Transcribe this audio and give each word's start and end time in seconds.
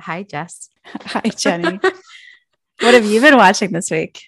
Hi, 0.00 0.22
Jess. 0.22 0.68
Hi, 0.86 1.20
Jenni. 1.22 1.82
what 2.80 2.94
have 2.94 3.04
you 3.04 3.20
been 3.20 3.36
watching 3.36 3.72
this 3.72 3.90
week? 3.90 4.22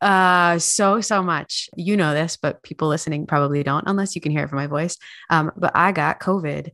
Uh, 0.00 0.58
so 0.58 1.00
so 1.00 1.22
much. 1.22 1.68
You 1.76 1.96
know 1.96 2.14
this, 2.14 2.36
but 2.36 2.62
people 2.62 2.88
listening 2.88 3.26
probably 3.26 3.62
don't, 3.62 3.84
unless 3.86 4.14
you 4.14 4.20
can 4.20 4.32
hear 4.32 4.44
it 4.44 4.48
from 4.48 4.58
my 4.58 4.66
voice. 4.66 4.96
Um, 5.30 5.50
but 5.56 5.72
I 5.74 5.92
got 5.92 6.20
COVID, 6.20 6.68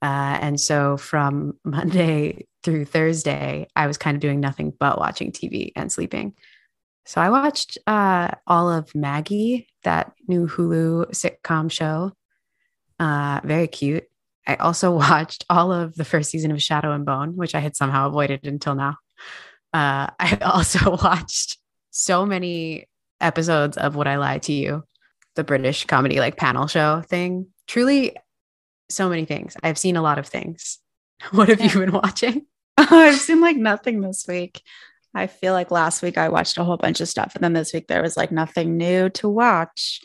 uh, 0.00 0.38
and 0.40 0.60
so 0.60 0.96
from 0.96 1.58
Monday 1.64 2.46
through 2.62 2.84
Thursday, 2.84 3.66
I 3.74 3.86
was 3.86 3.98
kind 3.98 4.14
of 4.14 4.20
doing 4.20 4.40
nothing 4.40 4.72
but 4.78 4.98
watching 4.98 5.32
TV 5.32 5.72
and 5.76 5.90
sleeping. 5.90 6.34
So 7.06 7.20
I 7.20 7.30
watched 7.30 7.78
uh, 7.86 8.32
all 8.46 8.70
of 8.70 8.94
Maggie, 8.94 9.68
that 9.82 10.12
new 10.26 10.46
Hulu 10.46 11.10
sitcom 11.12 11.70
show. 11.70 12.12
Uh, 13.00 13.40
very 13.44 13.66
cute. 13.66 14.04
I 14.48 14.56
also 14.56 14.90
watched 14.96 15.44
all 15.48 15.72
of 15.72 15.94
the 15.94 16.04
first 16.04 16.30
season 16.30 16.50
of 16.50 16.62
Shadow 16.62 16.92
and 16.92 17.04
Bone, 17.04 17.36
which 17.36 17.54
I 17.54 17.60
had 17.60 17.76
somehow 17.76 18.08
avoided 18.08 18.46
until 18.46 18.74
now. 18.74 18.96
Uh, 19.72 20.08
I 20.18 20.38
also 20.42 20.96
watched 21.02 21.58
so 21.90 22.26
many 22.26 22.88
episodes 23.20 23.76
of 23.76 23.94
Would 23.94 24.08
I 24.08 24.16
Lie 24.16 24.38
to 24.38 24.52
You, 24.52 24.84
the 25.36 25.44
British 25.44 25.84
comedy 25.84 26.18
like 26.18 26.36
panel 26.36 26.66
show 26.66 27.02
thing. 27.02 27.48
Truly, 27.66 28.16
so 28.88 29.08
many 29.08 29.26
things. 29.26 29.56
I've 29.62 29.78
seen 29.78 29.96
a 29.96 30.02
lot 30.02 30.18
of 30.18 30.26
things. 30.26 30.78
What 31.32 31.48
have 31.48 31.60
yeah. 31.60 31.72
you 31.72 31.80
been 31.80 31.92
watching? 31.92 32.46
I've 32.76 33.18
seen 33.18 33.40
like 33.40 33.56
nothing 33.56 34.00
this 34.00 34.26
week. 34.28 34.62
I 35.14 35.26
feel 35.26 35.52
like 35.52 35.72
last 35.72 36.00
week 36.00 36.16
I 36.16 36.28
watched 36.28 36.58
a 36.58 36.64
whole 36.64 36.76
bunch 36.76 37.00
of 37.00 37.08
stuff, 37.08 37.34
and 37.34 37.42
then 37.42 37.52
this 37.52 37.72
week 37.72 37.88
there 37.88 38.02
was 38.02 38.16
like 38.16 38.30
nothing 38.30 38.76
new 38.76 39.08
to 39.10 39.28
watch. 39.28 40.00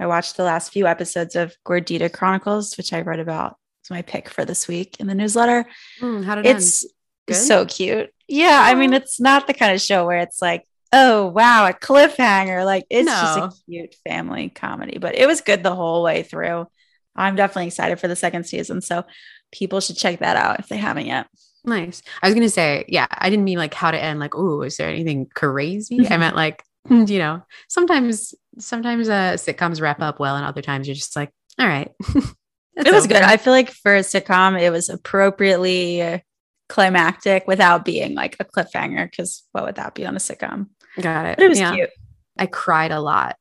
I 0.00 0.06
watched 0.06 0.36
the 0.36 0.44
last 0.44 0.72
few 0.72 0.86
episodes 0.86 1.36
of 1.36 1.54
Gordita 1.66 2.10
Chronicles, 2.10 2.76
which 2.76 2.92
I 2.92 3.02
wrote 3.02 3.20
about. 3.20 3.58
It's 3.84 3.90
my 3.90 4.00
pick 4.00 4.30
for 4.30 4.46
this 4.46 4.66
week 4.66 4.96
in 4.98 5.06
the 5.08 5.14
newsletter. 5.14 5.66
Mm, 6.00 6.24
how 6.24 6.36
did 6.36 6.46
it's 6.46 6.86
so 7.30 7.66
cute? 7.66 8.10
Yeah, 8.26 8.62
I 8.62 8.74
mean, 8.74 8.94
it's 8.94 9.20
not 9.20 9.46
the 9.46 9.52
kind 9.52 9.74
of 9.74 9.80
show 9.82 10.06
where 10.06 10.20
it's 10.20 10.40
like 10.40 10.66
oh 10.94 11.26
wow, 11.26 11.66
a 11.66 11.74
cliffhanger. 11.74 12.64
Like 12.64 12.86
it's 12.88 13.06
no. 13.06 13.12
just 13.12 13.38
a 13.38 13.64
cute 13.66 13.94
family 14.08 14.48
comedy, 14.48 14.98
but 14.98 15.14
it 15.14 15.26
was 15.26 15.42
good 15.42 15.62
the 15.62 15.74
whole 15.74 16.02
way 16.02 16.22
through. 16.22 16.66
I'm 17.14 17.36
definitely 17.36 17.66
excited 17.66 18.00
for 18.00 18.08
the 18.08 18.16
second 18.16 18.44
season. 18.44 18.80
So 18.80 19.04
people 19.52 19.80
should 19.80 19.96
check 19.96 20.20
that 20.20 20.36
out 20.36 20.60
if 20.60 20.68
they 20.68 20.78
haven't 20.78 21.06
yet. 21.06 21.26
Nice. 21.64 22.02
I 22.22 22.26
was 22.26 22.34
gonna 22.34 22.48
say, 22.48 22.86
yeah, 22.88 23.06
I 23.10 23.28
didn't 23.28 23.44
mean 23.44 23.58
like 23.58 23.74
how 23.74 23.90
to 23.90 24.02
end, 24.02 24.18
like, 24.18 24.34
oh, 24.34 24.62
is 24.62 24.78
there 24.78 24.88
anything 24.88 25.26
crazy? 25.34 26.08
I 26.08 26.16
meant 26.16 26.36
like, 26.36 26.64
you 26.88 27.18
know, 27.18 27.42
sometimes 27.68 28.34
sometimes 28.58 29.08
uh 29.08 29.32
sitcoms 29.34 29.80
wrap 29.82 30.00
up 30.00 30.20
well 30.20 30.36
and 30.36 30.46
other 30.46 30.62
times 30.62 30.86
you're 30.88 30.94
just 30.94 31.16
like, 31.16 31.32
all 31.58 31.66
right. 31.66 31.90
it 32.76 32.92
was 32.92 33.04
over. 33.04 33.14
good. 33.14 33.22
I 33.22 33.36
feel 33.36 33.52
like 33.52 33.70
for 33.70 33.94
a 33.94 34.00
sitcom, 34.00 34.60
it 34.60 34.70
was 34.70 34.88
appropriately 34.88 36.22
climactic 36.68 37.46
without 37.46 37.84
being 37.84 38.14
like 38.14 38.36
a 38.40 38.44
cliffhanger, 38.44 39.10
because 39.10 39.44
what 39.52 39.64
would 39.64 39.76
that 39.76 39.94
be 39.94 40.06
on 40.06 40.16
a 40.16 40.20
sitcom? 40.20 40.68
Got 41.00 41.26
it. 41.26 41.36
But 41.36 41.44
it 41.44 41.48
was 41.48 41.60
yeah. 41.60 41.74
cute. 41.74 41.90
I 42.38 42.46
cried 42.46 42.90
a 42.90 43.00
lot 43.00 43.36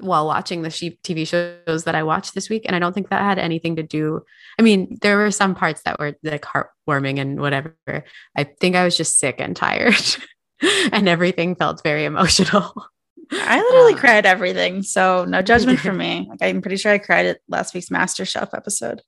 while 0.00 0.26
watching 0.26 0.62
the 0.62 0.68
TV 0.68 1.26
shows 1.26 1.84
that 1.84 1.94
I 1.94 2.02
watched 2.02 2.34
this 2.34 2.48
week. 2.48 2.62
And 2.66 2.76
I 2.76 2.78
don't 2.78 2.92
think 2.92 3.10
that 3.10 3.20
had 3.20 3.38
anything 3.38 3.76
to 3.76 3.82
do. 3.82 4.22
I 4.58 4.62
mean, 4.62 4.96
there 5.02 5.16
were 5.16 5.30
some 5.30 5.54
parts 5.54 5.82
that 5.82 5.98
were 5.98 6.14
like 6.22 6.42
heartwarming 6.42 7.18
and 7.18 7.40
whatever. 7.40 7.74
I 8.36 8.44
think 8.44 8.76
I 8.76 8.84
was 8.84 8.96
just 8.96 9.18
sick 9.18 9.36
and 9.38 9.56
tired 9.56 9.96
and 10.92 11.08
everything 11.08 11.56
felt 11.56 11.82
very 11.82 12.04
emotional. 12.04 12.74
I 13.32 13.60
literally 13.60 13.94
um, 13.94 13.98
cried 13.98 14.26
everything. 14.26 14.82
So 14.82 15.24
no 15.24 15.42
judgment 15.42 15.80
for 15.80 15.92
me. 16.04 16.26
Like 16.28 16.42
I'm 16.42 16.62
pretty 16.62 16.76
sure 16.76 16.92
I 16.92 16.98
cried 16.98 17.26
at 17.26 17.40
last 17.48 17.74
week's 17.74 17.90
Master 17.90 18.24
Chef 18.24 18.54
episode. 18.54 19.02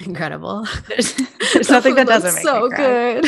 Incredible. 0.00 0.66
There's, 0.88 1.14
there's 1.52 1.70
nothing 1.70 1.94
that 1.96 2.06
doesn't 2.06 2.34
make 2.34 2.42
so 2.42 2.68
good. 2.68 3.24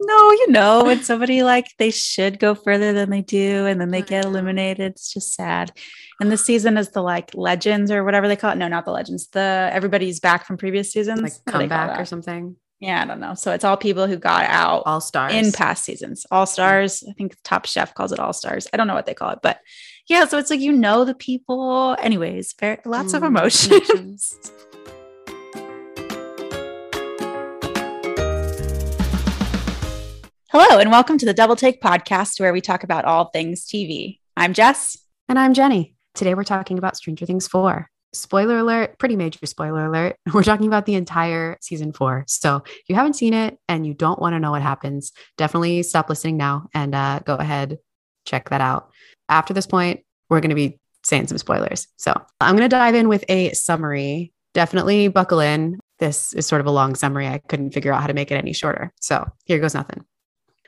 no, 0.00 0.32
you 0.32 0.50
know, 0.50 0.84
when 0.84 1.02
somebody 1.02 1.42
like 1.42 1.66
they 1.78 1.90
should 1.90 2.38
go 2.38 2.54
further 2.54 2.92
than 2.92 3.10
they 3.10 3.22
do 3.22 3.66
and 3.66 3.80
then 3.80 3.90
they 3.90 4.02
get 4.02 4.24
eliminated, 4.24 4.92
it's 4.92 5.12
just 5.12 5.34
sad. 5.34 5.72
And 6.20 6.30
the 6.30 6.36
season 6.36 6.76
is 6.76 6.90
the 6.90 7.02
like 7.02 7.34
legends 7.34 7.90
or 7.90 8.04
whatever 8.04 8.28
they 8.28 8.36
call 8.36 8.52
it. 8.52 8.56
No, 8.56 8.68
not 8.68 8.84
the 8.84 8.92
legends. 8.92 9.28
The 9.28 9.70
everybody's 9.72 10.20
back 10.20 10.46
from 10.46 10.56
previous 10.56 10.92
seasons. 10.92 11.22
Like 11.22 11.44
comeback 11.46 11.98
or 11.98 12.04
something. 12.04 12.56
Yeah, 12.80 13.00
I 13.00 13.04
don't 13.06 13.20
know. 13.20 13.34
So 13.34 13.52
it's 13.52 13.64
all 13.64 13.76
people 13.76 14.06
who 14.06 14.16
got 14.16 14.44
out 14.46 14.82
all 14.84 15.00
stars 15.00 15.32
in 15.32 15.52
past 15.52 15.84
seasons. 15.84 16.26
All 16.30 16.44
stars. 16.44 17.04
I 17.08 17.12
think 17.12 17.36
Top 17.44 17.66
Chef 17.66 17.94
calls 17.94 18.12
it 18.12 18.18
all 18.18 18.32
stars. 18.32 18.66
I 18.72 18.76
don't 18.76 18.88
know 18.88 18.94
what 18.94 19.06
they 19.06 19.14
call 19.14 19.30
it, 19.30 19.38
but 19.42 19.60
yeah. 20.08 20.26
So 20.26 20.38
it's 20.38 20.50
like 20.50 20.60
you 20.60 20.72
know 20.72 21.04
the 21.04 21.14
people. 21.14 21.96
Anyways, 22.00 22.54
very, 22.58 22.78
lots 22.84 23.12
mm, 23.12 23.16
of 23.16 23.22
emotions. 23.22 24.34
Hello, 30.50 30.78
and 30.78 30.90
welcome 30.90 31.18
to 31.18 31.26
the 31.26 31.34
Double 31.34 31.56
Take 31.56 31.80
podcast, 31.80 32.38
where 32.38 32.52
we 32.52 32.60
talk 32.60 32.84
about 32.84 33.04
all 33.04 33.26
things 33.26 33.64
TV. 33.64 34.18
I'm 34.36 34.52
Jess. 34.52 34.98
And 35.28 35.38
I'm 35.38 35.54
Jenni. 35.54 35.94
Today 36.14 36.34
we're 36.34 36.44
talking 36.44 36.78
about 36.78 36.96
Stranger 36.96 37.26
Things 37.26 37.48
4. 37.48 37.88
Spoiler 38.14 38.58
alert, 38.58 38.98
pretty 38.98 39.16
major 39.16 39.44
spoiler 39.46 39.86
alert. 39.86 40.16
We're 40.32 40.42
talking 40.42 40.66
about 40.66 40.86
the 40.86 40.94
entire 40.94 41.58
season 41.60 41.92
four. 41.92 42.24
So 42.26 42.62
if 42.64 42.84
you 42.88 42.94
haven't 42.94 43.14
seen 43.14 43.34
it 43.34 43.58
and 43.68 43.86
you 43.86 43.94
don't 43.94 44.20
want 44.20 44.34
to 44.34 44.40
know 44.40 44.52
what 44.52 44.62
happens, 44.62 45.12
definitely 45.36 45.82
stop 45.82 46.08
listening 46.08 46.36
now 46.36 46.68
and 46.74 46.94
uh, 46.94 47.20
go 47.24 47.34
ahead, 47.34 47.78
check 48.24 48.50
that 48.50 48.60
out. 48.60 48.90
After 49.28 49.52
this 49.52 49.66
point, 49.66 50.04
we're 50.30 50.40
going 50.40 50.50
to 50.50 50.54
be 50.54 50.78
saying 51.02 51.26
some 51.26 51.38
spoilers. 51.38 51.86
So 51.96 52.14
I'm 52.40 52.56
going 52.56 52.68
to 52.68 52.74
dive 52.74 52.94
in 52.94 53.08
with 53.08 53.24
a 53.28 53.52
summary. 53.52 54.32
Definitely 54.54 55.08
buckle 55.08 55.40
in. 55.40 55.78
This 55.98 56.32
is 56.32 56.46
sort 56.46 56.60
of 56.60 56.66
a 56.66 56.70
long 56.70 56.94
summary. 56.94 57.26
I 57.26 57.38
couldn't 57.48 57.72
figure 57.72 57.92
out 57.92 58.00
how 58.00 58.06
to 58.06 58.14
make 58.14 58.30
it 58.30 58.36
any 58.36 58.52
shorter. 58.52 58.92
So 59.00 59.26
here 59.44 59.58
goes 59.58 59.74
nothing. 59.74 60.04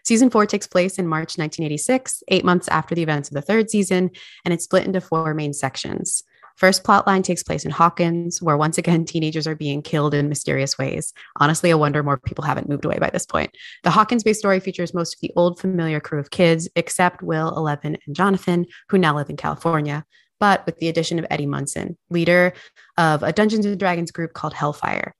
Season 0.06 0.30
four 0.30 0.46
takes 0.46 0.68
place 0.68 1.00
in 1.00 1.08
March 1.08 1.36
1986, 1.36 2.22
eight 2.28 2.44
months 2.44 2.68
after 2.68 2.94
the 2.94 3.02
events 3.02 3.28
of 3.28 3.34
the 3.34 3.42
third 3.42 3.70
season, 3.70 4.10
and 4.44 4.54
it's 4.54 4.62
split 4.62 4.86
into 4.86 5.00
four 5.00 5.34
main 5.34 5.52
sections. 5.52 6.22
First 6.56 6.84
plotline 6.84 7.22
takes 7.22 7.42
place 7.42 7.64
in 7.66 7.70
Hawkins, 7.70 8.40
where 8.40 8.56
once 8.56 8.78
again 8.78 9.04
teenagers 9.04 9.46
are 9.46 9.54
being 9.54 9.82
killed 9.82 10.14
in 10.14 10.28
mysterious 10.28 10.78
ways. 10.78 11.12
Honestly, 11.38 11.70
I 11.70 11.74
wonder 11.74 12.02
more 12.02 12.18
people 12.18 12.44
haven't 12.44 12.68
moved 12.68 12.86
away 12.86 12.98
by 12.98 13.10
this 13.10 13.26
point. 13.26 13.54
The 13.82 13.90
Hawkins 13.90 14.24
based 14.24 14.40
story 14.40 14.58
features 14.60 14.94
most 14.94 15.14
of 15.14 15.20
the 15.20 15.32
old 15.36 15.60
familiar 15.60 16.00
crew 16.00 16.18
of 16.18 16.30
kids, 16.30 16.68
except 16.74 17.22
Will, 17.22 17.54
Eleven, 17.54 17.98
and 18.06 18.16
Jonathan, 18.16 18.64
who 18.88 18.96
now 18.96 19.14
live 19.14 19.28
in 19.28 19.36
California, 19.36 20.04
but 20.40 20.64
with 20.64 20.78
the 20.78 20.88
addition 20.88 21.18
of 21.18 21.26
Eddie 21.30 21.46
Munson, 21.46 21.98
leader 22.08 22.54
of 22.96 23.22
a 23.22 23.32
Dungeons 23.32 23.66
and 23.66 23.78
Dragons 23.78 24.10
group 24.10 24.32
called 24.32 24.54
Hellfire. 24.54 25.14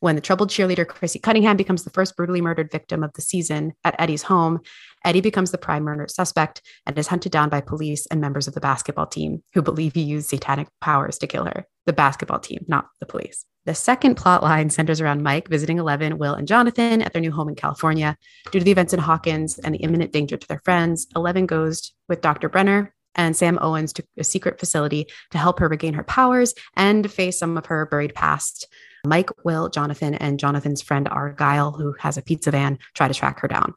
When 0.00 0.14
the 0.14 0.22
troubled 0.22 0.48
cheerleader 0.48 0.88
Chrissy 0.88 1.18
Cunningham 1.18 1.58
becomes 1.58 1.84
the 1.84 1.90
first 1.90 2.16
brutally 2.16 2.40
murdered 2.40 2.72
victim 2.72 3.04
of 3.04 3.12
the 3.12 3.20
season 3.20 3.74
at 3.84 3.94
Eddie's 3.98 4.22
home, 4.22 4.60
Eddie 5.04 5.20
becomes 5.20 5.50
the 5.50 5.58
prime 5.58 5.82
murder 5.82 6.06
suspect 6.08 6.62
and 6.86 6.98
is 6.98 7.08
hunted 7.08 7.30
down 7.30 7.50
by 7.50 7.60
police 7.60 8.06
and 8.06 8.18
members 8.18 8.48
of 8.48 8.54
the 8.54 8.62
basketball 8.62 9.06
team 9.06 9.42
who 9.52 9.60
believe 9.60 9.92
he 9.92 10.00
used 10.00 10.30
satanic 10.30 10.68
powers 10.80 11.18
to 11.18 11.26
kill 11.26 11.44
her. 11.44 11.66
The 11.84 11.92
basketball 11.92 12.38
team, 12.38 12.64
not 12.66 12.86
the 12.98 13.04
police. 13.04 13.44
The 13.66 13.74
second 13.74 14.14
plot 14.14 14.42
line 14.42 14.70
centers 14.70 15.02
around 15.02 15.22
Mike 15.22 15.48
visiting 15.48 15.78
Eleven, 15.78 16.16
Will, 16.16 16.32
and 16.32 16.48
Jonathan 16.48 17.02
at 17.02 17.12
their 17.12 17.20
new 17.20 17.30
home 17.30 17.50
in 17.50 17.54
California. 17.54 18.16
Due 18.50 18.58
to 18.58 18.64
the 18.64 18.70
events 18.70 18.94
in 18.94 19.00
Hawkins 19.00 19.58
and 19.58 19.74
the 19.74 19.80
imminent 19.80 20.12
danger 20.12 20.38
to 20.38 20.48
their 20.48 20.62
friends, 20.64 21.08
Eleven 21.14 21.44
goes 21.44 21.92
with 22.08 22.22
Dr. 22.22 22.48
Brenner 22.48 22.94
and 23.16 23.36
Sam 23.36 23.58
Owens 23.60 23.92
to 23.94 24.04
a 24.16 24.24
secret 24.24 24.58
facility 24.58 25.08
to 25.32 25.36
help 25.36 25.58
her 25.58 25.68
regain 25.68 25.92
her 25.92 26.04
powers 26.04 26.54
and 26.74 27.10
face 27.12 27.38
some 27.38 27.58
of 27.58 27.66
her 27.66 27.84
buried 27.84 28.14
past 28.14 28.66
Mike, 29.04 29.30
Will, 29.44 29.68
Jonathan, 29.68 30.14
and 30.14 30.38
Jonathan's 30.38 30.82
friend 30.82 31.08
Argyle, 31.08 31.72
who 31.72 31.94
has 31.98 32.16
a 32.16 32.22
pizza 32.22 32.50
van, 32.50 32.78
try 32.94 33.08
to 33.08 33.14
track 33.14 33.40
her 33.40 33.48
down. 33.48 33.74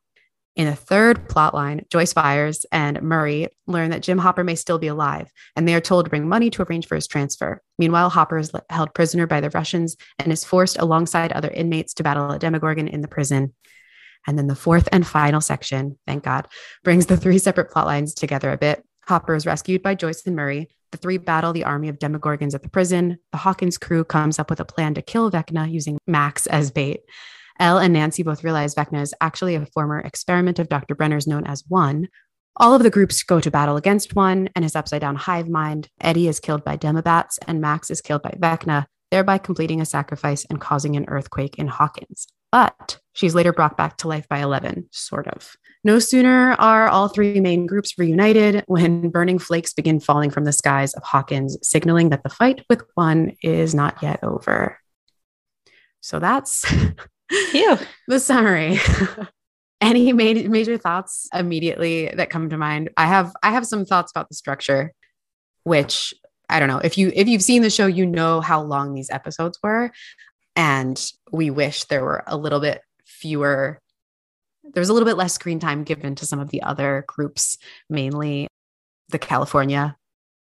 In 0.55 0.67
the 0.67 0.75
third 0.75 1.27
plotline, 1.29 1.89
Joyce 1.89 2.13
Byers 2.13 2.63
and 2.71 3.01
Murray 3.01 3.47
learn 3.65 3.89
that 3.89 4.03
Jim 4.03 4.19
Hopper 4.19 4.43
may 4.43 4.53
still 4.53 4.77
be 4.77 4.87
alive, 4.87 5.31
and 5.55 5.67
they 5.67 5.73
are 5.73 5.81
told 5.81 6.05
to 6.05 6.09
bring 6.09 6.29
money 6.29 6.51
to 6.51 6.61
arrange 6.61 6.85
for 6.85 6.93
his 6.93 7.07
transfer. 7.07 7.59
Meanwhile, 7.79 8.11
Hopper 8.11 8.37
is 8.37 8.51
held 8.69 8.93
prisoner 8.93 9.25
by 9.25 9.41
the 9.41 9.49
Russians 9.49 9.97
and 10.19 10.31
is 10.31 10.43
forced 10.43 10.77
alongside 10.77 11.31
other 11.31 11.49
inmates 11.49 11.95
to 11.95 12.03
battle 12.03 12.29
a 12.29 12.37
Demogorgon 12.37 12.87
in 12.87 13.01
the 13.01 13.07
prison. 13.07 13.53
And 14.27 14.37
then 14.37 14.47
the 14.47 14.55
fourth 14.55 14.87
and 14.91 15.07
final 15.07 15.41
section, 15.41 15.97
thank 16.05 16.23
God, 16.23 16.47
brings 16.83 17.07
the 17.07 17.17
three 17.17 17.39
separate 17.39 17.71
plotlines 17.71 18.13
together 18.13 18.51
a 18.51 18.57
bit. 18.57 18.83
Hopper 19.07 19.35
is 19.35 19.47
rescued 19.47 19.81
by 19.81 19.95
Joyce 19.95 20.25
and 20.27 20.35
Murray, 20.35 20.69
the 20.93 20.97
three 20.97 21.17
battle 21.17 21.51
the 21.51 21.65
army 21.65 21.89
of 21.89 21.99
Demogorgons 21.99 22.53
at 22.53 22.63
the 22.63 22.69
prison. 22.69 23.17
The 23.33 23.39
Hawkins 23.39 23.77
crew 23.77 24.05
comes 24.05 24.39
up 24.39 24.49
with 24.49 24.61
a 24.61 24.65
plan 24.65 24.93
to 24.93 25.01
kill 25.01 25.29
Vecna 25.29 25.69
using 25.69 25.97
Max 26.07 26.47
as 26.47 26.71
bait. 26.71 27.01
El 27.59 27.79
and 27.79 27.93
Nancy 27.93 28.23
both 28.23 28.43
realize 28.43 28.75
Vecna 28.75 29.01
is 29.01 29.13
actually 29.19 29.55
a 29.55 29.65
former 29.65 29.99
experiment 29.99 30.59
of 30.59 30.69
Dr. 30.69 30.95
Brenner's 30.95 31.27
known 31.27 31.45
as 31.45 31.63
One. 31.67 32.07
All 32.57 32.75
of 32.75 32.83
the 32.83 32.91
groups 32.91 33.23
go 33.23 33.39
to 33.39 33.51
battle 33.51 33.75
against 33.75 34.15
One 34.15 34.49
and 34.55 34.63
his 34.63 34.75
upside 34.75 35.01
down 35.01 35.15
hive 35.15 35.49
mind. 35.49 35.89
Eddie 35.99 36.27
is 36.27 36.39
killed 36.39 36.63
by 36.63 36.75
Demobats 36.75 37.39
and 37.47 37.59
Max 37.59 37.89
is 37.89 37.99
killed 37.99 38.21
by 38.21 38.37
Vecna, 38.39 38.85
thereby 39.09 39.39
completing 39.39 39.81
a 39.81 39.85
sacrifice 39.85 40.45
and 40.45 40.61
causing 40.61 40.95
an 40.95 41.05
earthquake 41.07 41.57
in 41.57 41.67
Hawkins. 41.67 42.27
But 42.51 42.99
she's 43.13 43.33
later 43.33 43.51
brought 43.51 43.77
back 43.77 43.97
to 43.97 44.07
life 44.07 44.27
by 44.29 44.39
Eleven, 44.39 44.87
sort 44.91 45.27
of. 45.27 45.55
No 45.85 45.99
sooner 45.99 46.53
are 46.53 46.87
all 46.87 47.09
three 47.09 47.41
main 47.41 47.65
groups 47.65 47.97
reunited 47.97 48.63
when 48.67 49.09
burning 49.09 49.37
flakes 49.37 49.73
begin 49.73 49.99
falling 49.99 50.29
from 50.29 50.45
the 50.45 50.53
skies 50.53 50.93
of 50.93 51.03
Hawkins, 51.03 51.57
signaling 51.61 52.09
that 52.09 52.23
the 52.23 52.29
fight 52.29 52.63
with 52.69 52.83
one 52.95 53.33
is 53.43 53.75
not 53.75 54.01
yet 54.01 54.23
over. 54.23 54.79
So 55.99 56.19
that's 56.19 56.61
the 57.53 58.19
summary. 58.19 58.79
Any 59.81 60.13
major, 60.13 60.49
major 60.49 60.77
thoughts 60.77 61.27
immediately 61.33 62.07
that 62.15 62.29
come 62.29 62.49
to 62.49 62.57
mind? 62.57 62.89
I 62.95 63.05
have 63.07 63.33
I 63.43 63.51
have 63.51 63.67
some 63.67 63.85
thoughts 63.85 64.11
about 64.11 64.29
the 64.29 64.35
structure, 64.35 64.93
which 65.63 66.13
I 66.47 66.59
don't 66.59 66.69
know. 66.69 66.77
If 66.77 66.97
you 66.97 67.11
if 67.13 67.27
you've 67.27 67.43
seen 67.43 67.61
the 67.61 67.69
show, 67.69 67.87
you 67.87 68.05
know 68.05 68.39
how 68.39 68.61
long 68.61 68.93
these 68.93 69.09
episodes 69.09 69.59
were. 69.61 69.91
And 70.55 71.03
we 71.31 71.49
wish 71.49 71.85
there 71.85 72.03
were 72.03 72.23
a 72.27 72.37
little 72.37 72.61
bit 72.61 72.81
fewer 73.05 73.81
there 74.63 74.81
was 74.81 74.89
a 74.89 74.93
little 74.93 75.07
bit 75.07 75.17
less 75.17 75.33
screen 75.33 75.59
time 75.59 75.83
given 75.83 76.15
to 76.15 76.25
some 76.25 76.39
of 76.39 76.49
the 76.49 76.61
other 76.61 77.03
groups, 77.07 77.57
mainly 77.89 78.47
the 79.09 79.19
California 79.19 79.97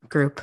group. 0.08 0.42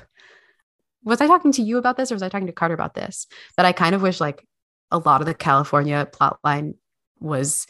Was 1.04 1.20
I 1.20 1.26
talking 1.26 1.52
to 1.52 1.62
you 1.62 1.78
about 1.78 1.96
this 1.96 2.10
or 2.10 2.14
was 2.14 2.22
I 2.22 2.28
talking 2.28 2.48
to 2.48 2.52
Carter 2.52 2.74
about 2.74 2.94
this? 2.94 3.26
That 3.56 3.66
I 3.66 3.72
kind 3.72 3.94
of 3.94 4.02
wish 4.02 4.20
like 4.20 4.46
a 4.90 4.98
lot 4.98 5.20
of 5.20 5.26
the 5.26 5.34
California 5.34 6.06
plotline 6.10 6.74
was 7.20 7.66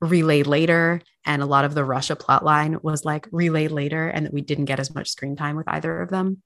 relayed 0.00 0.46
later 0.46 1.00
and 1.24 1.42
a 1.42 1.46
lot 1.46 1.64
of 1.64 1.74
the 1.74 1.84
Russia 1.84 2.16
plotline 2.16 2.82
was 2.82 3.04
like 3.04 3.28
relayed 3.32 3.70
later 3.70 4.08
and 4.08 4.26
that 4.26 4.32
we 4.32 4.40
didn't 4.40 4.66
get 4.66 4.80
as 4.80 4.94
much 4.94 5.10
screen 5.10 5.36
time 5.36 5.56
with 5.56 5.68
either 5.68 6.00
of 6.00 6.10
them. 6.10 6.42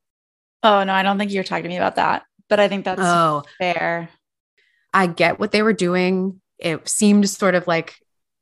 Oh 0.62 0.84
no, 0.84 0.92
I 0.92 1.02
don't 1.02 1.18
think 1.18 1.32
you're 1.32 1.44
talking 1.44 1.64
to 1.64 1.68
me 1.68 1.76
about 1.76 1.96
that. 1.96 2.24
But 2.48 2.60
I 2.60 2.68
think 2.68 2.84
that's 2.84 3.00
oh, 3.02 3.44
fair. 3.58 4.10
I 4.92 5.06
get 5.06 5.38
what 5.38 5.52
they 5.52 5.62
were 5.62 5.72
doing. 5.72 6.40
It 6.58 6.88
seemed 6.88 7.28
sort 7.28 7.54
of 7.54 7.66
like 7.66 7.96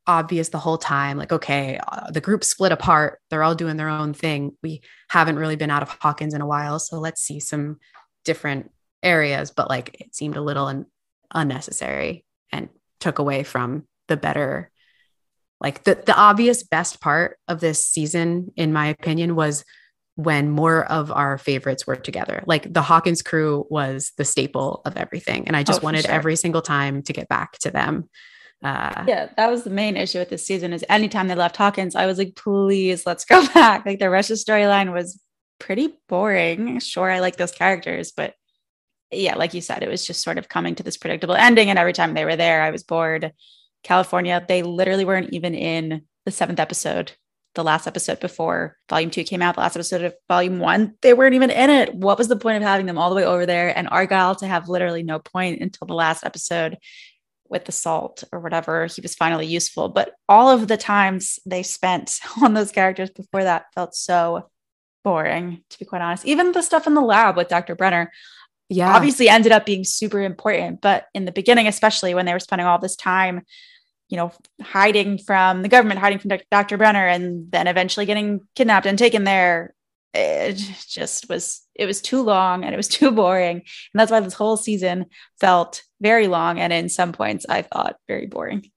obvious 0.09 0.49
the 0.49 0.59
whole 0.59 0.79
time 0.79 1.19
like 1.19 1.33
okay 1.33 1.79
uh, 1.87 2.11
the 2.11 2.21
group 2.21 2.43
split 2.43 2.73
apart. 2.73 3.21
They're 3.31 3.43
all 3.43 3.55
doing 3.55 3.77
their 3.77 3.89
own 3.89 4.15
thing. 4.15 4.57
We 4.63 4.81
haven't 5.11 5.39
really 5.39 5.57
been 5.57 5.71
out 5.71 5.83
of 5.83 5.91
hawkins 6.01 6.35
in 6.35 6.41
a 6.41 6.47
while 6.47 6.79
so 6.79 6.99
let's 6.99 7.21
see 7.21 7.39
some 7.39 7.79
different 8.25 8.73
areas. 9.03 9.53
But 9.53 9.69
like 9.69 10.01
it 10.01 10.15
seemed 10.15 10.37
a 10.37 10.43
little 10.43 10.67
un- 10.67 10.87
unnecessary 11.33 12.25
and 12.51 12.69
took 12.99 13.19
away 13.19 13.45
from 13.45 13.87
the 14.09 14.17
better 14.17 14.71
like 15.61 15.85
the 15.85 16.03
the 16.07 16.17
obvious 16.17 16.63
best 16.63 17.01
part 17.01 17.37
of 17.47 17.61
this 17.61 17.85
season 17.85 18.53
in 18.57 18.73
my 18.73 18.87
opinion 18.87 19.37
was 19.37 19.65
when 20.15 20.51
more 20.51 20.85
of 20.85 21.13
our 21.13 21.39
favorites 21.39 21.87
were 21.87 21.95
together. 21.95 22.43
Like 22.47 22.73
the 22.73 22.83
hawkins 22.83 23.23
crew 23.23 23.67
was 23.71 24.11
the 24.17 24.25
staple 24.25 24.83
of 24.85 24.97
everything 24.97 25.47
and 25.47 25.57
i 25.57 25.63
just 25.63 25.81
oh, 25.81 25.85
wanted 25.85 26.07
sure. 26.07 26.15
every 26.15 26.35
single 26.35 26.63
time 26.63 27.03
to 27.03 27.13
get 27.13 27.29
back 27.29 27.53
to 27.59 27.71
them 27.71 28.09
uh, 28.65 29.05
yeah 29.07 29.29
that 29.37 29.51
was 29.51 29.63
the 29.63 29.71
main 29.71 29.97
issue 29.97 30.19
with 30.19 30.31
this 30.31 30.45
season 30.45 30.73
is 30.73 30.85
anytime 30.89 31.29
they 31.29 31.35
left 31.35 31.57
hawkins 31.57 31.95
i 31.95 32.07
was 32.07 32.19
like 32.19 32.35
please 32.35 33.07
let's 33.07 33.25
go 33.25 33.47
back 33.55 33.87
like 33.87 33.99
the 33.99 34.07
of 34.07 34.23
storyline 34.23 34.93
was 34.93 35.21
pretty 35.61 35.97
boring 36.09 36.81
sure 36.81 37.11
i 37.11 37.21
like 37.21 37.37
those 37.37 37.53
characters 37.53 38.11
but 38.11 38.35
yeah, 39.11 39.37
like 39.37 39.55
you 39.55 39.61
said, 39.61 39.83
it 39.83 39.89
was 39.89 40.07
just 40.07 40.23
sort 40.23 40.39
of 40.39 40.49
coming 40.49 40.75
to 40.75 40.83
this 40.83 40.97
predictable 40.97 41.35
ending. 41.35 41.71
And 41.71 41.79
every 41.79 41.93
time 41.93 42.15
they 42.15 42.25
were 42.25 42.37
there, 42.37 42.63
I 42.63 42.71
was 42.71 42.83
bored. 42.83 43.33
California, 43.83 44.45
they 44.47 44.63
literally 44.63 45.05
weren't 45.05 45.33
even 45.33 45.55
in 45.55 46.03
the 46.25 46.31
seventh 46.31 46.61
episode, 46.61 47.13
the 47.55 47.65
last 47.65 47.87
episode 47.87 48.21
before 48.21 48.77
volume 48.91 49.11
two 49.11 49.25
came 49.25 49.41
out, 49.41 49.55
the 49.55 49.63
last 49.63 49.77
episode 49.77 50.03
of 50.03 50.15
volume 50.29 50.59
one. 50.59 50.95
They 51.01 51.15
weren't 51.15 51.35
even 51.35 51.51
in 51.51 51.71
it. 51.71 51.95
What 51.95 52.19
was 52.19 52.29
the 52.29 52.37
point 52.37 52.59
of 52.59 52.63
having 52.63 52.87
them 52.87 52.99
all 52.99 53.09
the 53.09 53.17
way 53.17 53.25
over 53.25 53.47
there 53.47 53.77
and 53.77 53.89
Argyle 53.89 54.35
to 54.37 54.47
have 54.47 54.69
literally 54.69 55.03
no 55.03 55.19
point 55.19 55.63
until 55.63 55.87
the 55.87 55.95
last 55.95 56.25
episode 56.25 56.77
with 57.51 57.65
the 57.65 57.73
salt 57.73 58.25
or 58.33 58.41
whatever? 58.41 58.87
He 58.87 59.01
was 59.01 59.15
finally 59.15 59.47
useful. 59.47 59.89
But 59.89 60.15
all 60.29 60.51
of 60.51 60.69
the 60.69 60.77
times 60.77 61.39
they 61.47 61.63
spent 61.63 62.19
on 62.43 62.55
those 62.55 62.73
characters 62.73 63.11
before 63.11 63.45
that 63.45 63.67
felt 63.75 63.95
so 63.95 64.49
boring, 65.05 65.63
to 65.71 65.79
be 65.79 65.85
quite 65.85 66.03
honest. 66.03 66.27
Even 66.27 66.53
the 66.53 66.63
stuff 66.63 66.87
in 66.87 66.95
the 66.95 67.01
lab 67.01 67.37
with 67.37 67.49
Dr. 67.49 67.75
Brenner 67.75 68.11
yeah 68.69 68.95
obviously 68.95 69.29
ended 69.29 69.53
up 69.53 69.65
being 69.65 69.85
super 69.85 70.21
important 70.21 70.81
but 70.81 71.07
in 71.15 71.25
the 71.25 71.33
beginning 71.33 71.67
especially 71.67 72.15
when 72.15 72.27
they 72.27 72.33
were 72.33 72.39
spending 72.39 72.67
all 72.67 72.79
this 72.79 72.97
time 72.97 73.43
you 74.09 74.17
know 74.17 74.33
hiding 74.63 75.19
from 75.19 75.63
the 75.63 75.69
government 75.69 76.01
hiding 76.01 76.19
from 76.19 76.31
dr 76.51 76.77
brenner 76.77 77.07
and 77.07 77.51
then 77.51 77.67
eventually 77.67 78.07
getting 78.07 78.41
kidnapped 78.55 78.87
and 78.87 78.99
taken 78.99 79.25
there 79.25 79.75
it 80.15 80.57
just 80.89 81.29
was 81.29 81.63
it 81.75 81.87
was 81.87 82.01
too 82.01 82.23
long 82.23 82.65
and 82.65 82.75
it 82.75 82.77
was 82.77 82.89
too 82.89 83.11
boring 83.11 83.57
and 83.57 83.65
that's 83.95 84.11
why 84.11 84.21
this 84.21 84.35
whole 84.35 84.57
season 84.57 85.07
felt 85.41 85.83
very 86.01 86.29
long 86.29 86.59
and 86.59 86.73
in 86.73 86.89
some 86.89 87.13
points 87.13 87.47
i 87.49 87.63
thought 87.63 87.97
very 88.07 88.27
boring 88.27 88.71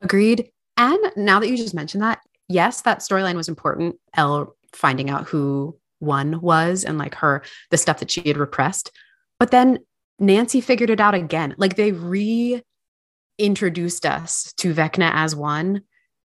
agreed 0.00 0.50
and 0.76 0.98
now 1.16 1.40
that 1.40 1.48
you 1.48 1.56
just 1.56 1.74
mentioned 1.74 2.02
that 2.02 2.20
yes 2.48 2.82
that 2.82 3.00
storyline 3.00 3.36
was 3.36 3.48
important 3.48 3.96
El 4.14 4.54
finding 4.72 5.10
out 5.10 5.26
who 5.26 5.76
one 5.98 6.40
was 6.40 6.84
and 6.84 6.98
like 6.98 7.14
her 7.16 7.42
the 7.70 7.76
stuff 7.76 8.00
that 8.00 8.10
she 8.10 8.26
had 8.26 8.36
repressed 8.36 8.90
but 9.38 9.50
then 9.50 9.78
Nancy 10.20 10.60
figured 10.60 10.90
it 10.90 11.00
out 11.00 11.14
again. 11.14 11.54
Like 11.56 11.76
they 11.76 11.92
reintroduced 11.92 14.04
us 14.06 14.52
to 14.58 14.74
Vecna 14.74 15.10
as 15.12 15.34
one 15.34 15.82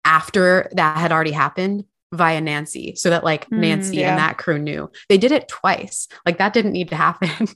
after 0.05 0.71
that 0.73 0.97
had 0.97 1.13
already 1.13 1.33
happened 1.33 1.85
via 2.13 2.41
Nancy, 2.41 2.95
so 2.97 3.11
that 3.11 3.25
like 3.25 3.49
mm, 3.51 3.59
Nancy 3.59 3.99
yeah. 3.99 4.11
and 4.11 4.19
that 4.19 4.39
crew 4.39 4.59
knew. 4.59 4.91
They 5.09 5.19
did 5.19 5.31
it 5.33 5.49
twice. 5.49 6.09
Like 6.25 6.39
that 6.39 6.55
didn't 6.55 6.73
need 6.73 6.89
to 6.91 6.97
happen. 6.97 7.31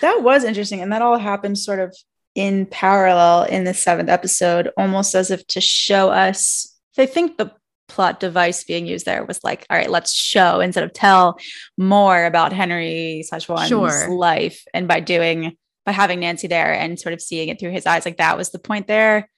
that 0.00 0.22
was 0.22 0.44
interesting. 0.44 0.80
And 0.80 0.92
that 0.92 1.02
all 1.02 1.18
happened 1.18 1.58
sort 1.58 1.78
of 1.78 1.94
in 2.34 2.66
parallel 2.66 3.44
in 3.44 3.64
the 3.64 3.74
seventh 3.74 4.10
episode, 4.10 4.70
almost 4.76 5.14
as 5.14 5.30
if 5.30 5.46
to 5.48 5.60
show 5.60 6.10
us. 6.10 6.72
I 6.98 7.06
think 7.06 7.36
the 7.36 7.52
plot 7.88 8.20
device 8.20 8.64
being 8.64 8.86
used 8.86 9.06
there 9.06 9.24
was 9.24 9.42
like, 9.44 9.66
all 9.70 9.76
right, 9.76 9.90
let's 9.90 10.12
show 10.12 10.60
instead 10.60 10.84
of 10.84 10.92
tell 10.92 11.38
more 11.76 12.24
about 12.24 12.52
Henry 12.52 13.24
one's 13.48 13.68
sure. 13.68 14.08
life. 14.10 14.64
And 14.74 14.88
by 14.88 15.00
doing 15.00 15.56
by 15.84 15.92
having 15.92 16.20
Nancy 16.20 16.48
there 16.48 16.72
and 16.72 16.98
sort 16.98 17.12
of 17.12 17.20
seeing 17.22 17.48
it 17.48 17.60
through 17.60 17.70
his 17.70 17.86
eyes, 17.86 18.04
like 18.04 18.16
that 18.16 18.36
was 18.36 18.50
the 18.50 18.58
point 18.58 18.86
there. 18.86 19.30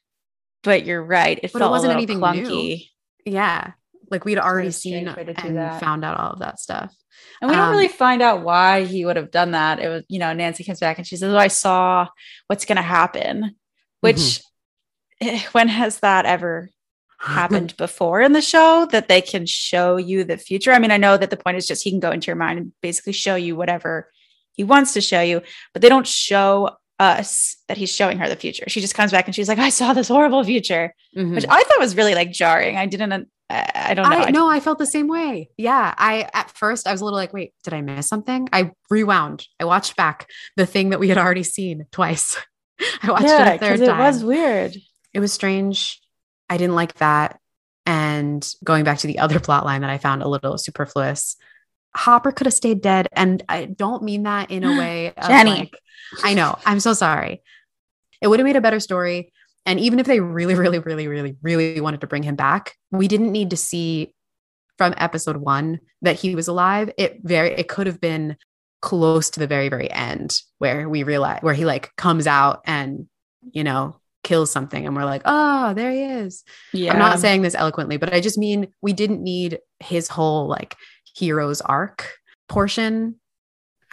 But 0.64 0.84
you're 0.84 1.02
right. 1.02 1.38
It 1.38 1.52
but 1.52 1.58
felt 1.60 1.70
it 1.70 1.72
wasn't 1.72 1.92
anything 1.92 2.18
clunky. 2.18 2.88
New. 3.26 3.32
Yeah. 3.32 3.72
Like 4.10 4.24
we'd 4.24 4.38
already 4.38 4.70
seen 4.70 5.06
and 5.08 5.56
that. 5.56 5.80
found 5.80 6.04
out 6.04 6.18
all 6.18 6.32
of 6.32 6.38
that 6.40 6.58
stuff. 6.58 6.94
And 7.40 7.50
we 7.50 7.56
don't 7.56 7.66
um, 7.66 7.72
really 7.72 7.88
find 7.88 8.22
out 8.22 8.42
why 8.42 8.84
he 8.84 9.04
would 9.04 9.16
have 9.16 9.30
done 9.30 9.52
that. 9.52 9.80
It 9.80 9.88
was, 9.88 10.04
you 10.08 10.18
know, 10.18 10.32
Nancy 10.32 10.64
comes 10.64 10.80
back 10.80 10.98
and 10.98 11.06
she 11.06 11.16
says, 11.16 11.32
Oh, 11.32 11.38
I 11.38 11.48
saw 11.48 12.08
what's 12.46 12.64
gonna 12.64 12.82
happen. 12.82 13.56
Which 14.00 14.40
mm-hmm. 15.22 15.36
when 15.52 15.68
has 15.68 16.00
that 16.00 16.26
ever 16.26 16.70
happened 17.20 17.76
before 17.76 18.20
in 18.20 18.32
the 18.32 18.40
show 18.40 18.86
that 18.92 19.08
they 19.08 19.20
can 19.20 19.44
show 19.44 19.96
you 19.96 20.22
the 20.22 20.38
future. 20.38 20.72
I 20.72 20.78
mean, 20.78 20.92
I 20.92 20.96
know 20.98 21.16
that 21.16 21.30
the 21.30 21.36
point 21.36 21.56
is 21.56 21.66
just 21.66 21.82
he 21.82 21.90
can 21.90 22.00
go 22.00 22.12
into 22.12 22.28
your 22.28 22.36
mind 22.36 22.58
and 22.58 22.72
basically 22.80 23.12
show 23.12 23.34
you 23.34 23.56
whatever 23.56 24.10
he 24.52 24.64
wants 24.64 24.92
to 24.94 25.00
show 25.00 25.20
you, 25.20 25.42
but 25.72 25.82
they 25.82 25.88
don't 25.88 26.06
show 26.06 26.70
us 26.98 27.56
that 27.68 27.76
he's 27.76 27.94
showing 27.94 28.18
her 28.18 28.28
the 28.28 28.36
future. 28.36 28.64
She 28.68 28.80
just 28.80 28.94
comes 28.94 29.12
back 29.12 29.26
and 29.26 29.34
she's 29.34 29.48
like, 29.48 29.58
I 29.58 29.68
saw 29.68 29.92
this 29.92 30.08
horrible 30.08 30.42
future, 30.44 30.94
mm-hmm. 31.16 31.34
which 31.34 31.46
I 31.48 31.62
thought 31.62 31.78
was 31.78 31.96
really 31.96 32.14
like 32.14 32.32
jarring. 32.32 32.76
I 32.76 32.86
didn't, 32.86 33.28
I 33.50 33.94
don't 33.94 34.08
know. 34.08 34.16
I, 34.16 34.30
no, 34.30 34.48
I 34.48 34.60
felt 34.60 34.78
the 34.78 34.86
same 34.86 35.08
way. 35.08 35.48
Yeah. 35.56 35.94
I, 35.96 36.28
at 36.34 36.50
first, 36.50 36.86
I 36.86 36.92
was 36.92 37.00
a 37.00 37.04
little 37.04 37.18
like, 37.18 37.32
wait, 37.32 37.54
did 37.64 37.72
I 37.72 37.80
miss 37.80 38.06
something? 38.06 38.48
I 38.52 38.72
rewound. 38.90 39.46
I 39.58 39.64
watched 39.64 39.96
back 39.96 40.28
the 40.56 40.66
thing 40.66 40.90
that 40.90 41.00
we 41.00 41.08
had 41.08 41.16
already 41.16 41.42
seen 41.42 41.86
twice. 41.90 42.36
I 43.02 43.10
watched 43.10 43.24
yeah, 43.24 43.52
it 43.52 43.56
a 43.56 43.58
third 43.58 43.80
time. 43.80 44.00
It 44.00 44.04
was 44.04 44.22
weird. 44.22 44.76
It 45.14 45.20
was 45.20 45.32
strange. 45.32 46.00
I 46.50 46.58
didn't 46.58 46.74
like 46.74 46.94
that. 46.94 47.40
And 47.86 48.46
going 48.62 48.84
back 48.84 48.98
to 48.98 49.06
the 49.06 49.18
other 49.18 49.40
plot 49.40 49.64
line 49.64 49.80
that 49.80 49.90
I 49.90 49.96
found 49.96 50.22
a 50.22 50.28
little 50.28 50.58
superfluous, 50.58 51.36
Hopper 51.96 52.32
could 52.32 52.46
have 52.46 52.54
stayed 52.54 52.82
dead. 52.82 53.08
And 53.12 53.42
I 53.48 53.64
don't 53.64 54.02
mean 54.02 54.24
that 54.24 54.50
in 54.50 54.62
a 54.62 54.68
way 54.78 55.08
of 55.08 55.24
Jenni. 55.24 55.58
Like, 55.60 55.78
I 56.22 56.34
know. 56.34 56.58
I'm 56.66 56.80
so 56.80 56.92
sorry. 56.92 57.42
It 58.20 58.28
would 58.28 58.40
have 58.40 58.46
made 58.46 58.56
a 58.56 58.60
better 58.60 58.80
story. 58.80 59.32
And 59.68 59.78
even 59.78 59.98
if 59.98 60.06
they 60.06 60.18
really, 60.18 60.54
really, 60.54 60.78
really, 60.78 61.08
really, 61.08 61.36
really 61.42 61.78
wanted 61.78 62.00
to 62.00 62.06
bring 62.06 62.22
him 62.22 62.36
back, 62.36 62.74
we 62.90 63.06
didn't 63.06 63.30
need 63.30 63.50
to 63.50 63.56
see 63.56 64.14
from 64.78 64.94
episode 64.96 65.36
one 65.36 65.80
that 66.00 66.16
he 66.16 66.34
was 66.34 66.48
alive. 66.48 66.90
It 66.96 67.20
very 67.22 67.50
it 67.50 67.68
could 67.68 67.86
have 67.86 68.00
been 68.00 68.38
close 68.80 69.28
to 69.30 69.40
the 69.40 69.46
very, 69.46 69.68
very 69.68 69.90
end 69.90 70.40
where 70.56 70.88
we 70.88 71.02
realize 71.02 71.42
where 71.42 71.52
he 71.52 71.66
like 71.66 71.94
comes 71.96 72.26
out 72.26 72.62
and 72.64 73.08
you 73.52 73.62
know 73.62 74.00
kills 74.24 74.50
something 74.50 74.86
and 74.86 74.96
we're 74.96 75.04
like, 75.04 75.22
oh, 75.26 75.74
there 75.74 75.90
he 75.90 76.02
is. 76.02 76.44
Yeah. 76.72 76.94
I'm 76.94 76.98
not 76.98 77.18
saying 77.18 77.42
this 77.42 77.54
eloquently, 77.54 77.98
but 77.98 78.14
I 78.14 78.20
just 78.20 78.38
mean 78.38 78.68
we 78.80 78.94
didn't 78.94 79.22
need 79.22 79.58
his 79.80 80.08
whole 80.08 80.48
like 80.48 80.76
hero's 81.14 81.60
arc 81.60 82.10
portion. 82.48 83.16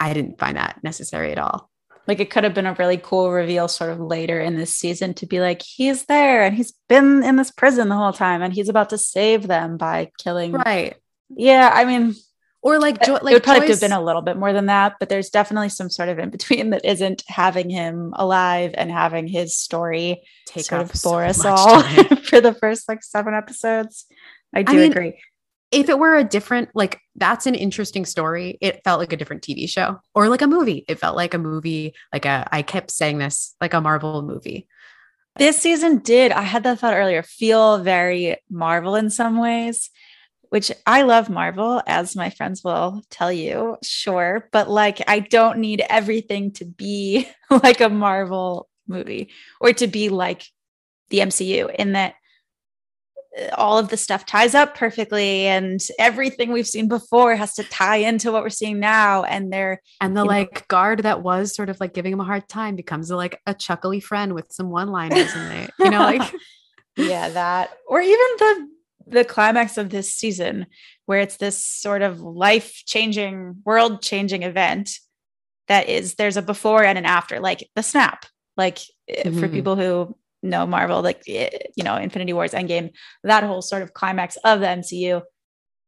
I 0.00 0.14
didn't 0.14 0.38
find 0.38 0.56
that 0.56 0.82
necessary 0.82 1.32
at 1.32 1.38
all. 1.38 1.70
Like 2.06 2.20
it 2.20 2.30
could 2.30 2.44
have 2.44 2.54
been 2.54 2.66
a 2.66 2.74
really 2.74 2.98
cool 2.98 3.30
reveal 3.30 3.68
sort 3.68 3.90
of 3.90 4.00
later 4.00 4.40
in 4.40 4.56
this 4.56 4.74
season 4.74 5.14
to 5.14 5.26
be 5.26 5.40
like, 5.40 5.62
he's 5.62 6.04
there 6.04 6.42
and 6.44 6.54
he's 6.54 6.72
been 6.88 7.22
in 7.24 7.36
this 7.36 7.50
prison 7.50 7.88
the 7.88 7.96
whole 7.96 8.12
time 8.12 8.42
and 8.42 8.52
he's 8.52 8.68
about 8.68 8.90
to 8.90 8.98
save 8.98 9.46
them 9.46 9.76
by 9.76 10.10
killing. 10.18 10.52
Right. 10.52 10.96
Yeah. 11.28 11.70
I 11.72 11.84
mean, 11.84 12.14
or 12.62 12.78
like, 12.78 13.00
jo- 13.02 13.18
like 13.22 13.32
it 13.32 13.34
would 13.34 13.42
probably 13.44 13.68
Joyce- 13.68 13.80
have 13.80 13.90
been 13.90 13.96
a 13.96 14.02
little 14.02 14.22
bit 14.22 14.36
more 14.36 14.52
than 14.52 14.66
that, 14.66 14.94
but 14.98 15.08
there's 15.08 15.30
definitely 15.30 15.68
some 15.68 15.90
sort 15.90 16.08
of 16.08 16.18
in 16.18 16.30
between 16.30 16.70
that 16.70 16.84
isn't 16.84 17.22
having 17.26 17.70
him 17.70 18.12
alive 18.16 18.72
and 18.74 18.90
having 18.90 19.26
his 19.26 19.56
story 19.56 20.22
take 20.46 20.64
sort 20.64 20.82
of 20.82 20.88
bore 21.02 21.32
so 21.32 21.40
us 21.40 21.44
all 21.44 21.82
for 22.22 22.40
the 22.40 22.54
first 22.54 22.88
like 22.88 23.02
seven 23.02 23.34
episodes. 23.34 24.06
I 24.54 24.62
do 24.62 24.72
I 24.72 24.76
mean, 24.76 24.90
agree. 24.90 25.20
If 25.70 25.88
it 25.88 25.98
were 25.98 26.16
a 26.16 26.24
different, 26.24 26.70
like 26.74 27.00
that's 27.16 27.46
an 27.46 27.54
interesting 27.54 28.04
story. 28.04 28.58
It 28.60 28.82
felt 28.84 29.00
like 29.00 29.12
a 29.12 29.16
different 29.16 29.42
TV 29.42 29.68
show 29.68 30.00
or 30.14 30.28
like 30.28 30.42
a 30.42 30.46
movie. 30.46 30.84
It 30.88 30.98
felt 30.98 31.16
like 31.16 31.34
a 31.34 31.38
movie, 31.38 31.94
like 32.12 32.24
a, 32.24 32.48
I 32.52 32.62
kept 32.62 32.90
saying 32.90 33.18
this, 33.18 33.54
like 33.60 33.74
a 33.74 33.80
Marvel 33.80 34.22
movie. 34.22 34.68
This 35.38 35.58
season 35.58 35.98
did, 35.98 36.32
I 36.32 36.42
had 36.42 36.62
that 36.62 36.78
thought 36.78 36.94
earlier, 36.94 37.22
feel 37.22 37.78
very 37.78 38.38
Marvel 38.50 38.94
in 38.94 39.10
some 39.10 39.38
ways, 39.38 39.90
which 40.48 40.72
I 40.86 41.02
love 41.02 41.28
Marvel, 41.28 41.82
as 41.86 42.16
my 42.16 42.30
friends 42.30 42.64
will 42.64 43.02
tell 43.10 43.30
you, 43.30 43.76
sure. 43.82 44.48
But 44.50 44.70
like, 44.70 45.02
I 45.06 45.18
don't 45.18 45.58
need 45.58 45.82
everything 45.90 46.52
to 46.52 46.64
be 46.64 47.28
like 47.50 47.82
a 47.82 47.90
Marvel 47.90 48.68
movie 48.88 49.30
or 49.60 49.72
to 49.74 49.86
be 49.86 50.08
like 50.08 50.46
the 51.10 51.18
MCU 51.18 51.74
in 51.74 51.92
that 51.92 52.14
all 53.54 53.78
of 53.78 53.88
the 53.88 53.96
stuff 53.96 54.24
ties 54.24 54.54
up 54.54 54.76
perfectly 54.76 55.46
and 55.46 55.80
everything 55.98 56.52
we've 56.52 56.66
seen 56.66 56.88
before 56.88 57.36
has 57.36 57.54
to 57.54 57.64
tie 57.64 57.96
into 57.96 58.32
what 58.32 58.42
we're 58.42 58.48
seeing 58.48 58.80
now 58.80 59.24
and 59.24 59.52
they're 59.52 59.80
and 60.00 60.16
the 60.16 60.24
like 60.24 60.54
know, 60.54 60.60
guard 60.68 61.00
that 61.00 61.22
was 61.22 61.54
sort 61.54 61.68
of 61.68 61.78
like 61.78 61.92
giving 61.92 62.12
him 62.12 62.20
a 62.20 62.24
hard 62.24 62.48
time 62.48 62.76
becomes 62.76 63.10
a, 63.10 63.16
like 63.16 63.40
a 63.46 63.52
chuckly 63.52 64.00
friend 64.00 64.34
with 64.34 64.46
some 64.50 64.70
one 64.70 64.88
liners 64.88 65.34
in 65.34 65.48
there 65.48 65.68
you 65.78 65.90
know 65.90 66.00
like 66.00 66.34
yeah 66.96 67.28
that 67.28 67.70
or 67.86 68.00
even 68.00 68.26
the 68.38 68.68
the 69.08 69.24
climax 69.24 69.76
of 69.76 69.90
this 69.90 70.14
season 70.14 70.66
where 71.04 71.20
it's 71.20 71.36
this 71.36 71.64
sort 71.64 72.02
of 72.02 72.20
life 72.20 72.82
changing 72.86 73.56
world 73.64 74.02
changing 74.02 74.42
event 74.44 74.98
that 75.68 75.88
is 75.88 76.14
there's 76.14 76.36
a 76.36 76.42
before 76.42 76.84
and 76.84 76.96
an 76.96 77.04
after 77.04 77.38
like 77.38 77.68
the 77.76 77.82
snap 77.82 78.24
like 78.56 78.78
mm-hmm. 79.10 79.38
for 79.38 79.48
people 79.48 79.76
who 79.76 80.16
know 80.46 80.66
Marvel, 80.66 81.02
like 81.02 81.22
eh, 81.28 81.50
you 81.76 81.84
know, 81.84 81.96
Infinity 81.96 82.32
Wars, 82.32 82.52
Endgame, 82.52 82.90
that 83.22 83.44
whole 83.44 83.62
sort 83.62 83.82
of 83.82 83.94
climax 83.94 84.36
of 84.44 84.60
the 84.60 84.66
MCU. 84.66 85.22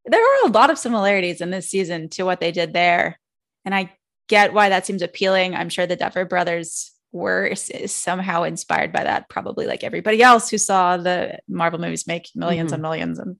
There 0.05 0.21
are 0.21 0.49
a 0.49 0.53
lot 0.53 0.71
of 0.71 0.79
similarities 0.79 1.41
in 1.41 1.50
this 1.50 1.69
season 1.69 2.09
to 2.11 2.25
what 2.25 2.41
they 2.41 2.53
did 2.53 2.73
there, 2.73 3.19
and 3.65 3.75
I 3.75 3.93
get 4.29 4.53
why 4.53 4.69
that 4.69 4.87
seems 4.87 5.03
appealing. 5.03 5.55
I'm 5.55 5.69
sure 5.69 5.87
the 5.87 5.97
Duffer 5.97 6.25
brothers 6.25 6.93
were 7.12 7.55
somehow 7.55 8.43
inspired 8.43 8.93
by 8.93 9.05
that, 9.05 9.29
probably 9.29 9.67
like 9.67 9.83
everybody 9.83 10.23
else 10.23 10.50
who 10.50 10.59
saw 10.59 10.97
the 10.97 11.38
Marvel 11.49 11.81
movies 11.81 12.07
make 12.07 12.29
1000000s 12.37 12.37
mm-hmm. 12.37 12.75
and 12.75 12.83
millions 12.83 13.19
and 13.19 13.37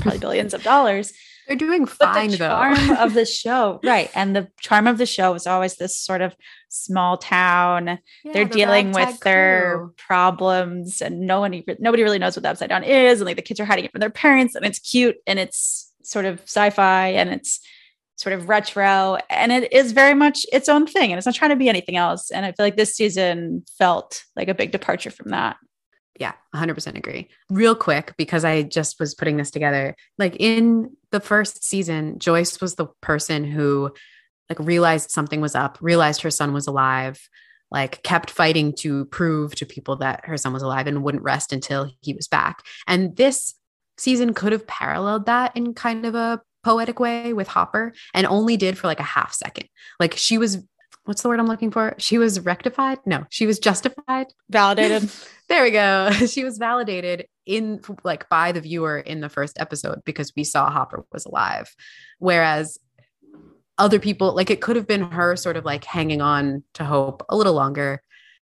probably 0.00 0.18
billions 0.18 0.54
of 0.54 0.62
dollars. 0.62 1.12
They're 1.46 1.56
doing 1.56 1.86
fine 1.86 2.30
the 2.30 2.36
though. 2.38 2.48
Charm 2.48 2.90
of 2.96 3.14
the 3.14 3.24
show, 3.42 3.80
right? 3.84 4.10
And 4.14 4.34
the 4.34 4.48
charm 4.60 4.86
of 4.86 4.98
the 4.98 5.06
show 5.06 5.34
is 5.34 5.46
always 5.46 5.76
this 5.76 5.96
sort 5.96 6.20
of 6.20 6.34
small 6.68 7.16
town. 7.16 7.98
Yeah, 8.24 8.32
They're 8.32 8.44
the 8.46 8.54
dealing 8.54 8.92
with 8.92 9.20
their 9.20 9.76
crew. 9.78 9.94
problems, 9.96 11.00
and 11.00 11.20
no 11.20 11.40
one, 11.40 11.62
nobody 11.78 12.02
really 12.02 12.18
knows 12.18 12.36
what 12.36 12.42
the 12.42 12.50
upside 12.50 12.68
down 12.68 12.84
is, 12.84 13.20
and 13.20 13.26
like 13.26 13.36
the 13.36 13.42
kids 13.42 13.60
are 13.60 13.64
hiding 13.64 13.84
it 13.84 13.92
from 13.92 14.00
their 14.00 14.10
parents, 14.10 14.54
and 14.54 14.64
it's 14.64 14.78
cute 14.78 15.16
and 15.26 15.38
it's 15.38 15.92
sort 16.02 16.24
of 16.24 16.40
sci-fi 16.42 17.08
and 17.08 17.30
it's 17.30 17.60
sort 18.16 18.32
of 18.32 18.48
retro, 18.48 19.18
and 19.28 19.52
it 19.52 19.72
is 19.72 19.92
very 19.92 20.14
much 20.14 20.46
its 20.52 20.68
own 20.68 20.86
thing, 20.86 21.12
and 21.12 21.18
it's 21.18 21.26
not 21.26 21.34
trying 21.34 21.50
to 21.50 21.56
be 21.56 21.68
anything 21.68 21.96
else. 21.96 22.30
And 22.30 22.46
I 22.46 22.52
feel 22.52 22.64
like 22.66 22.76
this 22.76 22.94
season 22.96 23.64
felt 23.78 24.24
like 24.34 24.48
a 24.48 24.54
big 24.54 24.72
departure 24.72 25.10
from 25.10 25.30
that 25.30 25.56
yeah 26.18 26.32
100% 26.54 26.96
agree. 26.96 27.28
Real 27.50 27.74
quick 27.74 28.14
because 28.16 28.44
i 28.44 28.62
just 28.62 28.98
was 28.98 29.14
putting 29.14 29.36
this 29.36 29.50
together 29.50 29.94
like 30.18 30.36
in 30.38 30.90
the 31.10 31.20
first 31.20 31.64
season 31.64 32.18
joyce 32.18 32.60
was 32.60 32.74
the 32.74 32.86
person 33.00 33.44
who 33.44 33.92
like 34.48 34.58
realized 34.60 35.10
something 35.10 35.40
was 35.40 35.54
up 35.54 35.78
realized 35.80 36.22
her 36.22 36.30
son 36.30 36.52
was 36.52 36.66
alive 36.66 37.28
like 37.70 38.02
kept 38.02 38.30
fighting 38.30 38.72
to 38.72 39.06
prove 39.06 39.54
to 39.56 39.66
people 39.66 39.96
that 39.96 40.24
her 40.24 40.36
son 40.36 40.52
was 40.52 40.62
alive 40.62 40.86
and 40.86 41.02
wouldn't 41.02 41.24
rest 41.24 41.52
until 41.52 41.90
he 42.00 42.14
was 42.14 42.28
back. 42.28 42.62
And 42.86 43.16
this 43.16 43.54
season 43.98 44.34
could 44.34 44.52
have 44.52 44.66
paralleled 44.66 45.26
that 45.26 45.56
in 45.56 45.74
kind 45.74 46.06
of 46.06 46.14
a 46.14 46.40
poetic 46.62 47.00
way 47.00 47.32
with 47.32 47.48
hopper 47.48 47.92
and 48.14 48.26
only 48.26 48.56
did 48.56 48.76
for 48.76 48.86
like 48.86 49.00
a 49.00 49.04
half 49.04 49.32
second. 49.32 49.68
Like 49.98 50.14
she 50.14 50.38
was 50.38 50.58
what's 51.06 51.22
the 51.22 51.28
word 51.28 51.40
I'm 51.40 51.46
looking 51.46 51.70
for? 51.70 51.94
She 51.98 52.18
was 52.18 52.40
rectified. 52.40 52.98
No, 53.06 53.24
she 53.30 53.46
was 53.46 53.58
justified. 53.58 54.26
Validated. 54.50 55.10
there 55.48 55.62
we 55.62 55.70
go. 55.70 56.10
She 56.26 56.44
was 56.44 56.58
validated 56.58 57.26
in 57.46 57.80
like 58.04 58.28
by 58.28 58.52
the 58.52 58.60
viewer 58.60 58.98
in 58.98 59.20
the 59.20 59.28
first 59.28 59.58
episode 59.58 60.02
because 60.04 60.32
we 60.36 60.44
saw 60.44 60.70
Hopper 60.70 61.06
was 61.12 61.24
alive. 61.24 61.74
Whereas 62.18 62.78
other 63.78 63.98
people, 63.98 64.34
like 64.34 64.50
it 64.50 64.60
could 64.60 64.76
have 64.76 64.86
been 64.86 65.02
her 65.02 65.36
sort 65.36 65.56
of 65.56 65.64
like 65.64 65.84
hanging 65.84 66.20
on 66.20 66.64
to 66.74 66.84
hope 66.84 67.24
a 67.28 67.36
little 67.36 67.54
longer 67.54 68.02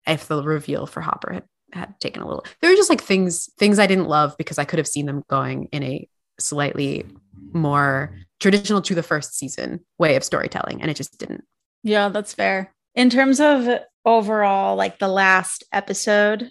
if 0.07 0.29
the 0.29 0.43
reveal 0.43 0.87
for 0.87 1.01
Hopper 1.01 1.33
had, 1.33 1.45
had 1.73 2.01
taken 2.01 2.23
a 2.23 2.27
little. 2.27 2.45
There 2.61 2.71
were 2.71 2.77
just 2.77 2.91
like 2.91 3.01
things, 3.01 3.49
things 3.59 3.79
I 3.79 3.87
didn't 3.87 4.09
love 4.09 4.35
because 4.37 4.59
I 4.59 4.65
could 4.65 4.79
have 4.79 4.89
seen 4.89 5.07
them 5.07 5.23
going 5.29 5.69
in 5.73 5.83
a 5.83 6.09
slightly 6.39 7.07
more 7.53 8.15
traditional 8.41 8.83
to 8.83 8.95
the 8.95 9.03
first 9.03 9.35
season 9.35 9.81
way 9.99 10.17
of 10.17 10.25
storytelling 10.25 10.81
and 10.81 10.91
it 10.91 10.97
just 10.97 11.19
didn't 11.19 11.45
yeah, 11.83 12.09
that's 12.09 12.35
fair. 12.35 12.73
In 12.95 13.11
terms 13.11 13.41
of 13.41 13.69
overall, 14.05 14.77
like 14.77 14.99
the 14.99 15.09
last 15.09 15.65
episode, 15.73 16.51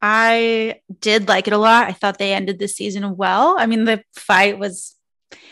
I 0.00 0.80
did 1.00 1.28
like 1.28 1.46
it 1.46 1.52
a 1.52 1.58
lot. 1.58 1.88
I 1.88 1.92
thought 1.92 2.18
they 2.18 2.32
ended 2.32 2.58
the 2.58 2.68
season 2.68 3.16
well. 3.16 3.56
I 3.58 3.66
mean, 3.66 3.84
the 3.84 4.02
fight 4.14 4.58
was 4.58 4.96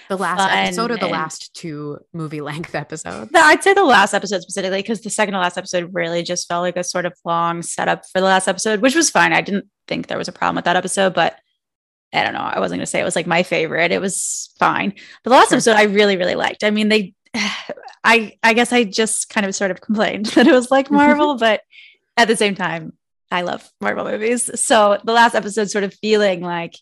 the 0.08 0.16
last 0.16 0.40
episode 0.52 0.90
or 0.90 0.96
the 0.96 1.08
last 1.08 1.54
two 1.54 1.98
movie 2.12 2.40
length 2.40 2.74
episodes? 2.74 3.30
I'd 3.34 3.62
say 3.62 3.74
the 3.74 3.84
last 3.84 4.14
episode 4.14 4.42
specifically, 4.42 4.78
because 4.78 5.00
the 5.00 5.10
second 5.10 5.34
to 5.34 5.40
last 5.40 5.58
episode 5.58 5.90
really 5.92 6.22
just 6.22 6.48
felt 6.48 6.62
like 6.62 6.76
a 6.76 6.84
sort 6.84 7.06
of 7.06 7.14
long 7.24 7.62
setup 7.62 8.04
for 8.12 8.20
the 8.20 8.26
last 8.26 8.48
episode, 8.48 8.80
which 8.80 8.94
was 8.94 9.10
fine. 9.10 9.32
I 9.32 9.40
didn't 9.40 9.66
think 9.88 10.06
there 10.06 10.18
was 10.18 10.28
a 10.28 10.32
problem 10.32 10.56
with 10.56 10.64
that 10.66 10.76
episode, 10.76 11.14
but 11.14 11.36
I 12.12 12.22
don't 12.22 12.34
know. 12.34 12.40
I 12.40 12.60
wasn't 12.60 12.78
going 12.78 12.86
to 12.86 12.90
say 12.90 13.00
it 13.00 13.04
was 13.04 13.16
like 13.16 13.26
my 13.26 13.42
favorite. 13.42 13.90
It 13.90 14.00
was 14.00 14.54
fine. 14.58 14.94
But 15.24 15.30
the 15.30 15.36
last 15.36 15.48
sure. 15.48 15.56
episode 15.56 15.76
I 15.76 15.84
really, 15.84 16.16
really 16.16 16.36
liked. 16.36 16.62
I 16.62 16.70
mean, 16.70 16.88
they 16.88 17.14
I 18.04 18.38
I 18.42 18.54
guess 18.54 18.72
I 18.72 18.84
just 18.84 19.28
kind 19.28 19.46
of 19.46 19.54
sort 19.54 19.70
of 19.70 19.80
complained 19.80 20.26
that 20.34 20.46
it 20.46 20.52
was 20.52 20.70
like 20.70 20.86
mm-hmm. 20.86 20.96
Marvel, 20.96 21.36
but 21.36 21.62
at 22.16 22.28
the 22.28 22.36
same 22.36 22.54
time, 22.54 22.92
I 23.30 23.42
love 23.42 23.68
Marvel 23.80 24.04
movies. 24.04 24.48
So 24.60 24.98
the 25.04 25.12
last 25.12 25.34
episode 25.34 25.70
sort 25.70 25.84
of 25.84 25.94
feeling 25.94 26.40
like 26.40 26.74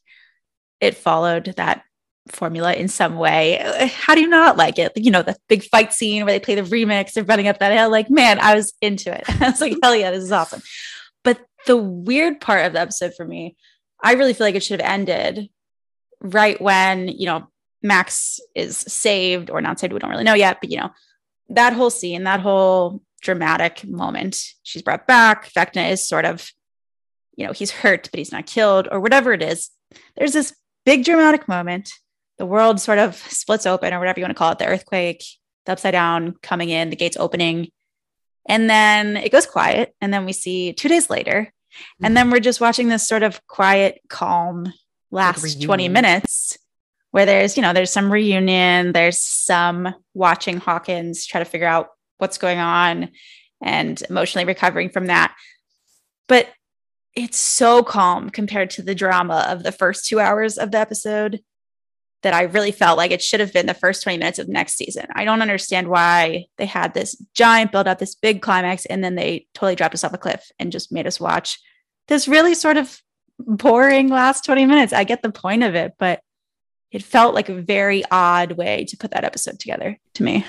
it 0.80 0.96
followed 0.96 1.54
that 1.56 1.82
formula 2.28 2.72
in 2.72 2.88
some 2.88 3.16
way. 3.16 3.58
How 3.92 4.14
do 4.14 4.20
you 4.20 4.28
not 4.28 4.56
like 4.56 4.78
it? 4.78 4.92
You 4.96 5.10
know, 5.10 5.22
the 5.22 5.36
big 5.48 5.64
fight 5.64 5.92
scene 5.92 6.24
where 6.24 6.32
they 6.32 6.40
play 6.40 6.54
the 6.54 6.62
remix, 6.62 7.12
they're 7.12 7.24
running 7.24 7.48
up 7.48 7.58
that 7.58 7.72
hill. 7.72 7.90
Like, 7.90 8.10
man, 8.10 8.38
I 8.38 8.54
was 8.54 8.72
into 8.80 9.14
it. 9.14 9.24
I 9.42 9.50
was 9.50 9.60
like, 9.60 9.76
hell 9.82 9.96
yeah, 9.96 10.10
this 10.10 10.24
is 10.24 10.32
awesome. 10.32 10.62
But 11.22 11.44
the 11.66 11.76
weird 11.76 12.40
part 12.40 12.66
of 12.66 12.72
the 12.72 12.80
episode 12.80 13.14
for 13.14 13.24
me, 13.24 13.56
I 14.02 14.12
really 14.12 14.34
feel 14.34 14.46
like 14.46 14.54
it 14.54 14.62
should 14.62 14.80
have 14.80 14.90
ended 14.90 15.48
right 16.20 16.60
when, 16.60 17.08
you 17.08 17.26
know, 17.26 17.48
Max 17.84 18.40
is 18.54 18.78
saved 18.78 19.50
or 19.50 19.60
not 19.60 19.78
saved. 19.78 19.92
We 19.92 19.98
don't 19.98 20.10
really 20.10 20.24
know 20.24 20.34
yet, 20.34 20.58
but 20.60 20.70
you 20.70 20.78
know, 20.78 20.90
that 21.50 21.74
whole 21.74 21.90
scene, 21.90 22.24
that 22.24 22.40
whole 22.40 23.02
dramatic 23.20 23.86
moment, 23.86 24.42
she's 24.62 24.82
brought 24.82 25.06
back. 25.06 25.52
Vecna 25.52 25.90
is 25.90 26.08
sort 26.08 26.24
of, 26.24 26.50
you 27.36 27.46
know, 27.46 27.52
he's 27.52 27.70
hurt, 27.70 28.08
but 28.10 28.18
he's 28.18 28.32
not 28.32 28.46
killed 28.46 28.88
or 28.90 29.00
whatever 29.00 29.34
it 29.34 29.42
is. 29.42 29.70
There's 30.16 30.32
this 30.32 30.54
big 30.86 31.04
dramatic 31.04 31.46
moment. 31.46 31.92
The 32.38 32.46
world 32.46 32.80
sort 32.80 32.98
of 32.98 33.16
splits 33.28 33.66
open 33.66 33.92
or 33.92 33.98
whatever 33.98 34.18
you 34.18 34.24
want 34.24 34.34
to 34.34 34.38
call 34.38 34.52
it 34.52 34.58
the 34.58 34.66
earthquake, 34.66 35.22
the 35.66 35.72
upside 35.72 35.92
down 35.92 36.36
coming 36.42 36.70
in, 36.70 36.88
the 36.88 36.96
gates 36.96 37.18
opening. 37.18 37.68
And 38.48 38.68
then 38.68 39.18
it 39.18 39.30
goes 39.30 39.46
quiet. 39.46 39.94
And 40.00 40.12
then 40.12 40.24
we 40.24 40.32
see 40.32 40.72
two 40.72 40.88
days 40.88 41.10
later. 41.10 41.52
And 42.00 42.06
mm-hmm. 42.06 42.14
then 42.14 42.30
we're 42.30 42.40
just 42.40 42.62
watching 42.62 42.88
this 42.88 43.06
sort 43.06 43.22
of 43.22 43.46
quiet, 43.46 44.00
calm 44.08 44.72
last 45.10 45.42
like 45.42 45.60
20 45.60 45.88
minutes 45.90 46.58
where 47.14 47.26
there's, 47.26 47.56
you 47.56 47.62
know, 47.62 47.72
there's 47.72 47.92
some 47.92 48.12
reunion, 48.12 48.90
there's 48.90 49.20
some 49.20 49.94
watching 50.14 50.56
Hawkins 50.56 51.24
try 51.24 51.38
to 51.38 51.44
figure 51.44 51.68
out 51.68 51.90
what's 52.18 52.38
going 52.38 52.58
on 52.58 53.10
and 53.62 54.02
emotionally 54.10 54.44
recovering 54.44 54.90
from 54.90 55.06
that. 55.06 55.32
But 56.26 56.48
it's 57.14 57.38
so 57.38 57.84
calm 57.84 58.30
compared 58.30 58.70
to 58.70 58.82
the 58.82 58.96
drama 58.96 59.46
of 59.48 59.62
the 59.62 59.70
first 59.70 60.06
two 60.06 60.18
hours 60.18 60.58
of 60.58 60.72
the 60.72 60.78
episode 60.78 61.40
that 62.24 62.34
I 62.34 62.42
really 62.42 62.72
felt 62.72 62.98
like 62.98 63.12
it 63.12 63.22
should 63.22 63.38
have 63.38 63.52
been 63.52 63.66
the 63.66 63.74
first 63.74 64.02
20 64.02 64.18
minutes 64.18 64.40
of 64.40 64.48
next 64.48 64.74
season. 64.74 65.06
I 65.14 65.24
don't 65.24 65.40
understand 65.40 65.86
why 65.86 66.46
they 66.58 66.66
had 66.66 66.94
this 66.94 67.14
giant 67.32 67.70
build 67.70 67.86
up, 67.86 68.00
this 68.00 68.16
big 68.16 68.42
climax, 68.42 68.86
and 68.86 69.04
then 69.04 69.14
they 69.14 69.46
totally 69.54 69.76
dropped 69.76 69.94
us 69.94 70.02
off 70.02 70.14
a 70.14 70.18
cliff 70.18 70.50
and 70.58 70.72
just 70.72 70.90
made 70.90 71.06
us 71.06 71.20
watch 71.20 71.60
this 72.08 72.26
really 72.26 72.56
sort 72.56 72.76
of 72.76 73.00
boring 73.38 74.08
last 74.08 74.44
20 74.44 74.66
minutes. 74.66 74.92
I 74.92 75.04
get 75.04 75.22
the 75.22 75.30
point 75.30 75.62
of 75.62 75.76
it, 75.76 75.92
but 75.96 76.20
it 76.94 77.02
felt 77.02 77.34
like 77.34 77.48
a 77.48 77.60
very 77.60 78.04
odd 78.10 78.52
way 78.52 78.84
to 78.84 78.96
put 78.96 79.10
that 79.10 79.24
episode 79.24 79.58
together 79.58 79.98
to 80.14 80.22
me. 80.22 80.46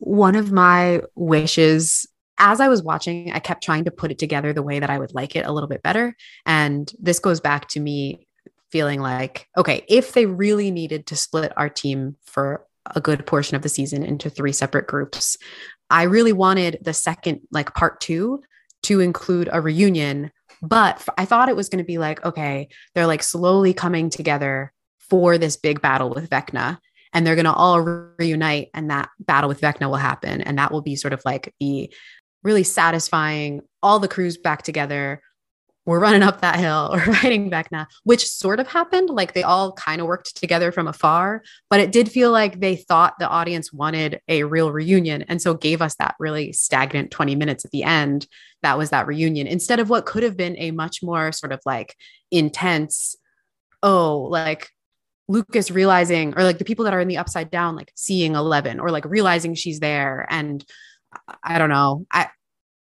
One 0.00 0.34
of 0.34 0.50
my 0.50 1.02
wishes 1.14 2.06
as 2.36 2.60
I 2.60 2.66
was 2.66 2.82
watching, 2.82 3.30
I 3.32 3.38
kept 3.38 3.62
trying 3.62 3.84
to 3.84 3.92
put 3.92 4.10
it 4.10 4.18
together 4.18 4.52
the 4.52 4.62
way 4.62 4.80
that 4.80 4.90
I 4.90 4.98
would 4.98 5.14
like 5.14 5.36
it 5.36 5.46
a 5.46 5.52
little 5.52 5.68
bit 5.68 5.84
better. 5.84 6.16
And 6.44 6.92
this 6.98 7.20
goes 7.20 7.38
back 7.40 7.68
to 7.68 7.80
me 7.80 8.26
feeling 8.72 9.00
like, 9.00 9.46
okay, 9.56 9.84
if 9.88 10.14
they 10.14 10.26
really 10.26 10.72
needed 10.72 11.06
to 11.06 11.16
split 11.16 11.52
our 11.56 11.68
team 11.68 12.16
for 12.24 12.66
a 12.92 13.00
good 13.00 13.24
portion 13.24 13.54
of 13.54 13.62
the 13.62 13.68
season 13.68 14.02
into 14.02 14.28
three 14.28 14.50
separate 14.50 14.88
groups, 14.88 15.36
I 15.90 16.02
really 16.02 16.32
wanted 16.32 16.78
the 16.82 16.92
second, 16.92 17.42
like 17.52 17.72
part 17.74 18.00
two, 18.00 18.42
to 18.82 18.98
include 18.98 19.48
a 19.52 19.60
reunion. 19.60 20.32
But 20.60 21.06
I 21.16 21.24
thought 21.26 21.48
it 21.48 21.56
was 21.56 21.68
going 21.68 21.84
to 21.84 21.86
be 21.86 21.98
like, 21.98 22.24
okay, 22.24 22.66
they're 22.94 23.06
like 23.06 23.22
slowly 23.22 23.74
coming 23.74 24.10
together 24.10 24.72
for 25.08 25.38
this 25.38 25.56
big 25.56 25.80
battle 25.80 26.10
with 26.10 26.30
Vecna. 26.30 26.78
And 27.12 27.24
they're 27.24 27.36
going 27.36 27.44
to 27.44 27.52
all 27.52 27.80
reunite, 27.80 28.70
and 28.74 28.90
that 28.90 29.08
battle 29.20 29.46
with 29.46 29.60
Vecna 29.60 29.88
will 29.88 29.96
happen. 29.96 30.40
And 30.40 30.58
that 30.58 30.72
will 30.72 30.82
be 30.82 30.96
sort 30.96 31.12
of 31.12 31.22
like 31.24 31.54
the 31.60 31.92
really 32.42 32.64
satisfying 32.64 33.62
all 33.82 33.98
the 33.98 34.08
crews 34.08 34.36
back 34.36 34.62
together, 34.62 35.22
we're 35.86 36.00
running 36.00 36.22
up 36.22 36.40
that 36.40 36.58
hill, 36.58 36.90
we're 36.92 37.14
fighting 37.14 37.50
Vecna, 37.50 37.86
which 38.04 38.28
sort 38.28 38.60
of 38.60 38.68
happened. 38.68 39.10
Like 39.10 39.34
they 39.34 39.42
all 39.42 39.72
kind 39.72 40.00
of 40.00 40.06
worked 40.06 40.36
together 40.36 40.72
from 40.72 40.86
afar, 40.86 41.42
but 41.68 41.80
it 41.80 41.92
did 41.92 42.10
feel 42.10 42.30
like 42.30 42.60
they 42.60 42.76
thought 42.76 43.18
the 43.18 43.28
audience 43.28 43.72
wanted 43.72 44.20
a 44.28 44.44
real 44.44 44.72
reunion. 44.72 45.22
And 45.22 45.42
so 45.42 45.54
gave 45.54 45.82
us 45.82 45.96
that 45.96 46.14
really 46.18 46.52
stagnant 46.52 47.10
20 47.10 47.34
minutes 47.34 47.64
at 47.64 47.70
the 47.70 47.82
end. 47.82 48.26
That 48.62 48.78
was 48.78 48.90
that 48.90 49.06
reunion 49.06 49.46
instead 49.46 49.80
of 49.80 49.90
what 49.90 50.06
could 50.06 50.22
have 50.22 50.36
been 50.36 50.56
a 50.58 50.70
much 50.70 51.02
more 51.02 51.32
sort 51.32 51.52
of 51.52 51.60
like 51.66 51.96
intense, 52.30 53.16
oh, 53.82 54.20
like 54.22 54.70
Lucas 55.28 55.70
realizing, 55.70 56.34
or 56.36 56.44
like 56.44 56.58
the 56.58 56.64
people 56.64 56.84
that 56.84 56.94
are 56.94 57.00
in 57.00 57.08
the 57.08 57.16
upside 57.16 57.50
down, 57.50 57.76
like 57.76 57.92
seeing 57.94 58.34
11 58.34 58.80
or 58.80 58.90
like 58.90 59.04
realizing 59.04 59.54
she's 59.54 59.80
there. 59.80 60.26
And 60.28 60.64
I 61.42 61.58
don't 61.58 61.70
know. 61.70 62.06
I, 62.10 62.28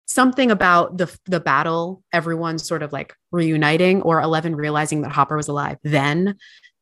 something 0.08 0.50
about 0.50 0.96
the 0.96 1.18
the 1.26 1.38
battle 1.38 2.02
everyone 2.12 2.58
sort 2.58 2.82
of 2.82 2.92
like 2.92 3.14
reuniting 3.30 4.00
or 4.02 4.20
11 4.20 4.56
realizing 4.56 5.02
that 5.02 5.12
hopper 5.12 5.36
was 5.36 5.48
alive 5.48 5.76
then 5.84 6.34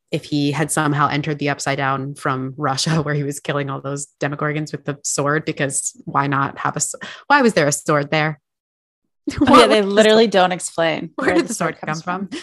if 0.09 0.23
he 0.23 0.53
had 0.53 0.71
somehow 0.71 1.09
entered 1.09 1.37
the 1.37 1.49
upside 1.49 1.77
down 1.77 2.15
from 2.15 2.53
russia 2.57 3.01
where 3.03 3.13
he 3.13 3.23
was 3.23 3.41
killing 3.41 3.69
all 3.69 3.81
those 3.81 4.07
demogorgons 4.21 4.71
with 4.71 4.85
the 4.85 4.97
sword 5.03 5.43
because 5.43 6.01
why 6.05 6.25
not 6.25 6.57
have 6.57 6.77
a 6.77 6.81
why 7.27 7.41
was 7.41 7.53
there 7.53 7.67
a 7.67 7.71
sword 7.71 8.09
there 8.11 8.39
yeah 9.45 9.67
they 9.67 9.81
literally 9.81 10.27
don't 10.27 10.53
explain 10.53 11.11
where, 11.15 11.27
where 11.27 11.35
did 11.35 11.47
the 11.49 11.53
sword, 11.53 11.77
sword 11.77 11.85
come 11.85 12.01
from, 12.01 12.27
from? 12.29 12.39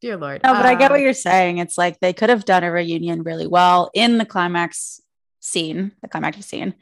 Dear 0.00 0.16
lord 0.16 0.42
no 0.42 0.52
but 0.52 0.64
uh, 0.64 0.68
i 0.68 0.74
get 0.74 0.90
what 0.90 1.00
uh, 1.00 1.02
you're 1.02 1.12
saying 1.12 1.58
it's 1.58 1.76
like 1.76 1.98
they 2.00 2.12
could 2.12 2.28
have 2.28 2.44
done 2.44 2.64
a 2.64 2.70
reunion 2.70 3.22
really 3.22 3.46
well 3.46 3.90
in 3.94 4.18
the 4.18 4.24
climax 4.24 5.00
scene 5.40 5.92
the 6.02 6.08
climactic 6.08 6.42
scene 6.42 6.74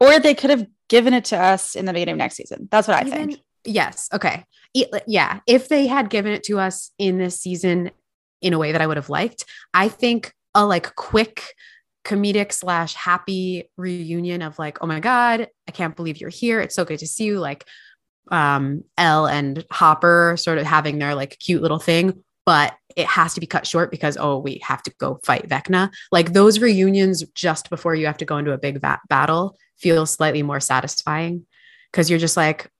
or 0.00 0.18
they 0.18 0.34
could 0.34 0.50
have 0.50 0.66
given 0.88 1.14
it 1.14 1.26
to 1.26 1.38
us 1.38 1.76
in 1.76 1.84
the 1.84 1.92
beginning 1.92 2.14
of 2.14 2.18
next 2.18 2.36
season. 2.36 2.68
That's 2.70 2.88
what 2.88 2.96
I 2.96 3.06
Even, 3.06 3.28
think. 3.30 3.40
Yes. 3.64 4.08
Okay. 4.12 4.44
Yeah. 4.74 5.40
If 5.46 5.68
they 5.68 5.86
had 5.86 6.10
given 6.10 6.32
it 6.32 6.42
to 6.44 6.58
us 6.58 6.90
in 6.98 7.18
this 7.18 7.40
season 7.40 7.90
in 8.40 8.54
a 8.54 8.58
way 8.58 8.72
that 8.72 8.80
I 8.80 8.86
would 8.86 8.96
have 8.96 9.10
liked, 9.10 9.44
I 9.74 9.88
think 9.88 10.32
a 10.54 10.64
like 10.64 10.94
quick 10.96 11.54
comedic 12.04 12.52
slash 12.52 12.94
happy 12.94 13.70
reunion 13.76 14.40
of 14.40 14.58
like, 14.58 14.78
oh 14.80 14.86
my 14.86 15.00
God, 15.00 15.48
I 15.68 15.70
can't 15.70 15.94
believe 15.94 16.18
you're 16.18 16.30
here. 16.30 16.60
It's 16.60 16.74
so 16.74 16.86
good 16.86 17.00
to 17.00 17.06
see 17.06 17.24
you. 17.24 17.38
Like 17.38 17.66
um 18.30 18.84
El 18.96 19.26
and 19.26 19.64
Hopper 19.70 20.36
sort 20.38 20.58
of 20.58 20.66
having 20.66 20.98
their 20.98 21.14
like 21.14 21.38
cute 21.38 21.62
little 21.62 21.78
thing, 21.78 22.22
but 22.46 22.74
it 22.96 23.06
has 23.06 23.34
to 23.34 23.40
be 23.40 23.46
cut 23.46 23.66
short 23.66 23.90
because 23.90 24.16
oh, 24.18 24.38
we 24.38 24.60
have 24.62 24.82
to 24.82 24.92
go 24.98 25.20
fight 25.24 25.48
Vecna. 25.48 25.90
Like 26.10 26.32
those 26.32 26.60
reunions 26.60 27.24
just 27.34 27.70
before 27.70 27.94
you 27.94 28.06
have 28.06 28.18
to 28.18 28.24
go 28.24 28.38
into 28.38 28.52
a 28.52 28.58
big 28.58 28.80
va- 28.80 29.00
battle 29.08 29.56
feel 29.78 30.06
slightly 30.06 30.42
more 30.42 30.60
satisfying 30.60 31.46
because 31.90 32.10
you're 32.10 32.18
just 32.18 32.36
like, 32.36 32.70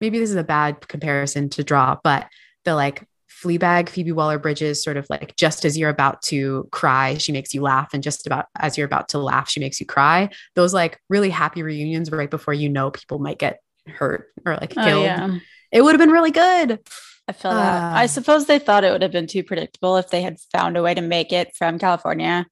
maybe 0.00 0.18
this 0.18 0.30
is 0.30 0.36
a 0.36 0.44
bad 0.44 0.86
comparison 0.88 1.48
to 1.50 1.64
draw, 1.64 1.96
but 2.02 2.28
the 2.64 2.74
like 2.74 3.06
Fleabag, 3.42 3.88
Phoebe 3.88 4.12
Waller-Bridge's, 4.12 4.82
sort 4.82 4.96
of 4.98 5.06
like 5.08 5.34
just 5.36 5.64
as 5.64 5.78
you're 5.78 5.88
about 5.88 6.20
to 6.22 6.68
cry, 6.72 7.16
she 7.16 7.32
makes 7.32 7.54
you 7.54 7.62
laugh. 7.62 7.94
And 7.94 8.02
just 8.02 8.26
about 8.26 8.46
as 8.58 8.76
you're 8.76 8.86
about 8.86 9.08
to 9.10 9.18
laugh, 9.18 9.48
she 9.48 9.60
makes 9.60 9.80
you 9.80 9.86
cry. 9.86 10.28
Those 10.56 10.74
like 10.74 11.00
really 11.08 11.30
happy 11.30 11.62
reunions 11.62 12.10
right 12.10 12.30
before 12.30 12.52
you 12.52 12.68
know 12.68 12.90
people 12.90 13.18
might 13.18 13.38
get 13.38 13.60
hurt 13.90 14.28
or 14.44 14.56
like 14.56 14.74
oh, 14.76 14.84
killed. 14.84 15.02
Oh, 15.02 15.04
yeah. 15.04 15.38
It 15.72 15.82
would 15.82 15.92
have 15.94 16.00
been 16.00 16.10
really 16.10 16.30
good. 16.30 16.80
I 17.28 17.32
feel 17.32 17.52
uh, 17.52 17.54
that. 17.54 17.96
I 17.96 18.06
suppose 18.06 18.46
they 18.46 18.58
thought 18.58 18.84
it 18.84 18.92
would 18.92 19.02
have 19.02 19.12
been 19.12 19.26
too 19.26 19.44
predictable 19.44 19.96
if 19.96 20.08
they 20.08 20.22
had 20.22 20.38
found 20.52 20.76
a 20.76 20.82
way 20.82 20.94
to 20.94 21.00
make 21.00 21.32
it 21.32 21.54
from 21.56 21.78
California 21.78 22.46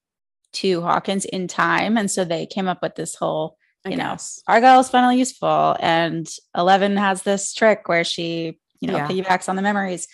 to 0.55 0.81
Hawkins 0.83 1.25
in 1.25 1.49
time. 1.49 1.97
And 1.97 2.11
so 2.11 2.25
they 2.25 2.47
came 2.47 2.69
up 2.69 2.83
with 2.83 2.95
this 2.95 3.15
whole 3.17 3.59
you 3.87 3.97
know, 3.97 4.17
Argyle 4.47 4.81
is 4.81 4.91
finally 4.91 5.19
useful. 5.19 5.77
And 5.81 6.29
Eleven 6.55 6.97
has 6.97 7.23
this 7.23 7.55
trick 7.55 7.89
where 7.89 8.05
she, 8.05 8.59
you 8.81 8.89
know, 8.89 8.97
yeah. 8.97 9.09
piggybacks 9.09 9.49
on 9.49 9.57
the 9.57 9.63
memories. 9.63 10.09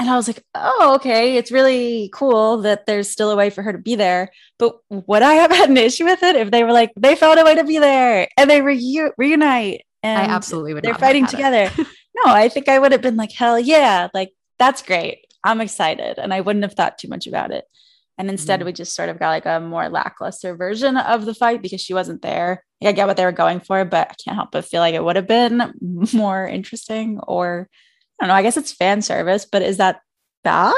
And 0.00 0.10
I 0.10 0.16
was 0.16 0.26
like, 0.26 0.42
oh, 0.54 0.94
okay. 0.96 1.36
It's 1.36 1.52
really 1.52 2.10
cool 2.12 2.58
that 2.62 2.86
there's 2.86 3.08
still 3.08 3.30
a 3.30 3.36
way 3.36 3.50
for 3.50 3.62
her 3.62 3.72
to 3.72 3.78
be 3.78 3.94
there. 3.94 4.30
But 4.58 4.76
would 4.90 5.22
I 5.22 5.34
have 5.34 5.52
had 5.52 5.70
an 5.70 5.76
issue 5.76 6.04
with 6.04 6.22
it 6.22 6.34
if 6.34 6.50
they 6.50 6.64
were 6.64 6.72
like, 6.72 6.90
they 6.96 7.14
found 7.14 7.38
a 7.38 7.44
way 7.44 7.54
to 7.54 7.64
be 7.64 7.78
there 7.78 8.28
and 8.36 8.50
they 8.50 8.60
re- 8.60 9.10
reunite 9.16 9.82
and 10.04 10.30
I 10.30 10.34
absolutely 10.34 10.74
would. 10.74 10.84
They're 10.84 10.94
fighting 10.94 11.26
together. 11.26 11.70
no, 11.78 12.22
I 12.26 12.48
think 12.48 12.68
I 12.68 12.78
would 12.78 12.92
have 12.92 13.02
been 13.02 13.16
like, 13.16 13.32
hell 13.32 13.58
yeah. 13.58 14.08
Like, 14.12 14.32
that's 14.58 14.82
great. 14.82 15.26
I'm 15.42 15.60
excited. 15.60 16.18
And 16.18 16.32
I 16.32 16.40
wouldn't 16.40 16.64
have 16.64 16.74
thought 16.74 16.98
too 16.98 17.08
much 17.08 17.26
about 17.26 17.50
it. 17.50 17.64
And 18.16 18.30
instead, 18.30 18.60
mm 18.60 18.64
we 18.64 18.72
just 18.72 18.94
sort 18.94 19.08
of 19.08 19.18
got 19.18 19.30
like 19.30 19.46
a 19.46 19.60
more 19.60 19.88
lackluster 19.88 20.54
version 20.54 20.96
of 20.96 21.24
the 21.24 21.34
fight 21.34 21.62
because 21.62 21.80
she 21.80 21.94
wasn't 21.94 22.22
there. 22.22 22.64
I 22.82 22.92
get 22.92 23.06
what 23.06 23.16
they 23.16 23.24
were 23.24 23.32
going 23.32 23.60
for, 23.60 23.84
but 23.84 24.10
I 24.10 24.14
can't 24.22 24.36
help 24.36 24.50
but 24.52 24.66
feel 24.66 24.80
like 24.80 24.94
it 24.94 25.02
would 25.02 25.16
have 25.16 25.26
been 25.26 25.72
more 26.12 26.46
interesting. 26.46 27.18
Or 27.26 27.68
I 28.20 28.24
don't 28.24 28.28
know, 28.28 28.34
I 28.34 28.42
guess 28.42 28.56
it's 28.56 28.72
fan 28.72 29.02
service, 29.02 29.46
but 29.50 29.62
is 29.62 29.78
that 29.78 30.00
bad? 30.44 30.74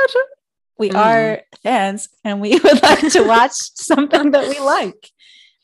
We 0.79 0.91
mm 0.91 0.97
are 0.97 1.43
fans 1.63 2.09
and 2.25 2.41
we 2.41 2.51
would 2.65 2.83
like 2.83 3.13
to 3.13 3.25
watch 3.25 3.53
something 3.53 4.31
that 4.31 4.49
we 4.49 4.61
like. 4.61 5.11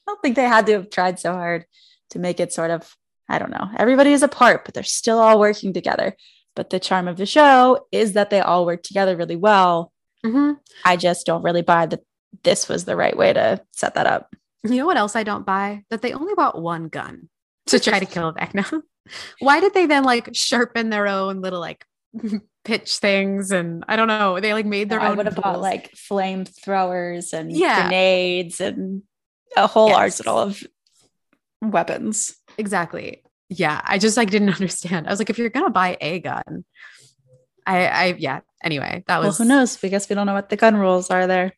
I 0.07 0.11
don't 0.11 0.20
think 0.20 0.37
they 0.37 0.42
had 0.42 0.66
to 0.66 0.72
have 0.72 0.90
tried 0.90 1.20
so 1.20 1.33
hard 1.33 1.64
to 2.11 2.18
make 2.18 2.40
it 2.40 2.53
sort 2.53 2.70
of, 2.70 2.94
I 3.33 3.38
don't 3.38 3.51
know, 3.51 3.68
everybody 3.77 4.12
is 4.12 4.23
apart, 4.23 4.64
but 4.64 4.75
they're 4.75 4.83
still 4.83 5.18
all 5.18 5.40
working 5.40 5.73
together. 5.73 6.16
But 6.55 6.68
the 6.71 6.79
charm 6.79 7.09
of 7.09 7.16
the 7.16 7.27
show 7.27 7.87
is 7.90 8.12
that 8.12 8.29
they 8.29 8.40
all 8.40 8.66
work 8.66 8.83
together 8.83 9.16
really 9.16 9.37
well 9.37 9.92
Mm-hmm. 10.25 10.53
I 10.85 10.97
just 10.97 11.27
don't 11.27 11.42
really 11.42 11.62
buy 11.62 11.87
that 11.87 12.01
this 12.45 12.68
was 12.68 12.85
the 12.85 12.97
right 12.97 13.16
way 13.16 13.33
to 13.33 13.61
set 13.73 13.95
that 13.95 14.07
up. 14.07 14.35
You 14.64 14.77
know 14.77 14.87
what 14.87 14.97
else 14.97 15.16
I 15.16 15.25
don't 15.25 15.45
buy? 15.45 15.85
That 15.90 16.03
they 16.03 16.12
only 16.12 16.35
bought 16.35 16.61
one 16.61 16.88
gun 16.88 17.29
to 17.66 17.81
try 17.81 17.99
to 17.99 18.07
kill 18.07 18.33
Vecna. 18.33 18.83
Why 19.40 19.61
did 19.61 19.75
they 19.75 19.87
then 19.87 20.05
like 20.05 20.31
sharpen 20.33 20.90
their 20.90 21.09
own 21.09 21.40
little 21.40 21.61
like 21.61 21.85
pitch 22.64 22.99
things 22.99 23.51
and 23.51 23.85
I 23.88 23.97
don't 23.97 24.09
know. 24.09 24.38
They 24.38 24.53
like 24.53 24.66
made 24.66 24.88
their 24.88 25.01
own. 25.01 25.07
I 25.07 25.14
would 25.14 25.27
have 25.27 25.35
bought 25.37 25.61
like 25.61 25.92
flamethrowers 25.95 27.33
and 27.33 27.51
yeah. 27.51 27.83
grenades 27.83 28.61
and 28.61 29.03
a 29.57 29.66
whole 29.66 29.88
yes. 29.88 29.99
arsenal 29.99 30.38
of 30.38 30.62
weapons. 31.61 32.37
Exactly. 32.57 33.21
Yeah. 33.58 33.80
I 33.84 33.98
just 33.98 34.16
like 34.16 34.30
didn't 34.30 34.48
understand. 34.54 35.06
I 35.06 35.10
was 35.10 35.18
like, 35.18 35.30
if 35.30 35.38
you're 35.38 35.50
gonna 35.50 35.70
buy 35.70 35.96
a 36.00 36.20
gun, 36.20 36.64
I, 37.66 37.86
I, 37.86 38.04
yeah. 38.18 38.40
Anyway, 38.62 39.04
that 39.06 39.18
was. 39.18 39.38
Well, 39.38 39.46
who 39.46 39.54
knows? 39.54 39.80
We 39.82 39.88
guess 39.88 40.08
we 40.08 40.14
don't 40.14 40.26
know 40.26 40.34
what 40.34 40.48
the 40.48 40.56
gun 40.56 40.76
rules 40.76 41.10
are 41.10 41.26
there. 41.26 41.52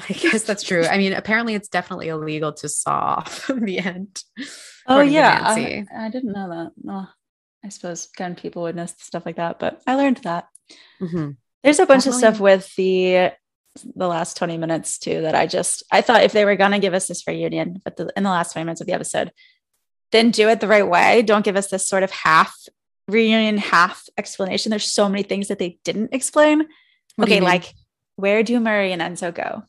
I 0.08 0.12
guess 0.12 0.44
that's 0.44 0.62
true. 0.62 0.84
I 0.86 0.98
mean, 0.98 1.12
apparently 1.12 1.54
it's 1.54 1.68
definitely 1.68 2.08
illegal 2.08 2.52
to 2.54 2.68
saw 2.68 2.90
off 3.18 3.46
the 3.48 3.78
end. 3.78 4.22
Oh 4.86 5.00
yeah, 5.00 5.40
I, 5.42 5.86
I, 5.96 6.08
didn't 6.08 6.32
know 6.32 6.48
that. 6.48 6.72
Oh, 6.88 7.08
I 7.64 7.68
suppose 7.68 8.06
gun 8.16 8.34
people 8.34 8.62
would 8.62 8.76
know 8.76 8.86
stuff 8.86 9.26
like 9.26 9.36
that, 9.36 9.58
but 9.58 9.82
I 9.86 9.96
learned 9.96 10.18
that. 10.18 10.48
Mm-hmm. 11.00 11.32
There's 11.62 11.78
a 11.78 11.86
bunch 11.86 12.04
definitely. 12.04 12.28
of 12.28 12.34
stuff 12.34 12.40
with 12.40 12.74
the 12.76 13.32
the 13.94 14.08
last 14.08 14.36
20 14.36 14.58
minutes 14.58 14.98
too 14.98 15.22
that 15.22 15.36
I 15.36 15.46
just 15.46 15.84
I 15.92 16.00
thought 16.00 16.24
if 16.24 16.32
they 16.32 16.44
were 16.44 16.56
gonna 16.56 16.78
give 16.78 16.94
us 16.94 17.06
this 17.06 17.26
reunion, 17.26 17.80
but 17.84 17.96
the, 17.96 18.12
in 18.16 18.22
the 18.22 18.30
last 18.30 18.52
20 18.52 18.64
minutes 18.64 18.80
of 18.80 18.86
the 18.86 18.94
episode, 18.94 19.32
then 20.12 20.30
do 20.30 20.48
it 20.48 20.60
the 20.60 20.68
right 20.68 20.86
way. 20.86 21.22
Don't 21.22 21.44
give 21.44 21.56
us 21.56 21.68
this 21.68 21.88
sort 21.88 22.02
of 22.02 22.10
half 22.10 22.56
reunion 23.08 23.58
half 23.58 24.08
explanation. 24.16 24.70
There's 24.70 24.90
so 24.90 25.08
many 25.08 25.22
things 25.22 25.48
that 25.48 25.58
they 25.58 25.78
didn't 25.84 26.14
explain. 26.14 26.66
What 27.16 27.28
okay, 27.28 27.40
like 27.40 27.74
where 28.16 28.42
do 28.42 28.58
Murray 28.60 28.92
and 28.92 29.02
Enzo 29.02 29.34
go? 29.34 29.64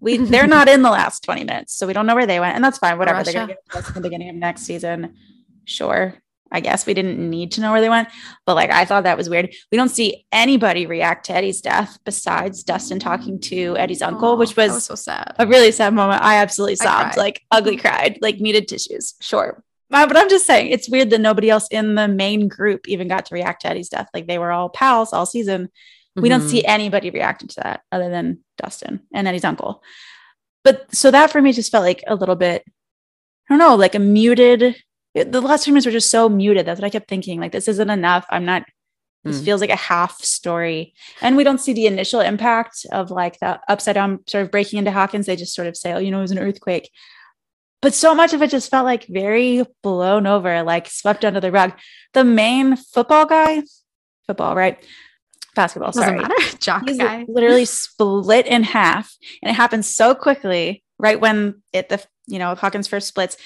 We 0.00 0.16
they're 0.18 0.46
not 0.46 0.68
in 0.68 0.82
the 0.82 0.90
last 0.90 1.24
20 1.24 1.44
minutes, 1.44 1.74
so 1.74 1.86
we 1.86 1.92
don't 1.92 2.06
know 2.06 2.14
where 2.14 2.26
they 2.26 2.40
went, 2.40 2.54
and 2.54 2.64
that's 2.64 2.78
fine. 2.78 2.98
Whatever 2.98 3.18
Russia. 3.18 3.32
they're 3.32 3.40
gonna 3.42 3.54
get 3.66 3.76
us 3.76 3.88
in 3.88 3.94
the 3.94 4.00
beginning 4.00 4.28
of 4.30 4.36
next 4.36 4.62
season. 4.62 5.16
Sure. 5.64 6.14
I 6.50 6.60
guess 6.60 6.86
we 6.86 6.94
didn't 6.94 7.18
need 7.18 7.52
to 7.52 7.60
know 7.60 7.72
where 7.72 7.82
they 7.82 7.90
went, 7.90 8.08
but 8.46 8.54
like 8.54 8.70
I 8.70 8.86
thought 8.86 9.04
that 9.04 9.18
was 9.18 9.28
weird. 9.28 9.52
We 9.70 9.76
don't 9.76 9.90
see 9.90 10.24
anybody 10.32 10.86
react 10.86 11.26
to 11.26 11.34
Eddie's 11.34 11.60
death 11.60 11.98
besides 12.06 12.62
Dustin 12.62 12.98
talking 12.98 13.38
to 13.40 13.76
Eddie's 13.76 14.00
uncle, 14.00 14.38
which 14.38 14.56
was, 14.56 14.72
was, 14.72 14.84
so 14.84 14.94
sad. 14.94 15.34
A 15.38 15.46
really 15.46 15.72
sad 15.72 15.92
moment. 15.92 16.22
I 16.22 16.36
absolutely 16.36 16.76
sobbed, 16.76 17.18
I 17.18 17.20
like 17.20 17.42
ugly 17.50 17.76
cried, 17.76 18.18
like 18.22 18.40
needed 18.40 18.66
tissues. 18.66 19.14
Sure. 19.20 19.62
Uh, 19.90 20.06
but 20.06 20.16
I'm 20.16 20.28
just 20.28 20.46
saying, 20.46 20.70
it's 20.70 20.88
weird 20.88 21.10
that 21.10 21.20
nobody 21.20 21.48
else 21.48 21.66
in 21.70 21.94
the 21.94 22.08
main 22.08 22.48
group 22.48 22.86
even 22.88 23.08
got 23.08 23.26
to 23.26 23.34
react 23.34 23.62
to 23.62 23.68
Eddie's 23.68 23.88
death. 23.88 24.08
Like 24.12 24.26
they 24.26 24.38
were 24.38 24.52
all 24.52 24.68
pals 24.68 25.12
all 25.12 25.26
season. 25.26 25.66
Mm-hmm. 25.66 26.22
We 26.22 26.28
don't 26.28 26.48
see 26.48 26.58
mm-hmm. 26.58 26.70
anybody 26.70 27.10
reacting 27.10 27.48
to 27.48 27.60
that 27.62 27.80
other 27.90 28.10
than 28.10 28.44
Dustin 28.58 29.00
and 29.14 29.26
Eddie's 29.26 29.44
uncle. 29.44 29.82
But 30.64 30.94
so 30.94 31.10
that 31.10 31.30
for 31.30 31.40
me 31.40 31.52
just 31.52 31.72
felt 31.72 31.84
like 31.84 32.02
a 32.06 32.14
little 32.14 32.36
bit, 32.36 32.64
I 33.48 33.52
don't 33.56 33.58
know, 33.58 33.76
like 33.76 33.94
a 33.94 34.00
muted. 34.00 34.76
The 35.14 35.40
last 35.40 35.64
few 35.64 35.72
minutes 35.72 35.86
were 35.86 35.92
just 35.92 36.10
so 36.10 36.28
muted. 36.28 36.66
That's 36.66 36.80
what 36.80 36.86
I 36.86 36.90
kept 36.90 37.08
thinking. 37.08 37.40
Like 37.40 37.52
this 37.52 37.68
isn't 37.68 37.90
enough. 37.90 38.26
I'm 38.30 38.44
not. 38.44 38.64
This 39.24 39.40
mm. 39.40 39.44
feels 39.46 39.60
like 39.60 39.70
a 39.70 39.76
half 39.76 40.20
story, 40.22 40.94
and 41.20 41.36
we 41.36 41.42
don't 41.42 41.58
see 41.58 41.72
the 41.72 41.86
initial 41.86 42.20
impact 42.20 42.86
of 42.92 43.10
like 43.10 43.40
the 43.40 43.58
upside 43.68 43.94
down 43.94 44.20
sort 44.28 44.44
of 44.44 44.52
breaking 44.52 44.78
into 44.78 44.92
Hawkins. 44.92 45.26
They 45.26 45.34
just 45.34 45.54
sort 45.54 45.66
of 45.66 45.76
say, 45.76 45.92
"Oh, 45.92 45.98
you 45.98 46.12
know, 46.12 46.18
it 46.18 46.22
was 46.22 46.30
an 46.30 46.38
earthquake." 46.38 46.88
But 47.80 47.94
so 47.94 48.14
much 48.14 48.32
of 48.32 48.42
it 48.42 48.50
just 48.50 48.70
felt 48.70 48.84
like 48.84 49.06
very 49.06 49.64
blown 49.82 50.26
over, 50.26 50.62
like 50.62 50.88
swept 50.88 51.24
under 51.24 51.40
the 51.40 51.52
rug. 51.52 51.72
The 52.14 52.24
main 52.24 52.76
football 52.76 53.26
guy, 53.26 53.62
football, 54.26 54.54
right? 54.56 54.82
Basketball, 55.54 55.90
Doesn't 55.92 56.02
sorry. 56.02 56.20
Matter. 56.20 56.56
Jock 56.60 56.88
He's 56.88 56.98
guy. 56.98 57.24
literally 57.28 57.64
split 57.64 58.46
in 58.46 58.62
half. 58.62 59.14
And 59.42 59.50
it 59.50 59.54
happens 59.54 59.88
so 59.88 60.14
quickly, 60.14 60.82
right 60.98 61.20
when 61.20 61.62
it 61.72 61.88
the 61.88 62.04
you 62.26 62.38
know, 62.38 62.54
Hawkins 62.54 62.86
first 62.88 63.08
splits, 63.08 63.36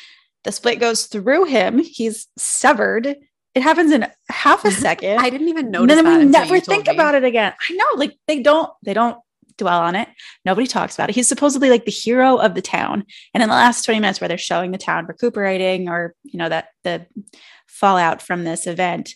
the 0.45 0.53
split 0.53 0.81
goes 0.81 1.07
through 1.07 1.45
him. 1.45 1.79
He's 1.79 2.27
severed. 2.37 3.07
it 3.55 3.63
happens 3.63 3.93
in 3.93 4.07
half 4.29 4.65
a 4.65 4.71
second. 4.87 5.21
I 5.21 5.31
didn't 5.31 5.49
even 5.49 5.71
notice. 5.71 5.97
And 5.97 6.07
then 6.07 6.19
we 6.19 6.25
never 6.25 6.59
think 6.59 6.89
about 6.89 7.15
it 7.15 7.23
again. 7.25 7.53
I 7.71 7.75
know, 7.75 7.85
like 7.97 8.17
they 8.27 8.41
don't, 8.43 8.71
they 8.83 8.93
don't 8.95 9.17
dwell 9.57 9.81
on 9.81 9.95
it. 9.95 10.09
Nobody 10.45 10.67
talks 10.67 10.95
about 10.95 11.11
it. 11.11 11.15
He's 11.15 11.29
supposedly 11.29 11.71
like 11.71 11.85
the 11.85 11.91
hero 11.91 12.37
of 12.37 12.55
the 12.55 12.63
town. 12.63 13.05
And 13.35 13.43
in 13.43 13.49
the 13.49 13.55
last 13.55 13.85
20 13.85 14.01
minutes 14.01 14.21
where 14.21 14.29
they're 14.29 14.39
showing 14.39 14.71
the 14.71 14.79
town 14.79 15.07
recuperating 15.07 15.89
or, 15.89 16.15
you 16.25 16.39
know, 16.39 16.49
that 16.49 16.69
the 16.85 17.07
fallout 17.67 18.23
from 18.23 18.45
this 18.45 18.67
event, 18.67 19.15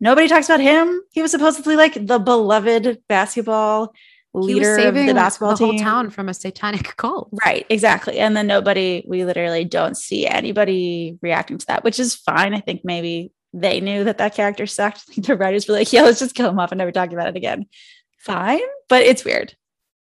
nobody 0.00 0.28
talks 0.28 0.48
about 0.48 0.60
him. 0.60 1.00
He 1.12 1.22
was 1.22 1.30
supposedly 1.30 1.76
like 1.76 1.94
the 2.06 2.18
beloved 2.18 3.02
basketball 3.08 3.92
leader 4.32 4.78
of 4.78 4.94
the 4.94 5.12
basketball 5.12 5.56
the 5.56 5.72
team. 5.72 5.78
town 5.78 6.10
from 6.10 6.28
a 6.28 6.34
satanic 6.34 6.96
cult. 6.96 7.30
Right, 7.44 7.66
exactly. 7.68 8.18
And 8.18 8.36
then 8.36 8.46
nobody, 8.46 9.04
we 9.06 9.24
literally 9.24 9.64
don't 9.64 9.96
see 9.96 10.26
anybody 10.26 11.18
reacting 11.20 11.58
to 11.58 11.66
that, 11.66 11.84
which 11.84 11.98
is 11.98 12.14
fine. 12.14 12.54
I 12.54 12.60
think 12.60 12.82
maybe 12.84 13.32
they 13.52 13.80
knew 13.80 14.04
that 14.04 14.18
that 14.18 14.34
character 14.34 14.66
sucked. 14.66 15.22
the 15.26 15.36
writers 15.36 15.66
were 15.66 15.74
like, 15.74 15.92
yeah, 15.92 16.02
let's 16.02 16.20
just 16.20 16.34
kill 16.34 16.48
him 16.48 16.58
off 16.58 16.72
and 16.72 16.78
never 16.78 16.92
talk 16.92 17.12
about 17.12 17.28
it 17.28 17.36
again. 17.36 17.66
Fine, 18.18 18.60
but 18.88 19.02
it's 19.02 19.24
weird. 19.24 19.54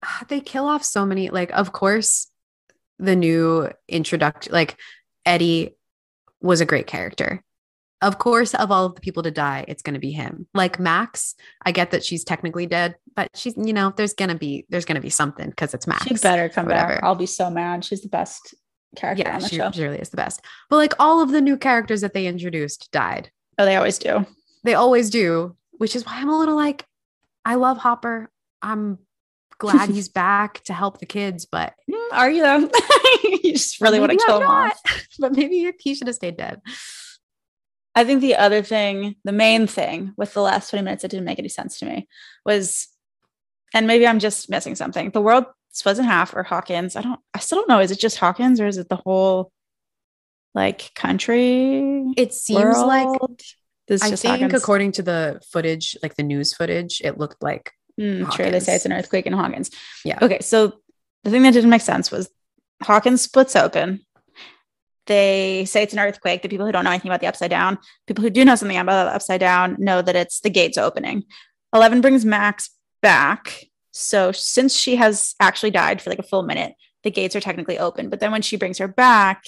They 0.29 0.41
kill 0.41 0.67
off 0.67 0.85
so 0.85 1.07
many, 1.07 1.31
like, 1.31 1.51
of 1.53 1.73
course, 1.73 2.29
the 2.99 3.17
new 3.17 3.71
introduction, 3.89 4.53
like, 4.53 4.77
Eddie 5.25 5.77
was 6.41 6.61
a 6.61 6.67
great 6.67 6.87
character 6.87 7.43
of 8.03 8.19
course, 8.19 8.53
of 8.55 8.71
all 8.71 8.85
of 8.85 8.97
the 8.97 9.01
people 9.01 9.23
to 9.23 9.31
die, 9.31 9.65
it's 9.69 9.81
going 9.81 9.95
to 9.95 10.01
be 10.01 10.11
him. 10.11 10.47
Like 10.53 10.81
Max, 10.81 11.37
I 11.65 11.71
get 11.71 11.93
that 11.93 12.05
she's 12.05 12.25
technically 12.25 12.67
dead, 12.67 12.97
but 13.15 13.31
she's, 13.35 13.57
you 13.57 13.73
know, 13.73 13.95
there's 13.97 14.13
going 14.13 14.29
to 14.29 14.35
be, 14.35 14.67
there's 14.69 14.85
going 14.85 14.97
to 14.97 15.01
be 15.01 15.09
something 15.09 15.49
because 15.49 15.73
it's 15.73 15.87
Max. 15.87 16.05
She 16.05 16.15
better 16.15 16.49
come 16.49 16.67
back. 16.67 17.01
I'll 17.03 17.15
be 17.15 17.27
so 17.27 17.49
mad. 17.49 17.85
She's 17.85 18.03
the 18.03 18.09
best 18.09 18.55
character 18.97 19.23
yeah, 19.25 19.37
on 19.37 19.41
the 19.41 19.49
she, 19.49 19.57
show. 19.57 19.71
She 19.71 19.83
really 19.83 20.01
is 20.01 20.11
the 20.11 20.17
best. 20.17 20.43
But 20.69 20.77
like 20.77 20.95
all 20.99 21.23
of 21.23 21.31
the 21.31 21.41
new 21.41 21.57
characters 21.57 22.01
that 22.01 22.13
they 22.13 22.27
introduced 22.27 22.91
died. 22.91 23.31
Oh, 23.57 23.65
they 23.65 23.77
always 23.77 23.99
do. 23.99 24.27
They 24.65 24.75
always 24.75 25.09
do, 25.09 25.57
which 25.71 25.95
is 25.95 26.05
why 26.05 26.17
I'm 26.17 26.29
a 26.29 26.39
little 26.39 26.57
like, 26.57 26.85
I 27.45 27.55
love 27.55 27.79
Hopper. 27.79 28.31
I'm 28.61 28.99
glad 29.63 29.89
he's 29.91 30.09
back 30.09 30.61
to 30.65 30.73
help 30.73 30.99
the 30.99 31.07
kids, 31.07 31.47
but 31.47 31.73
are 32.13 32.31
you 32.31 32.43
though? 32.43 32.69
you 33.23 33.53
just 33.53 33.81
really 33.81 34.01
want 34.01 34.11
to 34.11 34.19
kill 34.19 34.41
him 34.41 34.49
off. 34.49 34.79
But 35.19 35.37
maybe 35.37 35.73
he 35.79 35.95
should 35.95 36.09
have 36.09 36.17
stayed 36.17 36.37
dead. 36.37 36.61
I 37.95 38.05
think 38.05 38.23
the 38.23 38.37
other 38.37 38.63
thing, 38.63 39.17
the 39.25 39.33
main 39.33 39.67
thing 39.67 40.15
with 40.17 40.33
the 40.33 40.41
last 40.41 40.71
20 40.71 40.83
minutes 40.83 41.03
that 41.03 41.11
didn't 41.11 41.27
make 41.27 41.39
any 41.39 41.51
sense 41.51 41.79
to 41.79 41.87
me 41.87 42.09
was, 42.45 42.89
and 43.75 43.87
maybe 43.87 44.07
I'm 44.07 44.19
just 44.19 44.51
missing 44.51 44.75
something. 44.75 45.11
The 45.11 45.21
world 45.21 45.45
split 45.71 45.99
in 45.99 46.05
half 46.05 46.35
or 46.35 46.43
Hawkins. 46.43 46.97
I 46.97 47.03
don't, 47.03 47.21
I 47.35 47.39
still 47.39 47.59
don't 47.59 47.69
know. 47.69 47.81
Is 47.81 47.91
it 47.91 48.01
just 48.01 48.19
Hawkins 48.19 48.61
or 48.61 48.67
is 48.67 48.79
it 48.79 48.89
the 48.89 48.97
whole 48.97 49.53
like 50.55 50.93
country? 50.95 52.13
It 52.17 52.33
seems 52.33 52.65
world? 52.65 52.87
like 52.87 53.21
this 53.87 54.03
I 54.03 54.17
think 54.17 54.41
Hawkins? 54.41 54.63
according 54.63 54.93
to 54.93 55.03
the 55.03 55.41
footage, 55.53 55.97
like 56.03 56.17
the 56.17 56.23
news 56.23 56.55
footage, 56.55 57.03
it 57.05 57.19
looked 57.19 57.43
like 57.43 57.73
mm, 58.01 58.31
true. 58.33 58.51
They 58.51 58.61
say 58.61 58.75
it's 58.75 58.87
an 58.87 58.93
earthquake 58.93 59.27
in 59.27 59.33
Hawkins. 59.33 59.71
Yeah. 60.05 60.19
Okay. 60.21 60.41
So 60.41 60.81
the 61.25 61.31
thing 61.31 61.43
that 61.43 61.53
didn't 61.53 61.71
make 61.71 61.83
sense 61.83 62.11
was 62.11 62.31
Hawkins 62.83 63.23
splits 63.23 63.57
open 63.57 64.05
they 65.07 65.65
say 65.65 65.83
it's 65.83 65.93
an 65.93 65.99
earthquake. 65.99 66.43
The 66.43 66.49
people 66.49 66.67
who 66.67 66.73
don't 66.73 66.85
know 66.85 66.91
anything 66.91 67.11
about 67.11 67.21
the 67.21 67.27
upside 67.27 67.51
down, 67.51 67.79
people 68.07 68.23
who 68.23 68.31
do 68.31 68.45
know 68.45 68.55
something 68.55 68.77
about 68.77 69.07
the 69.07 69.15
upside 69.15 69.41
down, 69.41 69.77
know 69.79 70.03
that 70.03 70.17
it's 70.17 70.41
the 70.41 70.51
gates 70.51 70.79
opening. 70.79 71.25
Eleven 71.73 72.01
brings 72.01 72.25
Max 72.25 72.71
back. 73.01 73.65
So 73.91 74.33
since 74.33 74.77
she 74.77 74.97
has 74.97 75.35
actually 75.41 75.71
died 75.71 76.01
for 76.01 76.11
like 76.11 76.19
a 76.19 76.25
full 76.25 76.43
minute, 76.43 76.75
the 77.03 77.11
gates 77.11 77.35
are 77.35 77.41
technically 77.41 77.79
open. 77.79 78.11
But 78.11 78.21
then 78.21 78.33
when 78.33 78.43
she 78.43 78.57
brings 78.57 78.79
her 78.79 78.89
back, 78.89 79.45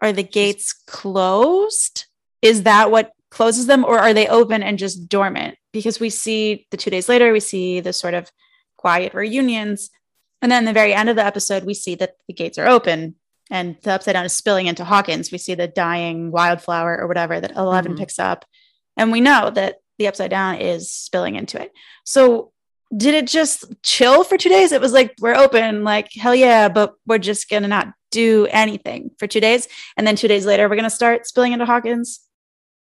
are 0.00 0.12
the 0.12 0.22
gates 0.22 0.72
closed? 0.86 2.06
Is 2.40 2.62
that 2.62 2.90
what 2.90 3.12
closes 3.30 3.66
them, 3.66 3.84
or 3.84 3.98
are 3.98 4.14
they 4.14 4.28
open 4.28 4.62
and 4.62 4.78
just 4.78 5.08
dormant? 5.08 5.56
Because 5.72 6.00
we 6.00 6.10
see 6.10 6.66
the 6.70 6.76
two 6.76 6.90
days 6.90 7.08
later, 7.08 7.32
we 7.32 7.40
see 7.40 7.80
the 7.80 7.92
sort 7.92 8.14
of 8.14 8.30
quiet 8.76 9.14
reunions. 9.14 9.90
And 10.42 10.50
then 10.50 10.64
the 10.64 10.72
very 10.72 10.94
end 10.94 11.08
of 11.08 11.16
the 11.16 11.24
episode, 11.24 11.64
we 11.64 11.74
see 11.74 11.94
that 11.96 12.16
the 12.26 12.32
gates 12.32 12.58
are 12.58 12.66
open 12.66 13.16
and 13.50 13.76
the 13.82 13.92
upside 13.92 14.14
down 14.14 14.24
is 14.24 14.32
spilling 14.32 14.66
into 14.66 14.84
Hawkins. 14.84 15.30
We 15.30 15.38
see 15.38 15.54
the 15.54 15.68
dying 15.68 16.30
wildflower 16.30 16.98
or 16.98 17.06
whatever 17.06 17.40
that 17.40 17.56
11 17.56 17.92
mm-hmm. 17.92 17.98
picks 17.98 18.18
up. 18.18 18.44
And 18.96 19.12
we 19.12 19.20
know 19.20 19.50
that 19.50 19.76
the 19.98 20.06
upside 20.06 20.30
down 20.30 20.56
is 20.56 20.90
spilling 20.90 21.34
into 21.34 21.60
it. 21.60 21.72
So 22.04 22.52
did 22.96 23.14
it 23.14 23.26
just 23.26 23.64
chill 23.82 24.24
for 24.24 24.36
two 24.36 24.48
days? 24.48 24.72
It 24.72 24.80
was 24.80 24.92
like, 24.92 25.14
we're 25.20 25.34
open, 25.34 25.84
like, 25.84 26.10
hell 26.12 26.34
yeah, 26.34 26.68
but 26.68 26.94
we're 27.06 27.18
just 27.18 27.48
going 27.48 27.62
to 27.62 27.68
not 27.68 27.92
do 28.10 28.46
anything 28.50 29.10
for 29.18 29.26
two 29.26 29.40
days. 29.40 29.68
And 29.96 30.06
then 30.06 30.16
two 30.16 30.26
days 30.26 30.46
later, 30.46 30.68
we're 30.68 30.76
going 30.76 30.84
to 30.84 30.90
start 30.90 31.26
spilling 31.26 31.52
into 31.52 31.66
Hawkins. 31.66 32.20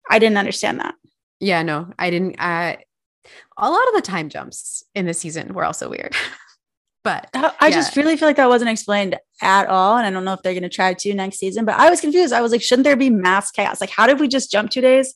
I 0.09 0.19
didn't 0.19 0.37
understand 0.37 0.79
that. 0.79 0.95
Yeah, 1.39 1.63
no, 1.63 1.91
I 1.99 2.09
didn't. 2.09 2.39
Uh, 2.39 2.77
a 3.57 3.69
lot 3.69 3.87
of 3.87 3.93
the 3.95 4.01
time 4.01 4.29
jumps 4.29 4.83
in 4.95 5.05
the 5.05 5.13
season 5.13 5.53
were 5.53 5.65
also 5.65 5.89
weird. 5.89 6.15
But 7.03 7.29
I 7.33 7.67
yeah. 7.67 7.69
just 7.69 7.95
really 7.95 8.17
feel 8.17 8.27
like 8.27 8.35
that 8.35 8.49
wasn't 8.49 8.69
explained 8.69 9.17
at 9.41 9.67
all. 9.67 9.95
And 9.95 10.05
I 10.05 10.09
don't 10.09 10.25
know 10.25 10.33
if 10.33 10.41
they're 10.41 10.51
going 10.51 10.63
to 10.63 10.69
try 10.69 10.93
to 10.93 11.13
next 11.13 11.37
season, 11.37 11.63
but 11.63 11.75
I 11.75 11.89
was 11.89 12.01
confused. 12.01 12.33
I 12.33 12.41
was 12.41 12.51
like, 12.51 12.61
shouldn't 12.61 12.83
there 12.83 12.97
be 12.97 13.09
mass 13.09 13.49
chaos? 13.49 13.79
Like, 13.79 13.91
how 13.91 14.07
did 14.07 14.19
we 14.19 14.27
just 14.27 14.51
jump 14.51 14.71
two 14.71 14.81
days 14.81 15.13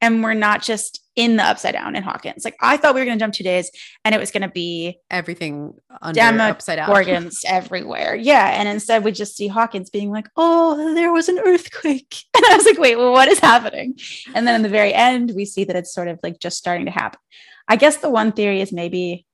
and 0.00 0.22
we're 0.22 0.34
not 0.34 0.62
just 0.62 1.00
in 1.16 1.36
the 1.36 1.42
upside 1.42 1.74
down 1.74 1.96
in 1.96 2.02
Hawkins? 2.02 2.44
Like, 2.44 2.56
I 2.60 2.76
thought 2.76 2.94
we 2.94 3.00
were 3.00 3.06
going 3.06 3.18
to 3.18 3.22
jump 3.22 3.34
two 3.34 3.44
days 3.44 3.70
and 4.04 4.14
it 4.14 4.18
was 4.18 4.30
going 4.30 4.42
to 4.42 4.48
be 4.48 4.98
everything 5.10 5.74
under 6.02 6.14
demo 6.14 6.44
upside 6.44 6.76
down 6.76 6.90
organs 6.90 7.42
everywhere. 7.46 8.14
Yeah. 8.14 8.58
And 8.58 8.68
instead, 8.68 9.04
we 9.04 9.12
just 9.12 9.36
see 9.36 9.48
Hawkins 9.48 9.90
being 9.90 10.10
like, 10.10 10.28
oh, 10.36 10.94
there 10.94 11.12
was 11.12 11.28
an 11.28 11.38
earthquake. 11.38 12.16
And 12.36 12.44
I 12.52 12.56
was 12.56 12.66
like, 12.66 12.78
wait, 12.78 12.96
well, 12.96 13.12
what 13.12 13.28
is 13.28 13.38
happening? 13.38 13.96
And 14.34 14.46
then 14.46 14.56
in 14.56 14.62
the 14.62 14.68
very 14.68 14.92
end, 14.92 15.32
we 15.34 15.44
see 15.44 15.64
that 15.64 15.76
it's 15.76 15.94
sort 15.94 16.08
of 16.08 16.18
like 16.22 16.40
just 16.40 16.58
starting 16.58 16.84
to 16.86 16.90
happen. 16.90 17.20
I 17.68 17.76
guess 17.76 17.98
the 17.98 18.10
one 18.10 18.32
theory 18.32 18.60
is 18.60 18.72
maybe 18.72 19.24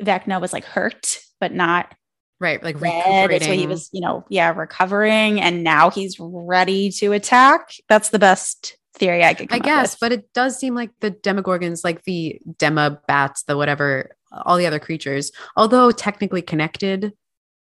Vecna 0.00 0.40
was 0.40 0.52
like 0.52 0.64
hurt 0.64 1.18
but 1.40 1.52
not 1.52 1.92
right 2.38 2.62
like 2.62 2.80
recuperating. 2.80 3.48
So 3.48 3.54
he 3.54 3.66
was, 3.66 3.88
you 3.92 4.00
know, 4.00 4.24
yeah, 4.28 4.52
recovering, 4.54 5.40
and 5.40 5.64
now 5.64 5.90
he's 5.90 6.16
ready 6.20 6.90
to 6.92 7.12
attack. 7.12 7.72
That's 7.88 8.10
the 8.10 8.18
best 8.18 8.76
theory 8.94 9.24
I 9.24 9.34
could. 9.34 9.52
I 9.52 9.58
guess, 9.58 9.96
but 10.00 10.12
it 10.12 10.32
does 10.32 10.58
seem 10.58 10.74
like 10.74 10.90
the 11.00 11.10
Demogorgons, 11.10 11.84
like 11.84 12.04
the 12.04 12.40
Demobats, 12.58 13.44
the 13.44 13.56
whatever, 13.56 14.16
all 14.32 14.56
the 14.56 14.66
other 14.66 14.78
creatures, 14.78 15.32
although 15.56 15.90
technically 15.90 16.42
connected 16.42 17.12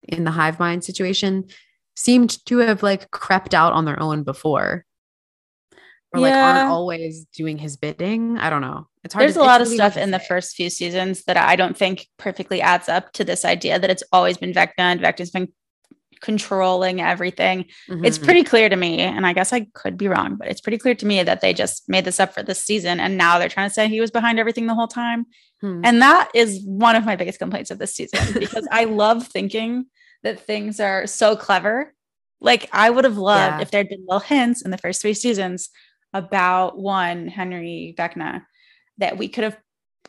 in 0.02 0.24
the 0.24 0.30
hive 0.30 0.58
mind 0.58 0.84
situation, 0.84 1.44
seemed 1.96 2.44
to 2.46 2.58
have 2.58 2.82
like 2.82 3.10
crept 3.10 3.54
out 3.54 3.72
on 3.72 3.84
their 3.84 4.00
own 4.00 4.22
before 4.22 4.84
or 6.12 6.20
yeah. 6.20 6.26
like 6.26 6.34
aren't 6.34 6.70
always 6.70 7.26
doing 7.26 7.58
his 7.58 7.76
bidding. 7.76 8.38
I 8.38 8.50
don't 8.50 8.62
know. 8.62 8.88
It's 9.04 9.14
hard. 9.14 9.22
There's 9.22 9.34
to, 9.34 9.42
a 9.42 9.44
lot 9.44 9.60
of 9.60 9.68
stuff 9.68 9.96
in 9.96 10.10
the 10.10 10.18
first 10.18 10.56
few 10.56 10.70
seasons 10.70 11.24
that 11.24 11.36
I 11.36 11.56
don't 11.56 11.76
think 11.76 12.06
perfectly 12.18 12.60
adds 12.60 12.88
up 12.88 13.12
to 13.14 13.24
this 13.24 13.44
idea 13.44 13.78
that 13.78 13.90
it's 13.90 14.02
always 14.12 14.36
been 14.36 14.52
Vecna 14.52 14.72
and 14.78 15.00
Vecna's 15.00 15.30
been 15.30 15.52
controlling 16.20 17.00
everything. 17.00 17.64
Mm-hmm. 17.88 18.04
It's 18.04 18.18
pretty 18.18 18.44
clear 18.44 18.68
to 18.68 18.76
me, 18.76 19.00
and 19.00 19.26
I 19.26 19.32
guess 19.32 19.52
I 19.52 19.66
could 19.74 19.96
be 19.96 20.08
wrong, 20.08 20.36
but 20.36 20.48
it's 20.48 20.60
pretty 20.60 20.78
clear 20.78 20.94
to 20.94 21.06
me 21.06 21.22
that 21.22 21.40
they 21.40 21.52
just 21.52 21.88
made 21.88 22.04
this 22.04 22.20
up 22.20 22.34
for 22.34 22.42
this 22.42 22.62
season, 22.62 23.00
and 23.00 23.16
now 23.16 23.38
they're 23.38 23.48
trying 23.48 23.68
to 23.68 23.74
say 23.74 23.88
he 23.88 24.00
was 24.00 24.10
behind 24.10 24.38
everything 24.38 24.66
the 24.66 24.74
whole 24.74 24.88
time. 24.88 25.26
Hmm. 25.60 25.80
And 25.84 26.02
that 26.02 26.30
is 26.34 26.62
one 26.64 26.96
of 26.96 27.04
my 27.04 27.16
biggest 27.16 27.38
complaints 27.38 27.70
of 27.70 27.78
this 27.78 27.94
season 27.94 28.38
because 28.38 28.66
I 28.70 28.84
love 28.84 29.26
thinking 29.26 29.86
that 30.22 30.40
things 30.40 30.80
are 30.80 31.06
so 31.06 31.36
clever. 31.36 31.94
Like 32.40 32.68
I 32.72 32.90
would 32.90 33.04
have 33.04 33.18
loved 33.18 33.56
yeah. 33.56 33.60
if 33.60 33.70
there'd 33.70 33.88
been 33.88 34.04
little 34.06 34.20
hints 34.20 34.62
in 34.62 34.70
the 34.70 34.78
first 34.78 35.02
three 35.02 35.14
seasons 35.14 35.70
about 36.12 36.78
one 36.78 37.28
Henry 37.28 37.94
Vecna 37.96 38.42
that 38.98 39.18
we 39.18 39.28
could 39.28 39.44
have 39.44 39.58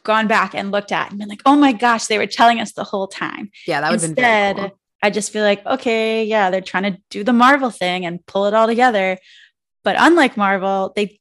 gone 0.04 0.28
back 0.28 0.56
and 0.56 0.72
looked 0.72 0.92
at 0.92 1.10
and 1.10 1.20
been 1.20 1.28
like, 1.28 1.42
oh 1.46 1.56
my 1.56 1.74
gosh, 1.74 2.08
they 2.08 2.18
were 2.18 2.28
telling 2.28 2.60
us 2.60 2.74
the 2.74 2.84
whole 2.84 3.08
time. 3.08 3.52
Yeah, 3.68 3.82
that 3.82 3.92
would 3.92 4.02
have 4.02 4.16
been 4.16 4.24
very 4.24 4.54
cool. 4.56 4.80
I 5.02 5.10
just 5.10 5.32
feel 5.32 5.44
like, 5.44 5.66
okay, 5.66 6.24
yeah, 6.26 6.50
they're 6.50 6.62
trying 6.62 6.84
to 6.84 7.02
do 7.10 7.24
the 7.24 7.34
Marvel 7.34 7.72
thing 7.72 8.06
and 8.06 8.26
pull 8.26 8.46
it 8.46 8.54
all 8.54 8.68
together. 8.68 9.18
But 9.84 9.96
unlike 9.98 10.38
Marvel, 10.38 10.94
they 10.96 11.20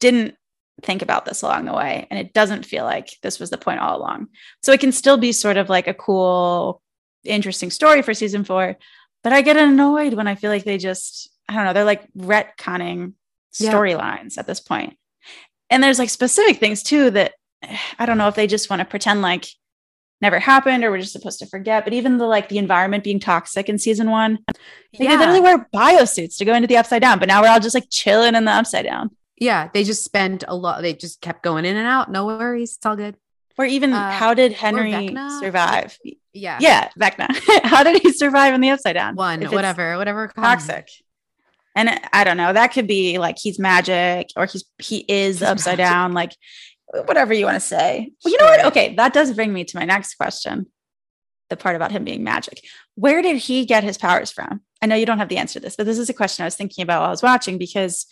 didn't 0.00 0.34
think 0.82 1.02
about 1.02 1.24
this 1.24 1.42
along 1.42 1.64
the 1.66 1.74
way. 1.74 2.06
And 2.10 2.18
it 2.18 2.32
doesn't 2.32 2.64
feel 2.64 2.84
like 2.84 3.10
this 3.22 3.38
was 3.38 3.50
the 3.50 3.58
point 3.58 3.80
all 3.80 3.98
along. 3.98 4.28
So 4.62 4.72
it 4.72 4.80
can 4.80 4.92
still 4.92 5.16
be 5.16 5.32
sort 5.32 5.56
of 5.56 5.68
like 5.68 5.88
a 5.88 5.94
cool, 5.94 6.80
interesting 7.24 7.70
story 7.70 8.02
for 8.02 8.14
season 8.14 8.44
four. 8.44 8.76
But 9.22 9.32
I 9.32 9.42
get 9.42 9.56
annoyed 9.56 10.14
when 10.14 10.28
I 10.28 10.36
feel 10.36 10.50
like 10.50 10.64
they 10.64 10.78
just, 10.78 11.30
I 11.48 11.54
don't 11.54 11.64
know, 11.64 11.72
they're 11.72 11.84
like 11.84 12.10
retconning 12.14 13.14
storylines 13.52 14.36
yeah. 14.36 14.40
at 14.40 14.46
this 14.46 14.60
point. 14.60 14.96
And 15.70 15.82
there's 15.82 15.98
like 15.98 16.10
specific 16.10 16.58
things 16.58 16.82
too 16.82 17.10
that 17.10 17.34
I 17.98 18.06
don't 18.06 18.18
know 18.18 18.28
if 18.28 18.34
they 18.36 18.46
just 18.46 18.70
want 18.70 18.80
to 18.80 18.86
pretend 18.86 19.22
like 19.22 19.46
never 20.20 20.38
happened 20.38 20.84
or 20.84 20.90
we're 20.90 20.98
just 20.98 21.12
supposed 21.12 21.38
to 21.40 21.46
forget. 21.46 21.84
But 21.84 21.92
even 21.92 22.18
the 22.18 22.26
like 22.26 22.48
the 22.48 22.58
environment 22.58 23.04
being 23.04 23.20
toxic 23.20 23.68
in 23.68 23.78
season 23.78 24.10
one, 24.10 24.38
like, 24.48 24.56
yeah. 24.92 25.10
they 25.10 25.16
literally 25.16 25.40
wear 25.40 25.68
biosuits 25.74 26.38
to 26.38 26.44
go 26.44 26.54
into 26.54 26.68
the 26.68 26.76
upside 26.76 27.02
down. 27.02 27.18
But 27.18 27.28
now 27.28 27.42
we're 27.42 27.48
all 27.48 27.60
just 27.60 27.74
like 27.74 27.88
chilling 27.90 28.34
in 28.34 28.44
the 28.44 28.52
upside 28.52 28.84
down. 28.84 29.10
Yeah, 29.36 29.68
they 29.72 29.84
just 29.84 30.04
spent 30.04 30.44
a 30.48 30.56
lot. 30.56 30.82
They 30.82 30.94
just 30.94 31.20
kept 31.20 31.42
going 31.42 31.64
in 31.64 31.76
and 31.76 31.86
out. 31.86 32.10
No 32.10 32.26
worries, 32.26 32.76
it's 32.76 32.86
all 32.86 32.96
good. 32.96 33.16
Or 33.56 33.64
even 33.64 33.92
uh, 33.92 34.12
how 34.12 34.34
did 34.34 34.52
Henry 34.52 35.14
survive? 35.40 35.98
Yeah, 36.32 36.58
yeah, 36.60 36.90
Vecna. 36.98 37.28
how 37.64 37.82
did 37.82 38.02
he 38.02 38.12
survive 38.12 38.54
in 38.54 38.60
the 38.60 38.70
upside 38.70 38.94
down? 38.94 39.16
One, 39.16 39.42
whatever, 39.42 39.96
whatever. 39.96 40.28
Toxic 40.28 40.88
And 41.74 42.00
I 42.12 42.24
don't 42.24 42.36
know, 42.36 42.52
that 42.52 42.72
could 42.72 42.86
be 42.86 43.18
like 43.18 43.36
he's 43.38 43.58
magic 43.58 44.30
or 44.36 44.46
he's 44.46 44.64
he 44.78 45.04
is 45.08 45.38
he's 45.38 45.42
upside 45.42 45.78
magic. 45.78 45.92
down, 45.92 46.12
like 46.12 46.32
whatever 46.92 47.34
you 47.34 47.44
want 47.44 47.56
to 47.56 47.60
say. 47.60 48.12
Well, 48.24 48.32
you 48.32 48.38
know 48.38 48.44
what? 48.44 48.64
Okay, 48.66 48.94
that 48.96 49.12
does 49.12 49.32
bring 49.32 49.52
me 49.52 49.64
to 49.64 49.76
my 49.76 49.84
next 49.84 50.14
question. 50.14 50.66
The 51.50 51.56
part 51.56 51.76
about 51.76 51.92
him 51.92 52.04
being 52.04 52.24
magic. 52.24 52.62
Where 52.94 53.22
did 53.22 53.38
he 53.38 53.64
get 53.64 53.82
his 53.82 53.96
powers 53.96 54.30
from? 54.30 54.60
I 54.82 54.86
know 54.86 54.96
you 54.96 55.06
don't 55.06 55.18
have 55.18 55.28
the 55.28 55.38
answer 55.38 55.58
to 55.58 55.64
this, 55.64 55.76
but 55.76 55.86
this 55.86 55.98
is 55.98 56.10
a 56.10 56.14
question 56.14 56.42
I 56.42 56.46
was 56.46 56.56
thinking 56.56 56.82
about 56.82 57.00
while 57.00 57.08
I 57.08 57.10
was 57.10 57.22
watching 57.22 57.58
because 57.58 58.06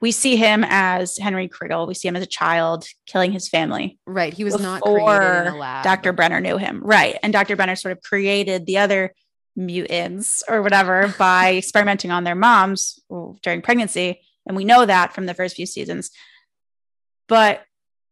we 0.00 0.12
see 0.12 0.36
him 0.36 0.64
as 0.68 1.16
Henry 1.16 1.48
Criddle. 1.48 1.88
We 1.88 1.94
see 1.94 2.08
him 2.08 2.16
as 2.16 2.22
a 2.22 2.26
child 2.26 2.86
killing 3.06 3.32
his 3.32 3.48
family. 3.48 3.98
Right. 4.06 4.32
He 4.32 4.44
was 4.44 4.60
not 4.60 4.82
created 4.82 5.46
in 5.46 5.54
a 5.54 5.56
lab. 5.56 5.84
Dr. 5.84 6.12
Brenner 6.12 6.40
knew 6.40 6.58
him. 6.58 6.82
Right. 6.84 7.18
And 7.22 7.32
Dr. 7.32 7.56
Brenner 7.56 7.76
sort 7.76 7.92
of 7.92 8.02
created 8.02 8.66
the 8.66 8.78
other 8.78 9.14
mutants 9.56 10.42
or 10.46 10.60
whatever 10.60 11.14
by 11.18 11.56
experimenting 11.56 12.10
on 12.10 12.24
their 12.24 12.34
moms 12.34 13.00
during 13.42 13.62
pregnancy. 13.62 14.20
And 14.46 14.56
we 14.56 14.64
know 14.64 14.84
that 14.84 15.14
from 15.14 15.26
the 15.26 15.34
first 15.34 15.56
few 15.56 15.66
seasons. 15.66 16.10
But 17.26 17.62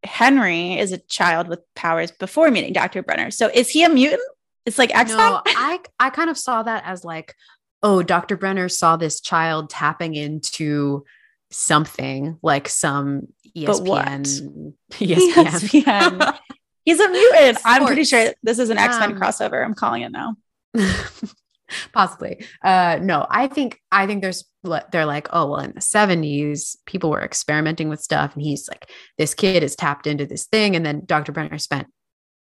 Henry 0.05 0.77
is 0.77 0.91
a 0.91 0.97
child 0.97 1.47
with 1.47 1.59
powers 1.75 2.11
before 2.11 2.51
meeting 2.51 2.73
Dr. 2.73 3.03
Brenner. 3.03 3.31
So 3.31 3.49
is 3.53 3.69
he 3.69 3.83
a 3.83 3.89
mutant? 3.89 4.21
It's 4.65 4.77
like 4.77 4.95
X. 4.95 5.11
No, 5.11 5.41
I 5.45 5.79
I 5.99 6.09
kind 6.09 6.29
of 6.29 6.37
saw 6.37 6.63
that 6.63 6.83
as 6.85 7.03
like, 7.03 7.35
oh, 7.83 8.01
Dr. 8.01 8.35
Brenner 8.37 8.69
saw 8.69 8.97
this 8.97 9.21
child 9.21 9.69
tapping 9.69 10.15
into 10.15 11.05
something 11.51 12.37
like 12.41 12.67
some 12.67 13.27
ESPN. 13.55 13.65
But 13.65 13.83
ESPN. 13.83 14.73
ESPN. 14.91 16.37
He's 16.83 16.99
a 16.99 17.09
mutant. 17.09 17.57
I'm 17.65 17.85
pretty 17.85 18.03
sure 18.03 18.33
this 18.43 18.59
is 18.59 18.69
an 18.69 18.77
X 18.77 18.99
Men 18.99 19.13
um, 19.13 19.19
crossover. 19.19 19.63
I'm 19.63 19.73
calling 19.73 20.03
it 20.03 20.11
now. 20.11 20.35
Possibly. 21.93 22.45
Uh, 22.63 22.99
no, 23.01 23.25
I 23.29 23.47
think 23.47 23.79
I 23.91 24.07
think 24.07 24.21
there's 24.21 24.45
they're 24.91 25.05
like, 25.05 25.27
oh 25.31 25.51
well, 25.51 25.59
in 25.59 25.73
the 25.73 25.79
70s, 25.79 26.75
people 26.85 27.11
were 27.11 27.21
experimenting 27.21 27.89
with 27.89 28.01
stuff, 28.01 28.33
and 28.33 28.43
he's 28.43 28.67
like, 28.67 28.89
this 29.17 29.33
kid 29.33 29.63
is 29.63 29.75
tapped 29.75 30.07
into 30.07 30.25
this 30.25 30.45
thing, 30.45 30.75
and 30.75 30.85
then 30.85 31.03
Dr. 31.05 31.31
Brenner 31.31 31.57
spent 31.57 31.87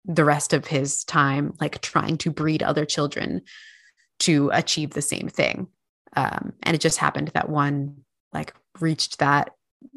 the 0.04 0.24
rest 0.24 0.52
of 0.52 0.66
his 0.66 1.04
time 1.04 1.52
like 1.60 1.80
trying 1.80 2.16
to 2.18 2.30
breed 2.30 2.62
other 2.62 2.84
children 2.84 3.42
to 4.20 4.50
achieve 4.52 4.90
the 4.90 5.02
same 5.02 5.28
thing. 5.28 5.66
Um, 6.14 6.52
and 6.62 6.74
it 6.74 6.80
just 6.80 6.98
happened 6.98 7.28
that 7.34 7.48
one 7.48 7.96
like 8.32 8.54
reached 8.80 9.18
that 9.18 9.50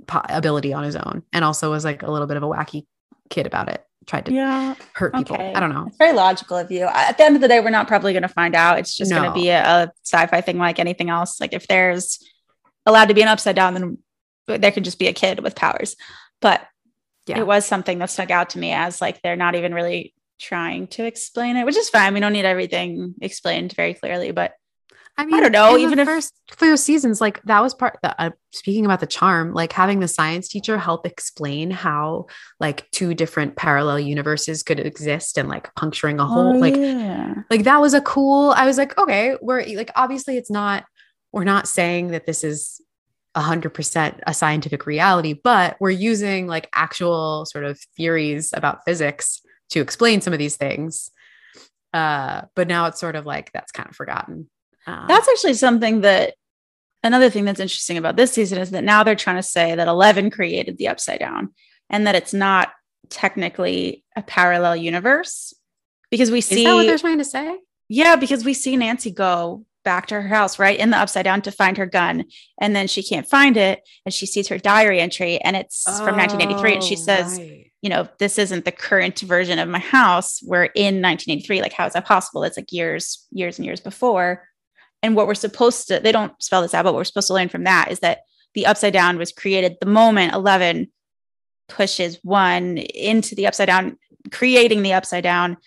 ability 0.10 0.74
on 0.74 0.84
his 0.84 0.96
own 0.96 1.24
and 1.32 1.46
also 1.46 1.72
was 1.72 1.86
like 1.86 2.04
a 2.04 2.12
little 2.12 2.28
bit 2.28 2.38
of 2.38 2.44
a 2.44 2.48
wacky 2.48 2.86
kid 3.30 3.46
about 3.46 3.70
it 3.70 3.84
tried 4.10 4.26
to 4.26 4.34
yeah. 4.34 4.74
hurt 4.94 5.14
people 5.14 5.36
okay. 5.36 5.54
i 5.54 5.60
don't 5.60 5.72
know 5.72 5.86
it's 5.88 5.98
very 5.98 6.14
logical 6.14 6.58
of 6.58 6.72
you 6.72 6.84
at 6.86 7.18
the 7.18 7.24
end 7.24 7.36
of 7.36 7.42
the 7.42 7.48
day 7.48 7.60
we're 7.60 7.70
not 7.70 7.88
probably 7.88 8.12
going 8.12 8.24
to 8.24 8.28
find 8.28 8.56
out 8.56 8.80
it's 8.80 8.98
just 8.98 9.12
no. 9.12 9.18
going 9.18 9.30
to 9.30 9.34
be 9.34 9.50
a, 9.50 9.64
a, 9.64 9.92
sci-fi 10.04 10.42
thing 10.42 10.58
like 10.58 10.80
anything 10.80 11.10
else 11.10 11.40
like 11.40 11.54
if 11.54 11.68
there's 11.68 12.20
allowed 12.88 13.06
to 13.06 13.14
be 13.14 13.22
an 13.22 13.28
upside 13.28 13.56
down 13.56 13.76
then 13.76 13.98
there 14.48 14.72
could 14.72 14.84
just 14.84 14.98
be 14.98 15.08
a 15.08 15.14
kid 15.14 15.42
with 15.42 15.56
powers 15.56 15.96
but 16.42 16.66
yeah. 17.28 17.38
it 17.38 17.46
was 17.46 17.66
something 17.66 18.00
that 18.00 18.10
stuck 18.10 18.32
out 18.32 18.50
to 18.50 18.60
me 18.60 18.72
as 18.72 19.00
like 19.00 19.22
they're 19.22 19.36
not 19.36 19.54
even 19.54 19.76
really 19.76 20.14
trying 20.40 20.88
to 20.88 21.06
explain 21.06 21.56
it 21.56 21.66
which 21.66 21.78
is 21.78 21.90
fine 21.90 22.14
we 22.14 22.20
don't 22.20 22.34
need 22.34 22.46
everything 22.46 23.14
explained 23.22 23.74
very 23.74 23.94
clearly 23.94 24.32
but 24.32 24.54
I 25.20 25.26
mean, 25.26 25.36
I 25.36 25.42
don't 25.42 25.52
know. 25.52 25.78
Even 25.78 25.98
the 25.98 26.04
if 26.04 26.08
first 26.08 26.34
few 26.58 26.78
seasons, 26.78 27.20
like 27.20 27.44
that 27.44 27.62
was 27.62 27.74
part. 27.74 28.00
The, 28.02 28.20
uh, 28.22 28.30
speaking 28.54 28.86
about 28.86 29.02
the 29.02 29.06
charm, 29.06 29.54
like 29.54 29.74
having 29.74 30.00
the 30.00 30.08
science 30.08 30.48
teacher 30.48 30.78
help 30.78 31.06
explain 31.06 31.72
how 31.72 32.28
like 32.62 32.90
two 32.92 33.14
different 33.14 33.58
parallel 33.58 34.00
universes 34.00 34.64
could 34.64 34.80
exist 34.80 35.38
and 35.38 35.50
like 35.50 35.76
puncturing 35.76 36.22
a 36.22 36.26
hole, 36.26 36.56
oh, 36.56 36.60
like 36.60 36.78
yeah. 36.78 37.36
like 37.50 37.66
that 37.66 37.82
was 37.82 37.94
a 37.94 38.00
cool. 38.00 38.52
I 38.52 38.66
was 38.66 38.78
like, 38.78 38.98
okay, 38.98 39.36
we're 39.42 39.66
like 39.76 39.92
obviously 39.94 40.38
it's 40.38 40.50
not. 40.50 40.86
We're 41.34 41.44
not 41.44 41.68
saying 41.68 42.12
that 42.12 42.26
this 42.26 42.46
is 42.46 42.82
a 43.36 43.42
hundred 43.42 43.74
percent 43.74 44.22
a 44.26 44.34
scientific 44.34 44.86
reality, 44.86 45.34
but 45.34 45.76
we're 45.82 45.90
using 45.90 46.48
like 46.48 46.70
actual 46.74 47.46
sort 47.46 47.66
of 47.66 47.78
theories 47.98 48.54
about 48.54 48.86
physics 48.86 49.42
to 49.72 49.82
explain 49.82 50.22
some 50.22 50.32
of 50.32 50.40
these 50.40 50.56
things. 50.56 51.12
Uh, 51.94 52.44
but 52.56 52.70
now 52.70 52.86
it's 52.86 53.02
sort 53.02 53.18
of 53.18 53.26
like 53.26 53.52
that's 53.52 53.74
kind 53.74 53.90
of 53.90 53.98
forgotten. 53.98 54.50
Um, 54.88 55.06
that's 55.08 55.28
actually 55.30 55.54
something 55.56 56.02
that 56.02 56.36
another 57.04 57.30
thing 57.30 57.46
that's 57.46 57.60
interesting 57.60 57.98
about 57.98 58.16
this 58.16 58.32
season 58.32 58.60
is 58.60 58.72
that 58.72 58.84
now 58.84 59.04
they're 59.04 59.16
trying 59.16 59.38
to 59.38 59.44
say 59.44 59.76
that 59.76 59.88
11 59.88 60.32
created 60.32 60.78
the 60.78 60.88
upside 60.88 61.20
down 61.20 61.54
and 61.90 62.08
that 62.08 62.16
it's 62.16 62.34
not 62.34 62.72
technically 63.10 64.04
a 64.16 64.22
parallel 64.22 64.76
universe 64.76 65.54
because 66.12 66.32
we 66.32 66.42
see 66.42 66.60
is 66.60 66.66
that 66.66 66.74
what 66.74 66.86
they're 66.86 66.98
trying 66.98 67.18
to 67.18 67.26
say? 67.26 67.58
Yeah 67.88 68.16
because 68.16 68.46
we 68.46 68.54
see 68.54 68.76
nancy 68.78 69.12
go 69.12 69.66
back 69.84 70.08
to 70.08 70.22
her 70.22 70.28
house 70.28 70.60
right 70.60 70.78
in 70.78 70.90
the 70.90 70.98
upside 70.98 71.24
down 71.24 71.42
to 71.42 71.52
find 71.52 71.78
her 71.78 71.86
gun 71.86 72.26
and 72.60 72.76
then 72.76 72.88
she 72.88 73.02
can't 73.02 73.28
find 73.28 73.58
it 73.58 73.82
and 74.06 74.14
she 74.14 74.26
sees 74.26 74.48
her 74.50 74.58
diary 74.58 75.00
entry 75.00 75.40
and 75.40 75.56
it's 75.56 75.86
oh, 75.88 76.06
from 76.06 76.18
1983 76.18 76.74
and 76.74 76.84
she 76.84 76.96
says 76.96 77.40
right. 77.40 77.72
you 77.82 77.90
know 77.90 78.08
this 78.20 78.38
isn't 78.38 78.66
the 78.66 78.72
current 78.72 79.20
version 79.22 79.58
of 79.58 79.70
my 79.70 79.80
house. 79.80 80.42
We're 80.44 80.66
in 80.66 81.02
1983 81.02 81.62
like 81.62 81.74
how 81.74 81.88
is 81.88 81.94
that 81.94 82.06
possible? 82.06 82.44
It's 82.44 82.58
like 82.58 82.72
years 82.72 83.26
years 83.32 83.58
and 83.58 83.66
years 83.66 83.80
before 83.80 84.49
and 85.02 85.16
what 85.16 85.28
we're 85.28 85.36
supposed 85.36 85.88
to, 85.88 86.00
they 86.00 86.12
don't 86.12 86.42
spell 86.42 86.62
this 86.62 86.74
out, 86.74 86.84
but 86.84 86.94
what 86.94 87.00
we're 87.00 87.06
supposed 87.06 87.28
to 87.28 87.34
learn 87.34 87.50
from 87.50 87.64
that 87.64 87.92
is 87.92 88.00
that 88.00 88.20
the 88.54 88.66
upside 88.66 88.94
down 88.94 89.18
was 89.18 89.32
created 89.32 89.78
the 89.80 89.88
moment 89.88 90.34
11 90.34 90.92
pushes 91.68 92.20
one 92.24 92.78
into 92.78 93.36
the 93.36 93.48
upside 93.48 93.68
down, 93.68 93.98
creating 94.32 94.82
the 94.82 94.94
upside 94.94 95.24
down. 95.24 95.58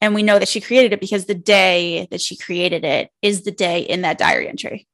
And 0.00 0.14
we 0.14 0.22
know 0.22 0.38
that 0.38 0.48
she 0.48 0.60
created 0.60 0.92
it 0.92 1.00
because 1.00 1.24
the 1.24 1.34
day 1.34 2.06
that 2.10 2.20
she 2.20 2.36
created 2.36 2.84
it 2.84 3.10
is 3.22 3.42
the 3.42 3.50
day 3.50 3.80
in 3.80 4.02
that 4.02 4.18
diary 4.18 4.48
entry. 4.48 4.86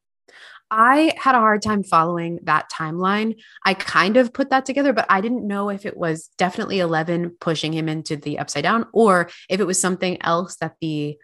I 0.70 1.12
had 1.18 1.34
a 1.34 1.40
hard 1.40 1.60
time 1.60 1.84
following 1.84 2.40
that 2.44 2.70
timeline. 2.72 3.36
I 3.64 3.74
kind 3.74 4.16
of 4.16 4.32
put 4.32 4.50
that 4.50 4.64
together, 4.64 4.92
but 4.92 5.06
I 5.10 5.20
didn't 5.20 5.46
know 5.46 5.68
if 5.68 5.84
it 5.84 5.96
was 5.96 6.30
definitely 6.38 6.78
11 6.78 7.36
pushing 7.38 7.72
him 7.72 7.88
into 7.88 8.16
the 8.16 8.38
upside 8.38 8.62
down 8.62 8.86
or 8.92 9.28
if 9.50 9.60
it 9.60 9.66
was 9.66 9.80
something 9.80 10.20
else 10.22 10.56
that 10.56 10.76
the 10.80 11.18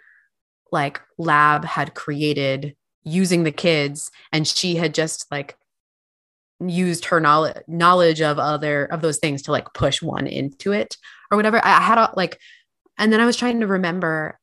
like 0.72 1.00
lab 1.18 1.64
had 1.64 1.94
created 1.94 2.74
using 3.02 3.44
the 3.44 3.52
kids 3.52 4.10
and 4.32 4.46
she 4.46 4.76
had 4.76 4.94
just 4.94 5.26
like 5.30 5.56
used 6.60 7.06
her 7.06 7.20
knowledge 7.20 7.56
knowledge 7.66 8.20
of 8.20 8.38
other 8.38 8.84
of 8.86 9.00
those 9.00 9.18
things 9.18 9.42
to 9.42 9.50
like 9.50 9.72
push 9.72 10.02
one 10.02 10.26
into 10.26 10.72
it 10.72 10.96
or 11.30 11.36
whatever. 11.36 11.64
I 11.64 11.80
had 11.80 11.98
a, 11.98 12.12
like 12.16 12.38
and 12.98 13.12
then 13.12 13.20
i 13.20 13.26
was 13.26 13.36
trying 13.36 13.60
to 13.60 13.66
remember 13.66 14.38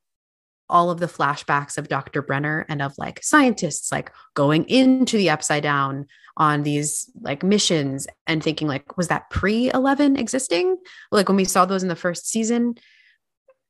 all 0.70 0.90
of 0.90 1.00
the 1.00 1.06
flashbacks 1.06 1.78
of 1.78 1.88
dr 1.88 2.22
brenner 2.24 2.66
and 2.68 2.82
of 2.82 2.94
like 2.98 3.24
scientists 3.24 3.92
like 3.92 4.12
going 4.34 4.66
into 4.66 5.16
the 5.16 5.30
upside 5.30 5.64
down 5.64 6.08
on 6.38 6.62
these 6.62 7.10
like 7.22 7.44
missions 7.44 8.08
and 8.28 8.44
thinking 8.44 8.68
like 8.68 8.96
was 8.96 9.10
that 9.10 9.30
pre 9.30 9.72
11 9.72 10.16
existing? 10.16 10.78
Like 11.12 11.28
when 11.28 11.36
we 11.36 11.46
saw 11.46 11.66
those 11.66 11.84
in 11.84 11.90
the 11.90 11.96
first 11.96 12.30
season 12.30 12.76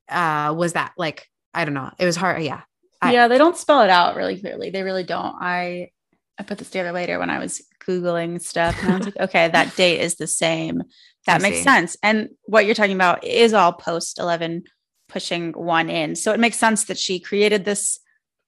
uh 0.10 0.54
was 0.56 0.74
that 0.74 0.91
like 0.98 1.28
I 1.54 1.66
don't 1.66 1.74
know. 1.74 1.92
It 1.98 2.06
was 2.06 2.16
hard. 2.16 2.42
Yeah. 2.44 2.62
I, 3.02 3.14
yeah, 3.14 3.28
they 3.28 3.38
don't 3.38 3.58
spell 3.58 3.82
it 3.82 3.90
out 3.90 4.16
really 4.16 4.40
clearly. 4.40 4.70
They 4.70 4.84
really 4.84 5.04
don't. 5.04 5.36
I 5.40 5.92
I 6.40 6.44
put 6.44 6.58
this 6.58 6.70
together 6.70 6.92
later 6.92 7.20
when 7.20 7.30
I 7.30 7.40
was 7.40 7.64
googling 7.88 8.42
stuff, 8.42 8.76
and 8.82 8.92
I 8.92 8.98
was 8.98 9.06
like, 9.06 9.20
okay, 9.20 9.50
that 9.50 9.76
date 9.76 10.02
is 10.02 10.16
the 10.16 10.28
same. 10.28 10.84
That 11.26 11.42
I 11.42 11.44
makes 11.44 11.58
see. 11.58 11.64
sense. 11.64 11.98
And 12.02 12.30
what 12.44 12.66
you're 12.66 12.76
talking 12.76 12.96
about 12.96 13.24
is 13.24 13.54
all 13.54 13.74
post 13.74 14.20
eleven 14.20 14.64
pushing 15.10 15.54
one 15.54 15.90
in, 15.90 16.16
so 16.16 16.32
it 16.32 16.40
makes 16.40 16.58
sense 16.58 16.86
that 16.86 16.98
she 16.98 17.20
created 17.20 17.66
this, 17.66 18.00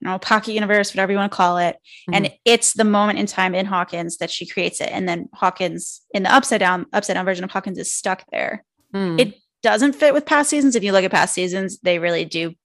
you 0.01 0.07
know, 0.07 0.17
pocket 0.17 0.53
universe, 0.53 0.93
whatever 0.93 1.11
you 1.11 1.17
want 1.17 1.31
to 1.31 1.35
call 1.35 1.57
it, 1.57 1.75
mm-hmm. 1.75 2.13
and 2.15 2.33
it's 2.45 2.73
the 2.73 2.83
moment 2.83 3.19
in 3.19 3.25
time 3.25 3.53
in 3.53 3.65
Hawkins 3.65 4.17
that 4.17 4.31
she 4.31 4.45
creates 4.45 4.81
it, 4.81 4.89
and 4.91 5.07
then 5.07 5.29
Hawkins 5.33 6.01
in 6.11 6.23
the 6.23 6.33
upside 6.33 6.59
down 6.59 6.85
upside 6.93 7.15
down 7.15 7.25
version 7.25 7.43
of 7.43 7.51
Hawkins 7.51 7.77
is 7.77 7.93
stuck 7.93 8.23
there. 8.31 8.65
Mm. 8.93 9.19
It 9.19 9.35
doesn't 9.61 9.93
fit 9.93 10.13
with 10.13 10.25
past 10.25 10.49
seasons. 10.49 10.75
If 10.75 10.83
you 10.83 10.91
look 10.91 11.03
at 11.03 11.11
past 11.11 11.33
seasons, 11.33 11.79
they 11.79 11.99
really 11.99 12.25
do 12.25 12.55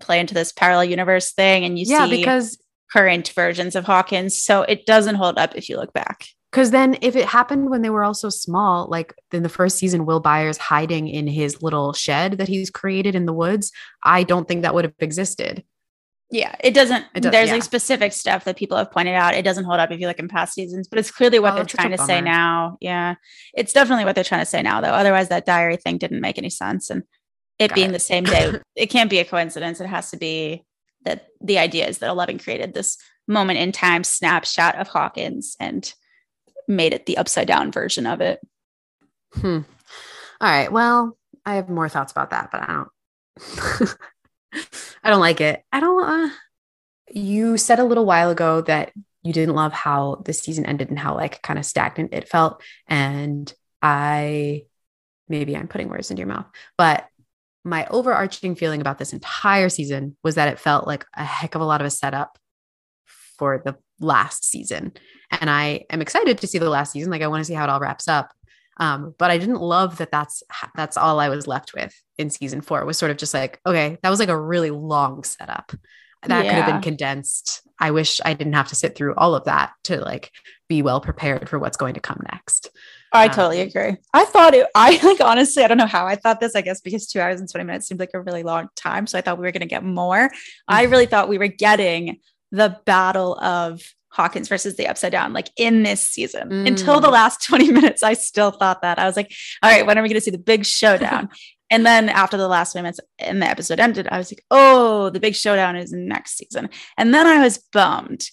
play 0.00 0.20
into 0.20 0.34
this 0.34 0.52
parallel 0.52 0.84
universe 0.84 1.32
thing 1.32 1.64
and 1.64 1.78
you 1.78 1.86
yeah, 1.88 2.04
see 2.04 2.18
because 2.18 2.58
current 2.92 3.28
versions 3.30 3.74
of 3.74 3.84
Hawkins. 3.84 4.36
So 4.40 4.62
it 4.62 4.86
doesn't 4.86 5.16
hold 5.16 5.38
up 5.38 5.56
if 5.56 5.68
you 5.68 5.76
look 5.76 5.92
back. 5.92 6.26
Because 6.50 6.70
then, 6.70 6.96
if 7.00 7.16
it 7.16 7.26
happened 7.26 7.68
when 7.68 7.82
they 7.82 7.90
were 7.90 8.04
all 8.04 8.14
so 8.14 8.28
small, 8.28 8.86
like 8.88 9.12
in 9.32 9.42
the 9.42 9.48
first 9.48 9.76
season, 9.76 10.06
Will 10.06 10.20
Byers 10.20 10.56
hiding 10.56 11.08
in 11.08 11.26
his 11.26 11.60
little 11.64 11.92
shed 11.92 12.38
that 12.38 12.46
he's 12.46 12.70
created 12.70 13.16
in 13.16 13.26
the 13.26 13.32
woods, 13.32 13.72
I 14.04 14.22
don't 14.22 14.46
think 14.46 14.62
that 14.62 14.72
would 14.72 14.84
have 14.84 14.94
existed. 15.00 15.64
Yeah, 16.30 16.54
it 16.60 16.72
doesn't. 16.72 17.04
It 17.12 17.22
does, 17.22 17.32
there's 17.32 17.48
yeah. 17.48 17.54
like 17.54 17.64
specific 17.64 18.12
stuff 18.12 18.44
that 18.44 18.56
people 18.56 18.76
have 18.76 18.92
pointed 18.92 19.14
out. 19.14 19.34
It 19.34 19.44
doesn't 19.44 19.64
hold 19.64 19.80
up 19.80 19.90
if 19.90 19.98
you 19.98 20.06
look 20.06 20.20
in 20.20 20.28
past 20.28 20.54
seasons, 20.54 20.86
but 20.86 21.00
it's 21.00 21.10
clearly 21.10 21.40
what 21.40 21.54
oh, 21.54 21.56
they're 21.56 21.64
trying 21.64 21.90
to 21.90 21.98
say 21.98 22.20
now. 22.20 22.78
Yeah, 22.80 23.16
it's 23.52 23.72
definitely 23.72 24.04
what 24.04 24.14
they're 24.14 24.22
trying 24.22 24.42
to 24.42 24.46
say 24.46 24.62
now, 24.62 24.80
though. 24.80 24.88
Otherwise, 24.88 25.30
that 25.30 25.46
diary 25.46 25.76
thing 25.76 25.98
didn't 25.98 26.20
make 26.20 26.38
any 26.38 26.50
sense. 26.50 26.88
And 26.88 27.02
it 27.58 27.68
Got 27.68 27.74
being 27.74 27.90
it. 27.90 27.92
the 27.92 27.98
same 27.98 28.24
day. 28.24 28.60
it 28.76 28.86
can't 28.86 29.10
be 29.10 29.18
a 29.18 29.24
coincidence. 29.24 29.80
It 29.80 29.86
has 29.86 30.10
to 30.10 30.16
be 30.16 30.64
that 31.04 31.28
the 31.40 31.58
idea 31.58 31.86
is 31.86 31.98
that 31.98 32.10
11 32.10 32.38
created 32.38 32.74
this 32.74 32.98
moment 33.28 33.58
in 33.58 33.72
time 33.72 34.04
snapshot 34.04 34.76
of 34.76 34.88
Hawkins 34.88 35.56
and 35.60 35.92
made 36.66 36.92
it 36.92 37.06
the 37.06 37.18
upside 37.18 37.46
down 37.46 37.70
version 37.72 38.06
of 38.06 38.20
it. 38.20 38.40
Hmm. 39.34 39.60
All 40.40 40.50
right. 40.50 40.70
Well, 40.72 41.16
I 41.44 41.56
have 41.56 41.68
more 41.68 41.88
thoughts 41.88 42.12
about 42.12 42.30
that, 42.30 42.50
but 42.50 42.62
I 42.62 42.66
don't. 42.72 43.96
I 45.04 45.10
don't 45.10 45.20
like 45.20 45.40
it. 45.40 45.62
I 45.72 45.80
don't. 45.80 46.04
Uh, 46.04 46.30
you 47.10 47.56
said 47.56 47.78
a 47.78 47.84
little 47.84 48.06
while 48.06 48.30
ago 48.30 48.60
that 48.62 48.92
you 49.22 49.32
didn't 49.32 49.54
love 49.54 49.72
how 49.72 50.22
the 50.24 50.32
season 50.32 50.66
ended 50.66 50.90
and 50.90 50.98
how 50.98 51.14
like 51.14 51.42
kind 51.42 51.58
of 51.58 51.64
stagnant 51.64 52.14
it 52.14 52.28
felt. 52.28 52.62
And 52.86 53.52
I 53.82 54.64
maybe 55.28 55.56
I'm 55.56 55.68
putting 55.68 55.88
words 55.88 56.10
into 56.10 56.20
your 56.20 56.28
mouth, 56.28 56.46
but 56.76 57.06
my 57.64 57.86
overarching 57.86 58.54
feeling 58.54 58.80
about 58.80 58.98
this 58.98 59.12
entire 59.12 59.68
season 59.68 60.16
was 60.22 60.34
that 60.34 60.48
it 60.48 60.58
felt 60.58 60.86
like 60.86 61.06
a 61.16 61.24
heck 61.24 61.54
of 61.54 61.60
a 61.60 61.64
lot 61.64 61.80
of 61.80 61.86
a 61.86 61.90
setup 61.90 62.38
for 63.38 63.62
the 63.64 63.76
last 63.98 64.44
season. 64.44 64.92
And 65.40 65.48
I 65.48 65.84
am 65.90 66.02
excited 66.02 66.38
to 66.38 66.46
see 66.46 66.58
the 66.58 66.70
last 66.70 66.92
season. 66.92 67.10
Like 67.10 67.22
I 67.22 67.28
want 67.28 67.40
to 67.40 67.44
see 67.44 67.54
how 67.54 67.64
it 67.64 67.70
all 67.70 67.80
wraps 67.80 68.06
up. 68.06 68.32
Um, 68.76 69.14
but 69.18 69.30
I 69.30 69.38
didn't 69.38 69.60
love 69.60 69.98
that 69.98 70.10
that's 70.10 70.42
that's 70.74 70.96
all 70.96 71.20
I 71.20 71.28
was 71.28 71.46
left 71.46 71.74
with 71.74 71.94
in 72.18 72.28
season 72.28 72.60
four. 72.60 72.80
It 72.80 72.86
was 72.86 72.98
sort 72.98 73.12
of 73.12 73.16
just 73.16 73.32
like, 73.32 73.60
okay, 73.64 73.98
that 74.02 74.10
was 74.10 74.18
like 74.18 74.28
a 74.28 74.40
really 74.40 74.70
long 74.70 75.22
setup. 75.22 75.72
That 76.26 76.44
yeah. 76.44 76.50
could 76.50 76.62
have 76.62 76.72
been 76.72 76.82
condensed. 76.82 77.62
I 77.78 77.90
wish 77.90 78.20
I 78.24 78.34
didn't 78.34 78.52
have 78.52 78.68
to 78.68 78.76
sit 78.76 78.96
through 78.96 79.14
all 79.16 79.34
of 79.34 79.44
that 79.44 79.72
to 79.84 80.00
like 80.00 80.30
be 80.68 80.82
well 80.82 81.00
prepared 81.00 81.48
for 81.48 81.58
what's 81.58 81.76
going 81.76 81.94
to 81.94 82.00
come 82.00 82.20
next. 82.32 82.70
I 83.12 83.26
um, 83.26 83.30
totally 83.30 83.60
agree. 83.60 83.96
I 84.12 84.24
thought 84.24 84.54
it, 84.54 84.66
I 84.74 84.98
like 85.02 85.20
honestly, 85.20 85.62
I 85.62 85.68
don't 85.68 85.78
know 85.78 85.86
how 85.86 86.06
I 86.06 86.16
thought 86.16 86.40
this, 86.40 86.56
I 86.56 86.60
guess 86.60 86.80
because 86.80 87.06
two 87.06 87.20
hours 87.20 87.40
and 87.40 87.50
20 87.50 87.64
minutes 87.64 87.88
seemed 87.88 88.00
like 88.00 88.10
a 88.14 88.20
really 88.20 88.42
long 88.42 88.68
time. 88.76 89.06
So 89.06 89.18
I 89.18 89.20
thought 89.20 89.38
we 89.38 89.44
were 89.44 89.52
going 89.52 89.60
to 89.60 89.66
get 89.66 89.84
more. 89.84 90.30
I 90.68 90.82
mm-hmm. 90.82 90.92
really 90.92 91.06
thought 91.06 91.28
we 91.28 91.38
were 91.38 91.48
getting 91.48 92.20
the 92.50 92.78
battle 92.84 93.38
of 93.40 93.82
Hawkins 94.14 94.48
versus 94.48 94.76
the 94.76 94.86
Upside 94.86 95.10
Down, 95.10 95.32
like 95.32 95.50
in 95.56 95.82
this 95.82 96.00
season. 96.00 96.48
Mm. 96.48 96.68
Until 96.68 97.00
the 97.00 97.10
last 97.10 97.42
20 97.46 97.72
minutes, 97.72 98.02
I 98.02 98.14
still 98.14 98.52
thought 98.52 98.82
that. 98.82 98.98
I 98.98 99.06
was 99.06 99.16
like, 99.16 99.32
all 99.62 99.70
right, 99.70 99.84
when 99.84 99.98
are 99.98 100.02
we 100.02 100.08
going 100.08 100.20
to 100.20 100.24
see 100.24 100.30
the 100.30 100.38
big 100.38 100.64
showdown? 100.64 101.30
and 101.70 101.84
then 101.84 102.08
after 102.08 102.36
the 102.36 102.48
last 102.48 102.74
minutes 102.74 103.00
and 103.18 103.40
the 103.40 103.46
episode 103.46 103.80
ended, 103.80 104.08
I 104.10 104.18
was 104.18 104.30
like, 104.30 104.44
oh, 104.50 105.10
the 105.10 105.20
big 105.20 105.34
showdown 105.34 105.76
is 105.76 105.92
next 105.92 106.36
season. 106.36 106.68
And 106.96 107.14
then 107.14 107.26
I 107.26 107.42
was 107.42 107.58
bummed 107.72 108.26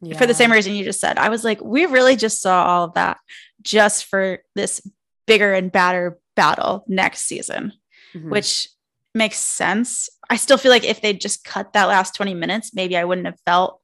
yeah. 0.00 0.16
for 0.16 0.26
the 0.26 0.34
same 0.34 0.52
reason 0.52 0.74
you 0.74 0.84
just 0.84 1.00
said. 1.00 1.18
I 1.18 1.28
was 1.28 1.44
like, 1.44 1.60
we 1.62 1.86
really 1.86 2.16
just 2.16 2.40
saw 2.40 2.64
all 2.64 2.84
of 2.84 2.94
that 2.94 3.18
just 3.62 4.06
for 4.06 4.38
this 4.54 4.80
bigger 5.26 5.52
and 5.52 5.70
badder 5.70 6.18
battle 6.34 6.84
next 6.88 7.22
season, 7.22 7.72
mm-hmm. 8.14 8.30
which 8.30 8.68
makes 9.14 9.38
sense. 9.38 10.08
I 10.30 10.36
still 10.36 10.58
feel 10.58 10.70
like 10.70 10.84
if 10.84 11.00
they 11.00 11.12
just 11.12 11.44
cut 11.44 11.72
that 11.74 11.86
last 11.86 12.14
20 12.14 12.34
minutes, 12.34 12.74
maybe 12.74 12.96
I 12.96 13.04
wouldn't 13.04 13.26
have 13.26 13.40
felt 13.44 13.80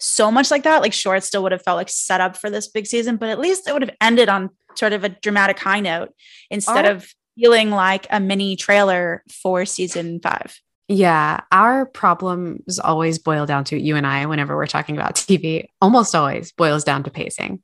so 0.00 0.30
much 0.30 0.50
like 0.50 0.62
that. 0.62 0.80
Like, 0.80 0.92
sure, 0.92 1.16
it 1.16 1.24
still 1.24 1.42
would 1.42 1.52
have 1.52 1.62
felt 1.62 1.76
like 1.76 1.88
set 1.88 2.20
up 2.20 2.36
for 2.36 2.50
this 2.50 2.68
big 2.68 2.86
season, 2.86 3.16
but 3.16 3.28
at 3.28 3.40
least 3.40 3.68
it 3.68 3.72
would 3.72 3.82
have 3.82 3.96
ended 4.00 4.28
on 4.28 4.50
sort 4.76 4.92
of 4.92 5.04
a 5.04 5.08
dramatic 5.08 5.58
high 5.58 5.80
note 5.80 6.10
instead 6.50 6.86
our, 6.86 6.92
of 6.92 7.12
feeling 7.38 7.70
like 7.70 8.06
a 8.10 8.20
mini 8.20 8.56
trailer 8.56 9.22
for 9.30 9.64
season 9.64 10.20
five. 10.20 10.60
Yeah, 10.88 11.40
our 11.52 11.84
problems 11.84 12.78
always 12.78 13.18
boil 13.18 13.44
down 13.44 13.64
to 13.64 13.78
you 13.78 13.96
and 13.96 14.06
I 14.06 14.24
whenever 14.26 14.56
we're 14.56 14.66
talking 14.66 14.96
about 14.96 15.14
TV, 15.14 15.66
almost 15.80 16.14
always 16.14 16.52
boils 16.52 16.82
down 16.82 17.04
to 17.04 17.10
pacing. 17.10 17.62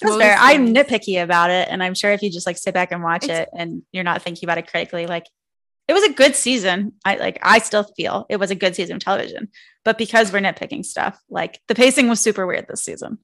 That's 0.00 0.12
Most 0.12 0.20
fair. 0.20 0.36
I'm 0.38 0.72
nitpicky 0.72 1.20
about 1.22 1.50
it. 1.50 1.68
And 1.68 1.82
I'm 1.82 1.94
sure 1.94 2.12
if 2.12 2.22
you 2.22 2.30
just 2.30 2.46
like 2.46 2.56
sit 2.56 2.72
back 2.72 2.92
and 2.92 3.02
watch 3.02 3.28
it 3.28 3.48
and 3.56 3.82
you're 3.90 4.04
not 4.04 4.22
thinking 4.22 4.46
about 4.46 4.58
it 4.58 4.68
critically, 4.68 5.06
like 5.06 5.26
it 5.88 5.92
was 5.92 6.04
a 6.04 6.12
good 6.12 6.36
season. 6.36 6.92
I 7.04 7.16
like 7.16 7.38
I 7.42 7.58
still 7.58 7.82
feel 7.82 8.26
it 8.28 8.36
was 8.36 8.52
a 8.52 8.56
good 8.56 8.76
season 8.76 8.96
of 8.96 9.02
television. 9.02 9.48
But 9.84 9.98
because 9.98 10.32
we're 10.32 10.40
nitpicking 10.40 10.84
stuff, 10.84 11.20
like 11.28 11.60
the 11.66 11.74
pacing 11.74 12.08
was 12.08 12.20
super 12.20 12.46
weird 12.46 12.66
this 12.68 12.84
season. 12.84 13.18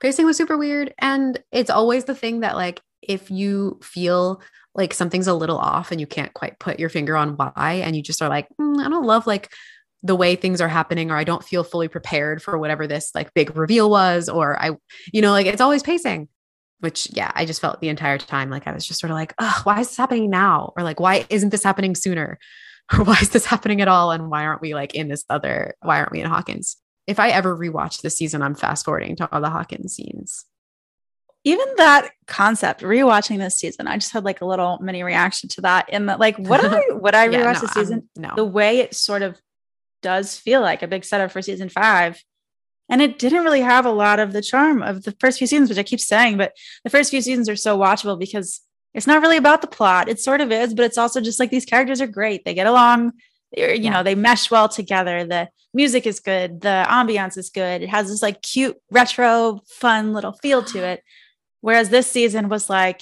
Pacing 0.00 0.26
was 0.26 0.36
super 0.36 0.58
weird. 0.58 0.92
And 0.98 1.40
it's 1.52 1.70
always 1.70 2.04
the 2.04 2.14
thing 2.14 2.40
that 2.40 2.56
like 2.56 2.80
if 3.00 3.30
you 3.30 3.78
feel 3.82 4.42
like 4.74 4.94
something's 4.94 5.26
a 5.26 5.34
little 5.34 5.58
off 5.58 5.92
and 5.92 6.00
you 6.00 6.06
can't 6.06 6.34
quite 6.34 6.58
put 6.58 6.80
your 6.80 6.88
finger 6.88 7.16
on 7.16 7.36
why, 7.36 7.82
and 7.84 7.94
you 7.96 8.02
just 8.02 8.22
are 8.22 8.28
like, 8.28 8.48
mm, 8.60 8.84
I 8.84 8.88
don't 8.88 9.06
love 9.06 9.26
like 9.26 9.52
the 10.02 10.16
way 10.16 10.36
things 10.36 10.60
are 10.60 10.68
happening, 10.68 11.10
or 11.10 11.16
I 11.16 11.24
don't 11.24 11.44
feel 11.44 11.64
fully 11.64 11.88
prepared 11.88 12.42
for 12.42 12.58
whatever 12.58 12.86
this 12.86 13.10
like 13.14 13.32
big 13.34 13.56
reveal 13.56 13.88
was, 13.88 14.28
or 14.28 14.60
I, 14.62 14.72
you 15.12 15.22
know, 15.22 15.30
like 15.30 15.46
it's 15.46 15.60
always 15.60 15.82
pacing. 15.82 16.28
Which 16.80 17.08
yeah 17.12 17.30
i 17.34 17.46
just 17.46 17.62
felt 17.62 17.80
the 17.80 17.88
entire 17.88 18.18
time 18.18 18.50
like 18.50 18.66
i 18.66 18.72
was 18.72 18.84
just 18.84 19.00
sort 19.00 19.10
of 19.10 19.14
like 19.14 19.32
oh 19.38 19.60
why 19.64 19.80
is 19.80 19.88
this 19.88 19.96
happening 19.96 20.28
now? 20.28 20.72
Or 20.76 20.82
like 20.82 21.00
why 21.00 21.24
isn't 21.30 21.48
this 21.50 21.64
happening 21.64 21.94
sooner? 21.94 22.38
Or 22.92 23.02
why 23.02 23.16
is 23.22 23.30
this 23.30 23.46
happening 23.46 23.80
at 23.80 23.88
all? 23.88 24.10
And 24.10 24.28
why 24.28 24.44
aren't 24.44 24.60
we 24.60 24.74
like 24.74 24.94
in 24.94 25.08
this 25.08 25.24
other 25.30 25.74
why 25.80 25.98
aren't 25.98 26.12
we 26.12 26.20
in 26.20 26.26
hawkins? 26.26 26.76
If 27.06 27.18
i 27.18 27.30
ever 27.30 27.56
rewatch 27.56 28.02
this 28.02 28.18
season 28.18 28.42
i'm 28.42 28.54
fast 28.54 28.84
forwarding 28.84 29.16
to 29.16 29.32
all 29.32 29.40
the 29.40 29.48
hawkins 29.48 29.94
scenes 29.94 30.44
even 31.44 31.66
that 31.76 32.10
concept 32.26 32.80
rewatching 32.80 33.38
this 33.38 33.58
season 33.58 33.86
i 33.86 33.96
just 33.96 34.12
had 34.12 34.24
like 34.24 34.40
a 34.40 34.46
little 34.46 34.78
mini 34.80 35.02
reaction 35.02 35.48
to 35.48 35.60
that 35.60 35.88
in 35.90 36.06
that 36.06 36.18
like 36.18 36.36
what 36.38 36.64
i 36.64 36.80
would 36.90 37.14
i 37.14 37.28
rewatch 37.28 37.32
yeah, 37.32 37.52
no, 37.52 37.60
the 37.60 37.68
season 37.68 38.08
no 38.16 38.32
the 38.36 38.44
way 38.44 38.78
it 38.80 38.94
sort 38.94 39.22
of 39.22 39.40
does 40.02 40.36
feel 40.36 40.60
like 40.60 40.82
a 40.82 40.88
big 40.88 41.04
setup 41.04 41.30
for 41.30 41.42
season 41.42 41.68
five 41.68 42.22
and 42.88 43.00
it 43.00 43.18
didn't 43.18 43.44
really 43.44 43.62
have 43.62 43.86
a 43.86 43.90
lot 43.90 44.20
of 44.20 44.32
the 44.32 44.42
charm 44.42 44.82
of 44.82 45.04
the 45.04 45.12
first 45.12 45.38
few 45.38 45.46
seasons, 45.46 45.70
which 45.70 45.78
I 45.78 45.82
keep 45.82 46.00
saying, 46.00 46.36
but 46.36 46.52
the 46.84 46.90
first 46.90 47.10
few 47.10 47.22
seasons 47.22 47.48
are 47.48 47.56
so 47.56 47.78
watchable 47.78 48.18
because 48.18 48.60
it's 48.92 49.06
not 49.06 49.22
really 49.22 49.36
about 49.36 49.62
the 49.62 49.66
plot. 49.66 50.08
It 50.08 50.20
sort 50.20 50.40
of 50.40 50.52
is, 50.52 50.74
but 50.74 50.84
it's 50.84 50.98
also 50.98 51.20
just 51.20 51.40
like 51.40 51.50
these 51.50 51.64
characters 51.64 52.00
are 52.00 52.06
great. 52.06 52.44
They 52.44 52.54
get 52.54 52.66
along, 52.66 53.12
you 53.56 53.66
yeah. 53.66 53.90
know, 53.90 54.02
they 54.02 54.14
mesh 54.14 54.50
well 54.50 54.68
together. 54.68 55.24
The 55.24 55.48
music 55.72 56.06
is 56.06 56.20
good, 56.20 56.60
the 56.60 56.84
ambiance 56.88 57.38
is 57.38 57.50
good. 57.50 57.82
It 57.82 57.88
has 57.88 58.08
this 58.08 58.22
like 58.22 58.42
cute, 58.42 58.76
retro, 58.90 59.60
fun 59.66 60.12
little 60.12 60.32
feel 60.32 60.62
to 60.64 60.84
it. 60.84 61.02
Whereas 61.64 61.88
this 61.88 62.06
season 62.06 62.50
was 62.50 62.68
like 62.68 63.00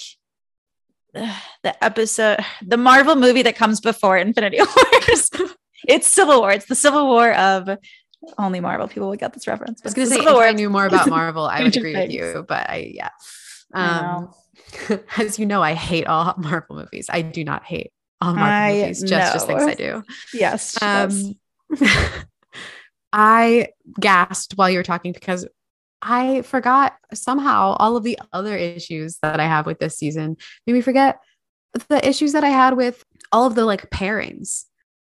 the 1.12 1.84
episode, 1.84 2.38
the 2.64 2.76
Marvel 2.76 3.16
movie 3.16 3.42
that 3.42 3.56
comes 3.56 3.80
before 3.80 4.16
Infinity 4.16 4.58
Wars. 5.02 5.30
it's 5.88 6.06
Civil 6.06 6.38
War. 6.38 6.52
It's 6.52 6.66
the 6.66 6.76
Civil 6.76 7.08
War 7.08 7.32
of 7.32 7.76
only 8.38 8.60
Marvel 8.60 8.86
people 8.86 9.08
would 9.08 9.18
get 9.18 9.32
this 9.32 9.48
reference. 9.48 9.80
I 9.82 9.86
was 9.86 9.94
going 9.94 10.06
to 10.06 10.14
say, 10.14 10.20
if 10.20 10.28
I 10.28 10.52
knew 10.52 10.70
more 10.70 10.86
about 10.86 11.08
Marvel, 11.08 11.44
I 11.44 11.64
would 11.64 11.76
agree 11.76 11.92
with 11.92 12.12
you. 12.12 12.44
But 12.46 12.70
I, 12.70 12.92
yeah. 12.94 13.08
Um, 13.74 14.32
as 15.18 15.40
you 15.40 15.46
know, 15.46 15.60
I 15.60 15.74
hate 15.74 16.06
all 16.06 16.32
Marvel 16.38 16.76
movies. 16.76 17.10
I 17.12 17.22
do 17.22 17.42
not 17.42 17.64
hate 17.64 17.90
all 18.20 18.32
Marvel 18.32 18.48
I 18.48 18.80
movies. 18.82 19.00
Just, 19.00 19.10
know. 19.10 19.18
just 19.18 19.46
things 19.48 19.62
I 19.64 19.74
do. 19.74 20.04
Yes. 20.32 20.80
Um, 20.80 21.34
I 23.12 23.70
gasped 23.98 24.52
while 24.52 24.70
you 24.70 24.78
were 24.78 24.84
talking 24.84 25.10
because 25.10 25.48
I 26.02 26.42
forgot 26.42 26.96
somehow 27.14 27.76
all 27.78 27.96
of 27.96 28.02
the 28.02 28.18
other 28.32 28.56
issues 28.56 29.18
that 29.22 29.38
I 29.38 29.46
have 29.46 29.66
with 29.66 29.78
this 29.78 29.96
season. 29.96 30.36
Made 30.66 30.72
me 30.72 30.80
forget 30.80 31.20
the 31.88 32.06
issues 32.06 32.32
that 32.32 32.44
I 32.44 32.50
had 32.50 32.76
with 32.76 33.04
all 33.30 33.46
of 33.46 33.54
the 33.54 33.64
like 33.64 33.88
pairings. 33.90 34.64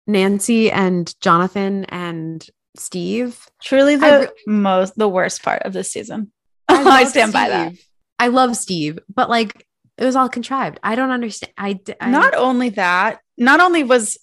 Nancy 0.08 0.72
and 0.72 1.14
Jonathan 1.20 1.86
and 1.86 2.48
Steve. 2.78 3.48
Truly 3.62 3.96
the 3.96 4.32
re- 4.32 4.44
most 4.46 4.96
the 4.96 5.10
worst 5.10 5.42
part 5.42 5.64
of 5.64 5.74
this 5.74 5.92
season. 5.92 6.32
I, 6.68 6.76
I 7.02 7.04
stand 7.06 7.32
Steve. 7.32 7.34
by 7.34 7.50
that. 7.50 7.74
I 8.20 8.28
love 8.28 8.56
Steve, 8.56 9.00
but 9.14 9.30
like 9.30 9.66
it 9.98 10.06
was 10.06 10.16
all 10.16 10.30
contrived. 10.30 10.80
I 10.84 10.96
don't 10.96 11.12
understand. 11.12 11.54
I, 11.58 11.80
I 12.00 12.12
not 12.12 12.36
only 12.36 12.70
that, 12.70 13.20
not 13.38 13.60
only 13.60 13.84
was 13.84 14.18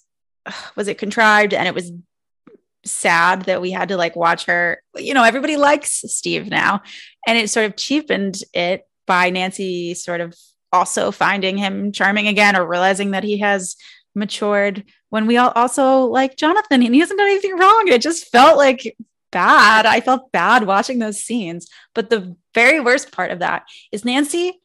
was 0.75 0.87
it 0.87 0.97
contrived 0.97 1.53
and 1.53 1.67
it 1.67 1.75
was 1.75 1.91
sad 2.85 3.43
that 3.43 3.61
we 3.61 3.71
had 3.71 3.89
to 3.89 3.97
like 3.97 4.15
watch 4.15 4.45
her. 4.45 4.81
You 4.95 5.13
know, 5.13 5.23
everybody 5.23 5.57
likes 5.57 6.03
Steve 6.07 6.49
now, 6.49 6.81
and 7.27 7.37
it 7.37 7.49
sort 7.49 7.65
of 7.65 7.75
cheapened 7.75 8.39
it 8.53 8.87
by 9.05 9.29
Nancy 9.29 9.93
sort 9.93 10.21
of 10.21 10.35
also 10.71 11.11
finding 11.11 11.57
him 11.57 11.91
charming 11.91 12.27
again 12.27 12.55
or 12.55 12.65
realizing 12.65 13.11
that 13.11 13.23
he 13.23 13.39
has 13.39 13.75
matured 14.15 14.83
when 15.09 15.27
we 15.27 15.37
all 15.37 15.51
also 15.55 16.05
like 16.05 16.37
Jonathan 16.37 16.83
and 16.83 16.93
he 16.93 16.99
hasn't 16.99 17.19
done 17.19 17.27
anything 17.27 17.57
wrong. 17.57 17.87
It 17.87 18.01
just 18.01 18.31
felt 18.31 18.57
like 18.57 18.95
bad. 19.33 19.85
I 19.85 19.99
felt 19.99 20.31
bad 20.31 20.65
watching 20.65 20.99
those 20.99 21.19
scenes. 21.19 21.67
But 21.93 22.09
the 22.09 22.35
very 22.53 22.79
worst 22.79 23.11
part 23.11 23.31
of 23.31 23.39
that 23.39 23.63
is 23.91 24.05
Nancy 24.05 24.61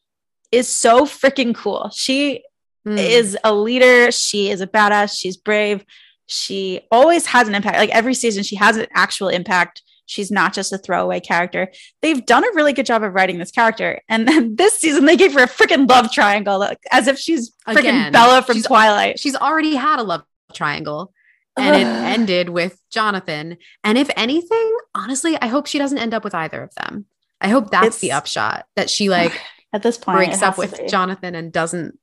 is 0.51 0.69
so 0.69 1.05
freaking 1.05 1.53
cool. 1.53 1.89
She 1.93 2.43
mm. 2.87 2.97
is 2.97 3.37
a 3.43 3.53
leader. 3.53 4.11
She 4.11 4.49
is 4.49 4.61
a 4.61 4.67
badass. 4.67 5.19
She's 5.19 5.37
brave. 5.37 5.83
She 6.29 6.81
always 6.91 7.25
has 7.25 7.47
an 7.47 7.55
impact. 7.55 7.77
Like 7.77 7.89
every 7.89 8.13
season, 8.13 8.43
she 8.43 8.55
has 8.55 8.77
an 8.77 8.87
actual 8.93 9.29
impact. 9.29 9.81
She's 10.05 10.31
not 10.31 10.53
just 10.53 10.71
a 10.71 10.77
throwaway 10.77 11.19
character. 11.19 11.71
They've 12.01 12.23
done 12.25 12.43
a 12.43 12.53
really 12.53 12.71
good 12.71 12.85
job 12.85 13.03
of 13.03 13.13
writing 13.13 13.39
this 13.39 13.51
character. 13.51 14.01
And 14.07 14.27
then 14.27 14.55
this 14.57 14.73
season, 14.73 15.05
they 15.05 15.17
gave 15.17 15.33
her 15.33 15.43
a 15.43 15.47
freaking 15.47 15.89
love 15.89 16.11
triangle, 16.11 16.59
like, 16.59 16.79
as 16.91 17.07
if 17.07 17.17
she's 17.17 17.51
freaking 17.67 18.11
Bella 18.11 18.43
from 18.43 18.57
she's, 18.57 18.67
Twilight. 18.67 19.19
She's 19.19 19.35
already 19.35 19.75
had 19.75 19.99
a 19.99 20.03
love 20.03 20.23
triangle 20.53 21.13
and 21.57 21.75
it 21.75 21.85
ended 21.85 22.49
with 22.49 22.79
Jonathan. 22.89 23.57
And 23.83 23.97
if 23.97 24.09
anything, 24.15 24.77
honestly, 24.95 25.37
I 25.41 25.47
hope 25.47 25.67
she 25.67 25.77
doesn't 25.77 25.97
end 25.97 26.13
up 26.13 26.23
with 26.23 26.35
either 26.35 26.61
of 26.61 26.73
them. 26.75 27.05
I 27.41 27.49
hope 27.49 27.71
that's 27.71 27.87
it's, 27.87 27.99
the 27.99 28.11
upshot 28.11 28.65
that 28.75 28.89
she 28.89 29.09
like 29.09 29.39
at 29.73 29.83
this 29.83 29.97
point 29.97 30.17
breaks 30.17 30.41
up 30.41 30.57
with 30.57 30.79
Jonathan 30.87 31.35
and 31.35 31.51
doesn't 31.51 31.97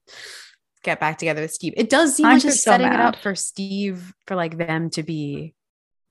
get 0.87 1.01
back 1.01 1.19
together 1.19 1.43
with 1.43 1.53
Steve. 1.53 1.75
It 1.77 1.91
does 1.91 2.17
seem 2.17 2.27
I'm 2.27 2.35
like 2.35 2.43
they're 2.43 2.53
so 2.53 2.71
setting 2.71 2.89
mad. 2.89 3.01
it 3.01 3.07
up 3.07 3.17
for 3.17 3.35
Steve 3.35 4.15
for 4.27 4.35
like 4.35 4.57
them 4.57 4.89
to 4.91 5.03
be 5.03 5.55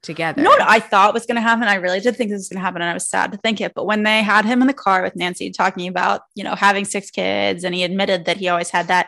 together. 0.03 0.39
You 0.39 0.43
know 0.43 0.51
what 0.51 0.61
I 0.61 0.79
thought 0.79 1.15
was 1.15 1.25
going 1.25 1.35
to 1.37 1.41
happen? 1.41 1.63
I 1.67 1.75
really 1.75 1.99
did 1.99 2.15
think 2.15 2.29
this 2.29 2.39
was 2.39 2.49
going 2.49 2.59
to 2.59 2.65
happen 2.65 2.81
and 2.81 2.91
I 2.91 2.93
was 2.93 3.09
sad 3.09 3.31
to 3.31 3.39
think 3.39 3.59
it. 3.59 3.73
But 3.73 3.85
when 3.87 4.03
they 4.03 4.21
had 4.21 4.45
him 4.45 4.61
in 4.61 4.67
the 4.67 4.73
car 4.73 5.01
with 5.01 5.15
Nancy 5.15 5.49
talking 5.49 5.87
about, 5.87 6.21
you 6.35 6.43
know, 6.43 6.53
having 6.53 6.85
six 6.85 7.09
kids 7.09 7.63
and 7.63 7.73
he 7.73 7.83
admitted 7.83 8.25
that 8.25 8.37
he 8.37 8.47
always 8.49 8.69
had 8.69 8.87
that 8.89 9.07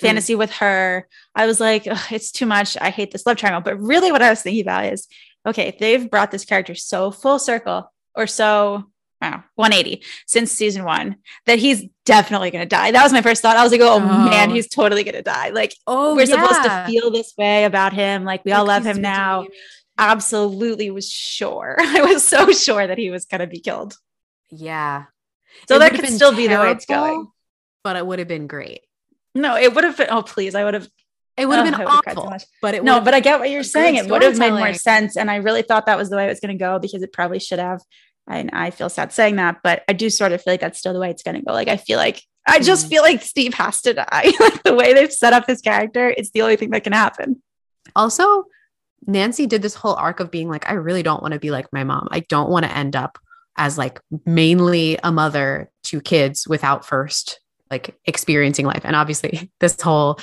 Hmm. 0.00 0.06
fantasy 0.06 0.34
mm. 0.34 0.38
with 0.38 0.52
her. 0.52 1.08
I 1.34 1.46
was 1.46 1.60
like, 1.60 1.84
it's 2.10 2.32
too 2.32 2.46
much. 2.46 2.76
I 2.80 2.90
hate 2.90 3.10
this 3.12 3.26
love 3.26 3.36
triangle. 3.36 3.62
But 3.62 3.80
really, 3.80 4.12
what 4.12 4.22
I 4.22 4.30
was 4.30 4.42
thinking 4.42 4.62
about 4.62 4.92
is 4.92 5.06
okay, 5.46 5.76
they've 5.78 6.10
brought 6.10 6.30
this 6.30 6.44
character 6.44 6.74
so 6.74 7.10
full 7.10 7.38
circle 7.38 7.92
or 8.14 8.26
so 8.26 8.84
wow, 9.30 9.44
180 9.54 10.02
since 10.26 10.52
season 10.52 10.84
one 10.84 11.16
that 11.46 11.58
he's 11.58 11.84
definitely 12.04 12.50
going 12.50 12.62
to 12.62 12.68
die. 12.68 12.90
That 12.90 13.02
was 13.02 13.12
my 13.12 13.22
first 13.22 13.42
thought. 13.42 13.56
I 13.56 13.62
was 13.62 13.72
like, 13.72 13.80
oh, 13.80 13.96
oh. 13.96 14.00
man, 14.00 14.50
he's 14.50 14.68
totally 14.68 15.04
going 15.04 15.14
to 15.14 15.22
die. 15.22 15.50
Like, 15.50 15.74
oh, 15.86 16.14
we're 16.14 16.26
yeah. 16.26 16.42
supposed 16.42 16.62
to 16.64 16.84
feel 16.86 17.10
this 17.10 17.34
way 17.36 17.64
about 17.64 17.92
him. 17.92 18.24
Like, 18.24 18.44
we 18.44 18.50
like 18.50 18.60
all 18.60 18.66
love 18.66 18.84
him 18.84 19.00
now. 19.00 19.42
Redeemed. 19.42 19.54
Absolutely 19.96 20.90
was 20.90 21.10
sure. 21.10 21.76
I 21.80 22.02
was 22.02 22.26
so 22.26 22.50
sure 22.52 22.86
that 22.86 22.98
he 22.98 23.10
was 23.10 23.24
going 23.26 23.40
to 23.40 23.46
be 23.46 23.60
killed. 23.60 23.96
Yeah. 24.50 25.04
So 25.68 25.76
it 25.76 25.78
that 25.80 25.94
could 25.94 26.08
still 26.08 26.34
be 26.34 26.48
the 26.48 26.58
way 26.58 26.72
it's 26.72 26.86
going. 26.86 27.28
But 27.82 27.96
it 27.96 28.06
would 28.06 28.18
have 28.18 28.28
been 28.28 28.46
great. 28.46 28.80
No, 29.34 29.56
it 29.56 29.74
would 29.74 29.84
have 29.84 29.96
been. 29.96 30.08
Oh, 30.10 30.22
please. 30.22 30.54
I 30.54 30.64
would 30.64 30.74
have. 30.74 30.88
It 31.36 31.46
would 31.46 31.58
have 31.58 31.66
oh, 31.66 31.78
been 31.78 31.86
awful. 31.86 32.38
So 32.38 32.46
but 32.62 32.74
it 32.74 32.84
no, 32.84 33.00
but 33.00 33.12
I 33.12 33.18
get 33.18 33.40
what 33.40 33.50
you're 33.50 33.64
saying. 33.64 33.96
It 33.96 34.08
would 34.08 34.22
have 34.22 34.38
made 34.38 34.52
more 34.52 34.72
sense. 34.72 35.16
And 35.16 35.28
I 35.30 35.36
really 35.36 35.62
thought 35.62 35.86
that 35.86 35.98
was 35.98 36.08
the 36.08 36.16
way 36.16 36.26
it 36.26 36.28
was 36.28 36.38
going 36.38 36.56
to 36.56 36.62
go 36.62 36.78
because 36.78 37.02
it 37.02 37.12
probably 37.12 37.40
should 37.40 37.58
have. 37.58 37.82
And 38.28 38.50
I 38.52 38.70
feel 38.70 38.88
sad 38.88 39.12
saying 39.12 39.36
that, 39.36 39.58
but 39.62 39.82
I 39.88 39.92
do 39.92 40.08
sort 40.08 40.32
of 40.32 40.42
feel 40.42 40.54
like 40.54 40.60
that's 40.60 40.78
still 40.78 40.92
the 40.92 41.00
way 41.00 41.10
it's 41.10 41.22
going 41.22 41.36
to 41.36 41.42
go. 41.42 41.52
Like, 41.52 41.68
I 41.68 41.76
feel 41.76 41.98
like, 41.98 42.22
I 42.46 42.58
just 42.58 42.86
mm. 42.86 42.90
feel 42.90 43.02
like 43.02 43.22
Steve 43.22 43.54
has 43.54 43.82
to 43.82 43.94
die. 43.94 44.32
like, 44.40 44.62
the 44.62 44.74
way 44.74 44.94
they've 44.94 45.12
set 45.12 45.32
up 45.32 45.46
his 45.46 45.60
character, 45.60 46.08
it's 46.16 46.30
the 46.30 46.42
only 46.42 46.56
thing 46.56 46.70
that 46.70 46.84
can 46.84 46.92
happen. 46.92 47.42
Also, 47.94 48.44
Nancy 49.06 49.46
did 49.46 49.62
this 49.62 49.74
whole 49.74 49.94
arc 49.94 50.20
of 50.20 50.30
being 50.30 50.48
like, 50.48 50.68
I 50.68 50.74
really 50.74 51.02
don't 51.02 51.22
want 51.22 51.34
to 51.34 51.40
be 51.40 51.50
like 51.50 51.66
my 51.72 51.84
mom. 51.84 52.08
I 52.10 52.20
don't 52.20 52.50
want 52.50 52.64
to 52.64 52.76
end 52.76 52.96
up 52.96 53.18
as 53.56 53.78
like 53.78 54.00
mainly 54.26 54.98
a 55.02 55.12
mother 55.12 55.70
to 55.84 56.00
kids 56.00 56.48
without 56.48 56.84
first 56.84 57.40
like 57.70 57.96
experiencing 58.04 58.66
life. 58.66 58.82
And 58.84 58.96
obviously, 58.96 59.50
this 59.60 59.80
whole 59.80 60.18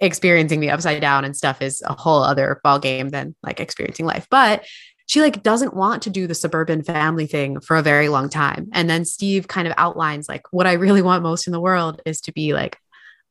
experiencing 0.00 0.60
the 0.60 0.70
upside 0.70 1.00
down 1.00 1.24
and 1.24 1.36
stuff 1.36 1.60
is 1.60 1.82
a 1.84 1.92
whole 1.92 2.22
other 2.22 2.60
ball 2.62 2.78
game 2.78 3.08
than 3.08 3.34
like 3.42 3.60
experiencing 3.60 4.06
life. 4.06 4.26
But 4.30 4.64
she 5.08 5.22
like 5.22 5.42
doesn't 5.42 5.74
want 5.74 6.02
to 6.02 6.10
do 6.10 6.26
the 6.26 6.34
suburban 6.34 6.82
family 6.82 7.26
thing 7.26 7.60
for 7.60 7.76
a 7.76 7.82
very 7.82 8.10
long 8.10 8.28
time. 8.28 8.68
And 8.72 8.88
then 8.88 9.06
Steve 9.06 9.48
kind 9.48 9.66
of 9.66 9.72
outlines 9.78 10.28
like 10.28 10.42
what 10.52 10.66
I 10.66 10.74
really 10.74 11.02
want 11.02 11.22
most 11.22 11.46
in 11.46 11.52
the 11.52 11.60
world 11.60 12.02
is 12.04 12.20
to 12.22 12.32
be 12.32 12.52
like 12.52 12.78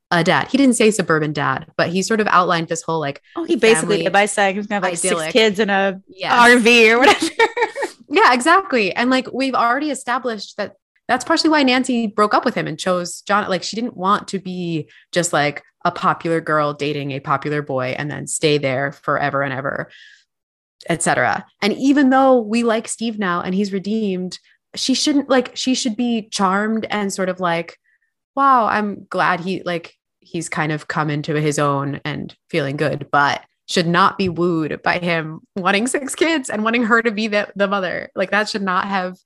a 0.10 0.24
dad. 0.24 0.48
He 0.48 0.58
didn't 0.58 0.76
say 0.76 0.90
suburban 0.90 1.34
dad, 1.34 1.72
but 1.78 1.90
he 1.90 2.02
sort 2.02 2.20
of 2.20 2.28
outlined 2.28 2.68
this 2.68 2.82
whole 2.82 3.00
like 3.00 3.22
oh, 3.36 3.44
he 3.44 3.56
basically 3.56 4.04
did 4.04 4.12
by 4.12 4.26
saying 4.26 4.56
he's 4.56 4.66
gonna 4.66 4.78
have 4.78 4.84
like 4.84 4.94
idyllic. 4.94 5.26
six 5.26 5.34
kids 5.34 5.60
in 5.60 5.70
a. 5.70 6.02
RV 6.24 6.92
or 6.92 7.00
whatever. 7.00 7.26
yeah, 8.10 8.34
exactly. 8.34 8.92
And 8.94 9.12
like 9.12 9.32
we've 9.32 9.56
already 9.56 9.92
established 9.92 10.58
that 10.58 10.78
that's 11.08 11.26
partially 11.26 11.52
why 11.52 11.62
Nancy 11.62 12.08
broke 12.08 12.34
up 12.34 12.44
with 12.44 12.56
him 12.56 12.66
and 12.66 12.80
chose 12.80 13.22
John. 13.22 13.48
Like 13.50 13.62
she 13.62 13.76
didn't 13.76 13.96
want 13.96 14.30
to 14.30 14.40
be 14.40 14.90
just 15.12 15.32
like 15.32 15.64
a 15.86 15.92
popular 15.92 16.42
girl 16.42 16.74
dating 16.74 17.12
a 17.12 17.20
popular 17.20 17.62
boy 17.62 17.96
and 17.98 18.10
then 18.10 18.26
stay 18.26 18.58
there 18.58 18.92
forever 18.92 19.44
and 19.44 19.54
ever, 19.54 19.90
etc. 20.90 21.46
And 21.62 21.74
even 21.74 22.10
though 22.10 22.40
we 22.40 22.64
like 22.64 22.88
Steve 22.88 23.20
now 23.20 23.42
and 23.42 23.54
he's 23.54 23.74
redeemed, 23.74 24.40
she 24.76 24.94
shouldn't 24.94 25.30
like 25.30 25.56
she 25.56 25.74
should 25.76 25.96
be 25.96 26.28
charmed 26.30 26.86
and 26.90 27.14
sort 27.14 27.30
of 27.30 27.40
like, 27.40 27.78
wow, 28.36 28.66
I'm 28.66 29.06
glad 29.10 29.40
he 29.40 29.64
like 29.64 29.94
he's 30.20 30.50
kind 30.50 30.72
of 30.72 30.88
come 30.88 31.10
into 31.10 31.40
his 31.40 31.60
own 31.60 32.02
and 32.04 32.36
feeling 32.50 32.78
good, 32.78 33.08
but 33.12 33.44
should 33.68 33.88
not 33.88 34.18
be 34.18 34.30
wooed 34.30 34.82
by 34.82 34.98
him 35.00 35.42
wanting 35.56 35.88
six 35.88 36.16
kids 36.16 36.50
and 36.50 36.64
wanting 36.64 36.84
her 36.84 37.02
to 37.02 37.12
be 37.12 37.28
the, 37.28 37.52
the 37.56 37.68
mother. 37.68 38.10
Like 38.16 38.32
that 38.32 38.50
should 38.50 38.62
not 38.62 38.88
have 38.88 39.18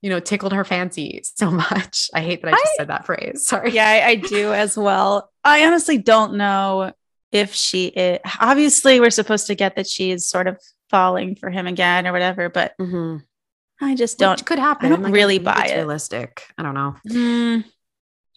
you 0.00 0.10
know, 0.10 0.20
tickled 0.20 0.52
her 0.52 0.64
fancy 0.64 1.20
so 1.24 1.50
much. 1.50 2.08
I 2.14 2.20
hate 2.20 2.42
that 2.42 2.54
I 2.54 2.56
just 2.56 2.66
I, 2.66 2.76
said 2.78 2.88
that 2.88 3.06
phrase. 3.06 3.46
Sorry. 3.46 3.72
Yeah, 3.72 3.86
I, 3.86 4.08
I, 4.10 4.14
do 4.16 4.52
as 4.52 4.76
well. 4.76 5.30
I 5.44 5.66
honestly 5.66 5.98
don't 5.98 6.34
know 6.34 6.92
if 7.32 7.54
she 7.54 7.86
is. 7.86 8.18
Obviously, 8.40 9.00
we're 9.00 9.10
supposed 9.10 9.46
to 9.48 9.54
get 9.54 9.76
that 9.76 9.86
she 9.86 10.10
is 10.10 10.28
sort 10.28 10.46
of 10.46 10.60
falling 10.90 11.36
for 11.36 11.50
him 11.50 11.66
again 11.66 12.06
or 12.06 12.12
whatever, 12.12 12.48
but 12.48 12.74
mm-hmm. 12.78 13.18
I 13.80 13.94
just 13.94 14.18
don't. 14.18 14.38
Which 14.38 14.44
could 14.44 14.58
happen. 14.58 14.86
I 14.86 14.88
don't 14.96 15.04
like, 15.04 15.12
really 15.12 15.38
buy 15.38 15.66
it. 15.70 15.76
Realistic. 15.76 16.46
I 16.56 16.62
don't 16.62 16.74
know. 16.74 16.96
Mm, 17.08 17.64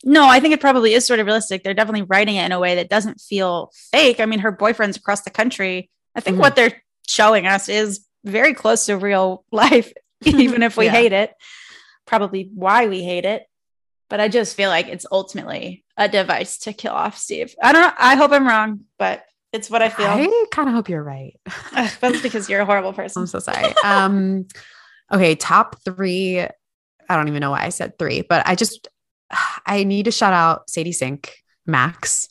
no, 0.03 0.27
I 0.27 0.39
think 0.39 0.53
it 0.53 0.61
probably 0.61 0.93
is 0.93 1.05
sort 1.05 1.19
of 1.19 1.25
realistic. 1.25 1.63
They're 1.63 1.73
definitely 1.73 2.03
writing 2.03 2.35
it 2.35 2.45
in 2.45 2.51
a 2.51 2.59
way 2.59 2.75
that 2.75 2.89
doesn't 2.89 3.21
feel 3.21 3.71
fake. 3.91 4.19
I 4.19 4.25
mean, 4.25 4.39
her 4.39 4.51
boyfriend's 4.51 4.97
across 4.97 5.21
the 5.21 5.29
country. 5.29 5.89
I 6.15 6.19
think 6.19 6.35
mm-hmm. 6.35 6.41
what 6.41 6.55
they're 6.55 6.81
showing 7.07 7.47
us 7.47 7.69
is 7.69 8.05
very 8.23 8.53
close 8.53 8.85
to 8.85 8.97
real 8.97 9.43
life 9.51 9.91
even 10.25 10.63
if 10.63 10.77
we 10.77 10.85
yeah. 10.85 10.91
hate 10.91 11.13
it. 11.13 11.33
Probably 12.05 12.49
why 12.53 12.87
we 12.87 13.03
hate 13.03 13.25
it. 13.25 13.45
But 14.09 14.19
I 14.19 14.27
just 14.27 14.57
feel 14.57 14.69
like 14.69 14.87
it's 14.87 15.05
ultimately 15.09 15.85
a 15.95 16.09
device 16.09 16.59
to 16.59 16.73
kill 16.73 16.93
off 16.93 17.17
Steve. 17.17 17.55
I 17.61 17.71
don't 17.71 17.81
know. 17.81 17.93
I 17.97 18.15
hope 18.15 18.31
I'm 18.31 18.47
wrong, 18.47 18.81
but 18.97 19.23
it's 19.53 19.69
what 19.69 19.81
I 19.81 19.89
feel. 19.89 20.07
I 20.07 20.45
kind 20.51 20.69
of 20.69 20.75
hope 20.75 20.89
you're 20.89 21.03
right. 21.03 21.39
That's 21.73 22.21
because 22.21 22.49
you're 22.49 22.61
a 22.61 22.65
horrible 22.65 22.93
person. 22.93 23.21
I'm 23.21 23.27
so 23.27 23.39
sorry. 23.39 23.73
Um, 23.83 24.47
okay, 25.11 25.35
top 25.35 25.81
three. 25.83 26.39
I 26.39 27.15
don't 27.15 27.27
even 27.27 27.41
know 27.41 27.51
why 27.51 27.63
I 27.63 27.69
said 27.69 27.99
three, 27.99 28.21
but 28.21 28.47
I 28.47 28.55
just 28.55 28.87
I 29.65 29.83
need 29.83 30.05
to 30.05 30.11
shout 30.11 30.33
out 30.33 30.69
Sadie 30.69 30.93
Sink, 30.93 31.35
Max. 31.65 32.27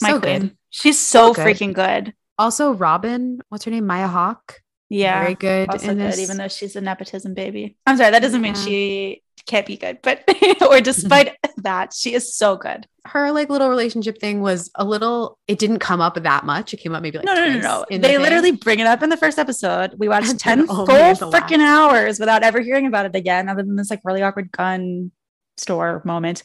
My 0.00 0.10
so 0.10 0.20
queen. 0.20 0.40
Good. 0.40 0.56
She's 0.70 0.98
so, 0.98 1.32
so 1.32 1.34
good. 1.34 1.46
freaking 1.46 1.72
good. 1.72 2.14
Also, 2.38 2.72
Robin, 2.72 3.40
what's 3.48 3.64
her 3.64 3.70
name? 3.70 3.86
Maya 3.86 4.08
Hawke. 4.08 4.60
Yeah. 4.88 5.22
Very 5.22 5.34
good. 5.34 5.70
Also 5.70 5.94
good, 5.94 6.18
even 6.18 6.36
though 6.36 6.48
she's 6.48 6.76
a 6.76 6.80
nepotism 6.80 7.34
baby. 7.34 7.76
I'm 7.86 7.96
sorry, 7.96 8.10
that 8.10 8.22
doesn't 8.22 8.42
mean 8.42 8.54
she 8.54 9.21
can't 9.46 9.66
be 9.66 9.76
good, 9.76 9.98
but 10.02 10.24
or 10.68 10.80
despite 10.80 11.36
that, 11.58 11.92
she 11.92 12.14
is 12.14 12.34
so 12.34 12.56
good. 12.56 12.86
Her 13.04 13.32
like 13.32 13.50
little 13.50 13.68
relationship 13.68 14.18
thing 14.18 14.40
was 14.40 14.70
a 14.76 14.84
little, 14.84 15.38
it 15.48 15.58
didn't 15.58 15.80
come 15.80 16.00
up 16.00 16.14
that 16.22 16.44
much. 16.44 16.72
It 16.72 16.78
came 16.78 16.94
up 16.94 17.02
maybe 17.02 17.18
like 17.18 17.26
no, 17.26 17.34
no, 17.34 17.48
no, 17.48 17.58
no. 17.58 17.84
They 17.90 17.98
the 17.98 18.18
literally 18.18 18.52
bring 18.52 18.78
it 18.78 18.86
up 18.86 19.02
in 19.02 19.10
the 19.10 19.16
first 19.16 19.38
episode. 19.38 19.94
We 19.98 20.08
watched 20.08 20.38
10 20.38 20.66
full 20.66 20.86
freaking 20.86 21.60
hours 21.60 22.20
without 22.20 22.42
ever 22.42 22.60
hearing 22.60 22.86
about 22.86 23.06
it 23.06 23.16
again, 23.16 23.48
other 23.48 23.62
than 23.62 23.76
this 23.76 23.90
like 23.90 24.00
really 24.04 24.22
awkward 24.22 24.52
gun 24.52 25.10
store 25.56 26.02
moment. 26.04 26.42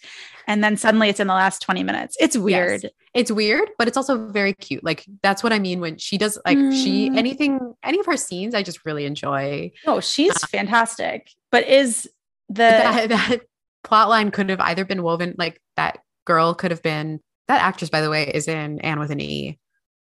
And 0.47 0.63
then 0.63 0.77
suddenly 0.77 1.09
it's 1.09 1.19
in 1.19 1.27
the 1.27 1.33
last 1.33 1.61
20 1.61 1.83
minutes. 1.83 2.15
It's 2.19 2.37
weird. 2.37 2.83
Yes. 2.83 2.91
It's 3.13 3.31
weird, 3.31 3.69
but 3.77 3.87
it's 3.87 3.97
also 3.97 4.29
very 4.29 4.53
cute. 4.53 4.83
Like 4.83 5.05
that's 5.21 5.43
what 5.43 5.51
I 5.51 5.59
mean 5.59 5.81
when 5.81 5.97
she 5.97 6.17
does 6.17 6.39
like 6.45 6.57
mm. 6.57 6.71
she 6.71 7.07
anything 7.07 7.73
any 7.83 7.99
of 7.99 8.05
her 8.05 8.15
scenes 8.15 8.55
I 8.55 8.63
just 8.63 8.85
really 8.85 9.05
enjoy. 9.05 9.71
Oh, 9.85 9.99
she's 9.99 10.35
uh, 10.43 10.47
fantastic. 10.47 11.29
But 11.51 11.67
is 11.67 12.09
the 12.49 12.55
that, 12.57 13.09
that 13.09 13.41
plot 13.83 14.09
line 14.09 14.31
could 14.31 14.49
have 14.49 14.59
either 14.59 14.85
been 14.85 15.03
woven 15.03 15.35
like 15.37 15.61
that 15.75 15.99
girl 16.25 16.53
could 16.53 16.71
have 16.71 16.83
been 16.83 17.19
that 17.47 17.61
actress 17.61 17.89
by 17.89 18.01
the 18.01 18.09
way 18.09 18.27
is 18.27 18.47
in 18.47 18.81
Anne 18.81 18.99
with 18.99 19.11
an 19.11 19.21
E. 19.21 19.57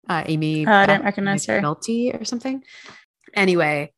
Uh, 0.08 0.24
Amy 0.26 0.66
uh, 0.66 0.72
I 0.72 0.86
didn't 0.86 1.04
recognize 1.04 1.46
her. 1.46 1.60
Melty 1.60 2.20
or 2.20 2.24
something. 2.24 2.64
Anyway, 3.34 3.92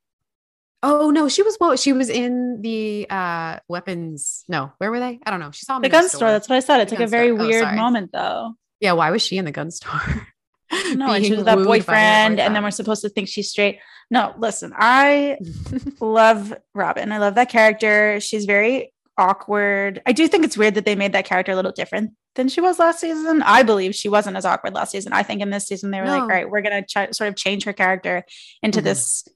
Oh 0.87 1.11
no, 1.11 1.31
she 1.31 1.43
was 1.43 1.57
well, 1.59 1.77
she 1.77 1.95
was 1.95 2.11
in 2.11 2.61
the 2.61 3.07
uh 3.09 3.59
weapons. 3.69 4.45
No, 4.49 4.71
where 4.77 4.91
were 4.91 5.01
they? 5.01 5.19
I 5.25 5.31
don't 5.31 5.41
know. 5.41 5.51
She 5.51 5.65
saw 5.65 5.79
the 5.79 5.89
gun 5.89 6.11
store. 6.11 6.19
store. 6.19 6.31
That's 6.33 6.47
what 6.47 6.57
I 6.57 6.61
said. 6.61 6.81
It's 6.83 6.93
like 6.93 7.01
a 7.01 7.07
very 7.07 7.29
store. 7.29 7.41
Oh, 7.43 7.49
weird 7.49 7.65
oh, 7.65 7.75
moment 7.75 8.11
though. 8.13 8.53
Yeah, 8.81 8.93
why 8.93 9.11
was 9.11 9.23
she 9.23 9.39
in 9.39 9.47
the 9.47 9.51
gun 9.51 9.71
store? 9.71 10.29
no, 10.95 11.13
and 11.13 11.25
she 11.25 11.35
was 11.35 11.45
that 11.45 11.59
boyfriend, 11.59 12.41
and 12.41 12.55
then 12.55 12.63
we're 12.63 12.71
supposed 12.71 13.03
to 13.03 13.09
think 13.09 13.29
she's 13.29 13.51
straight. 13.51 13.79
No, 14.11 14.35
listen, 14.39 14.73
I 14.77 15.39
love 16.01 16.55
Robin. 16.75 17.13
I 17.13 17.19
love 17.19 17.35
that 17.37 17.49
character. 17.49 18.21
She's 18.21 18.45
very 18.45 18.93
awkward. 19.17 20.03
I 20.07 20.13
do 20.13 20.27
think 20.29 20.45
it's 20.45 20.57
weird 20.57 20.75
that 20.75 20.85
they 20.85 20.95
made 20.95 21.13
that 21.13 21.25
character 21.25 21.53
a 21.53 21.57
little 21.57 21.73
different 21.73 22.13
than 22.35 22.49
she 22.49 22.61
was 22.61 22.79
last 22.79 23.01
season. 23.01 23.43
I 23.43 23.63
believe 23.63 23.95
she 23.95 24.09
wasn't 24.09 24.37
as 24.37 24.45
awkward 24.45 24.75
last 24.75 24.93
season. 24.93 25.13
I 25.13 25.23
think 25.23 25.41
in 25.41 25.51
this 25.51 25.67
season 25.67 25.91
they 25.91 26.01
were 26.01 26.07
no. 26.07 26.13
like, 26.13 26.23
all 26.23 26.29
right, 26.29 26.51
we're 26.51 26.63
gonna 26.63 26.85
try, 26.85 27.11
sort 27.11 27.29
of 27.29 27.37
change 27.37 27.65
her 27.65 27.73
character 27.73 28.25
into 28.63 28.81
mm-hmm. 28.81 28.87
this 28.87 29.29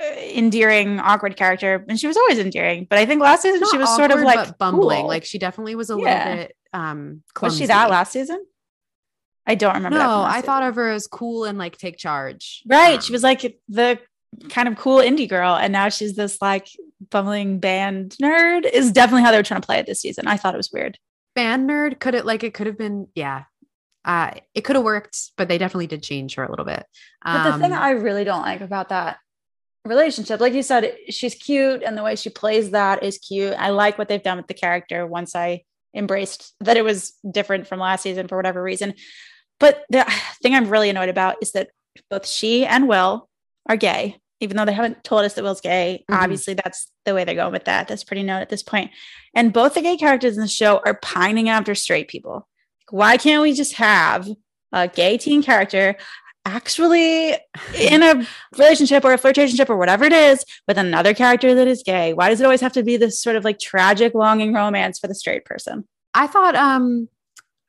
uh, 0.00 0.14
endearing, 0.34 0.98
awkward 1.00 1.36
character, 1.36 1.84
and 1.88 1.98
she 1.98 2.06
was 2.06 2.16
always 2.16 2.38
endearing. 2.38 2.86
But 2.88 2.98
I 2.98 3.06
think 3.06 3.20
last 3.20 3.42
season 3.42 3.60
Not 3.60 3.70
she 3.70 3.78
was 3.78 3.88
awkward, 3.88 4.10
sort 4.10 4.20
of 4.20 4.24
like 4.24 4.58
bumbling. 4.58 5.00
Cool. 5.00 5.08
Like 5.08 5.24
she 5.24 5.38
definitely 5.38 5.74
was 5.74 5.90
a 5.90 5.98
yeah. 5.98 6.24
little 6.24 6.36
bit. 6.44 6.56
um 6.72 7.22
clumsy. 7.34 7.54
Was 7.54 7.58
she 7.58 7.66
that 7.66 7.90
last 7.90 8.12
season? 8.12 8.44
I 9.50 9.54
don't 9.54 9.74
remember. 9.74 9.98
No, 9.98 10.22
I 10.22 10.40
thought 10.40 10.62
of 10.62 10.76
her 10.76 10.90
as 10.90 11.06
cool 11.06 11.44
and 11.44 11.58
like 11.58 11.76
take 11.76 11.96
charge. 11.96 12.62
Right, 12.66 12.94
um, 12.94 13.00
she 13.00 13.12
was 13.12 13.22
like 13.22 13.58
the 13.68 13.98
kind 14.48 14.68
of 14.68 14.76
cool 14.76 14.98
indie 14.98 15.28
girl, 15.28 15.56
and 15.56 15.72
now 15.72 15.88
she's 15.88 16.14
this 16.14 16.40
like 16.40 16.68
bumbling 17.10 17.58
band 17.58 18.16
nerd. 18.22 18.64
Is 18.70 18.92
definitely 18.92 19.22
how 19.22 19.30
they 19.30 19.38
were 19.38 19.42
trying 19.42 19.60
to 19.60 19.66
play 19.66 19.78
it 19.78 19.86
this 19.86 20.00
season. 20.00 20.26
I 20.26 20.36
thought 20.36 20.54
it 20.54 20.58
was 20.58 20.70
weird. 20.72 20.98
Band 21.34 21.68
nerd 21.68 22.00
could 22.00 22.14
it 22.14 22.24
like 22.24 22.44
it 22.44 22.54
could 22.54 22.66
have 22.66 22.78
been 22.78 23.08
yeah 23.14 23.44
uh, 24.04 24.30
it 24.54 24.62
could 24.62 24.76
have 24.76 24.84
worked, 24.84 25.32
but 25.36 25.48
they 25.48 25.58
definitely 25.58 25.86
did 25.86 26.02
change 26.02 26.34
her 26.34 26.44
a 26.44 26.50
little 26.50 26.64
bit. 26.64 26.84
Um, 27.22 27.42
but 27.42 27.52
the 27.52 27.58
thing 27.58 27.72
um, 27.72 27.82
I 27.82 27.90
really 27.90 28.24
don't 28.24 28.42
like 28.42 28.60
about 28.60 28.88
that 28.88 29.18
relationship. 29.84 30.40
Like 30.40 30.54
you 30.54 30.62
said, 30.62 30.96
she's 31.08 31.34
cute 31.34 31.82
and 31.82 31.96
the 31.96 32.02
way 32.02 32.16
she 32.16 32.30
plays 32.30 32.70
that 32.70 33.02
is 33.02 33.18
cute. 33.18 33.54
I 33.58 33.70
like 33.70 33.98
what 33.98 34.08
they've 34.08 34.22
done 34.22 34.38
with 34.38 34.46
the 34.46 34.54
character 34.54 35.06
once 35.06 35.34
I 35.34 35.62
embraced 35.94 36.54
that 36.60 36.76
it 36.76 36.84
was 36.84 37.12
different 37.28 37.66
from 37.66 37.80
last 37.80 38.02
season 38.02 38.28
for 38.28 38.36
whatever 38.36 38.62
reason. 38.62 38.94
But 39.60 39.84
the 39.90 40.04
thing 40.42 40.54
I'm 40.54 40.68
really 40.68 40.90
annoyed 40.90 41.10
about 41.10 41.36
is 41.40 41.52
that 41.52 41.68
both 42.08 42.26
she 42.26 42.66
and 42.66 42.88
Will 42.88 43.28
are 43.68 43.76
gay, 43.76 44.16
even 44.40 44.56
though 44.56 44.64
they 44.64 44.72
haven't 44.72 45.04
told 45.04 45.24
us 45.24 45.34
that 45.34 45.44
Will's 45.44 45.60
gay. 45.60 46.04
Mm-hmm. 46.10 46.22
Obviously, 46.22 46.54
that's 46.54 46.90
the 47.04 47.14
way 47.14 47.24
they're 47.24 47.34
going 47.34 47.52
with 47.52 47.66
that. 47.66 47.86
That's 47.86 48.04
pretty 48.04 48.22
known 48.22 48.40
at 48.40 48.48
this 48.48 48.62
point. 48.62 48.90
And 49.34 49.52
both 49.52 49.74
the 49.74 49.82
gay 49.82 49.96
characters 49.96 50.36
in 50.36 50.42
the 50.42 50.48
show 50.48 50.80
are 50.84 50.94
pining 50.94 51.48
after 51.48 51.74
straight 51.74 52.08
people. 52.08 52.48
Why 52.90 53.16
can't 53.16 53.42
we 53.42 53.52
just 53.52 53.74
have 53.74 54.28
a 54.72 54.88
gay 54.88 55.18
teen 55.18 55.42
character 55.42 55.96
actually 56.46 57.34
in 57.76 58.02
a 58.02 58.26
relationship 58.56 59.04
or 59.04 59.12
a 59.12 59.18
flirtationship 59.18 59.68
or 59.68 59.76
whatever 59.76 60.04
it 60.04 60.12
is 60.12 60.44
with 60.66 60.78
another 60.78 61.14
character 61.14 61.54
that 61.54 61.68
is 61.68 61.82
gay? 61.84 62.14
Why 62.14 62.30
does 62.30 62.40
it 62.40 62.44
always 62.44 62.62
have 62.62 62.72
to 62.72 62.82
be 62.82 62.96
this 62.96 63.20
sort 63.20 63.36
of 63.36 63.44
like 63.44 63.58
tragic 63.58 64.14
longing 64.14 64.54
romance 64.54 64.98
for 64.98 65.06
the 65.06 65.14
straight 65.14 65.44
person? 65.44 65.86
I 66.14 66.26
thought 66.26 66.56
um 66.56 67.08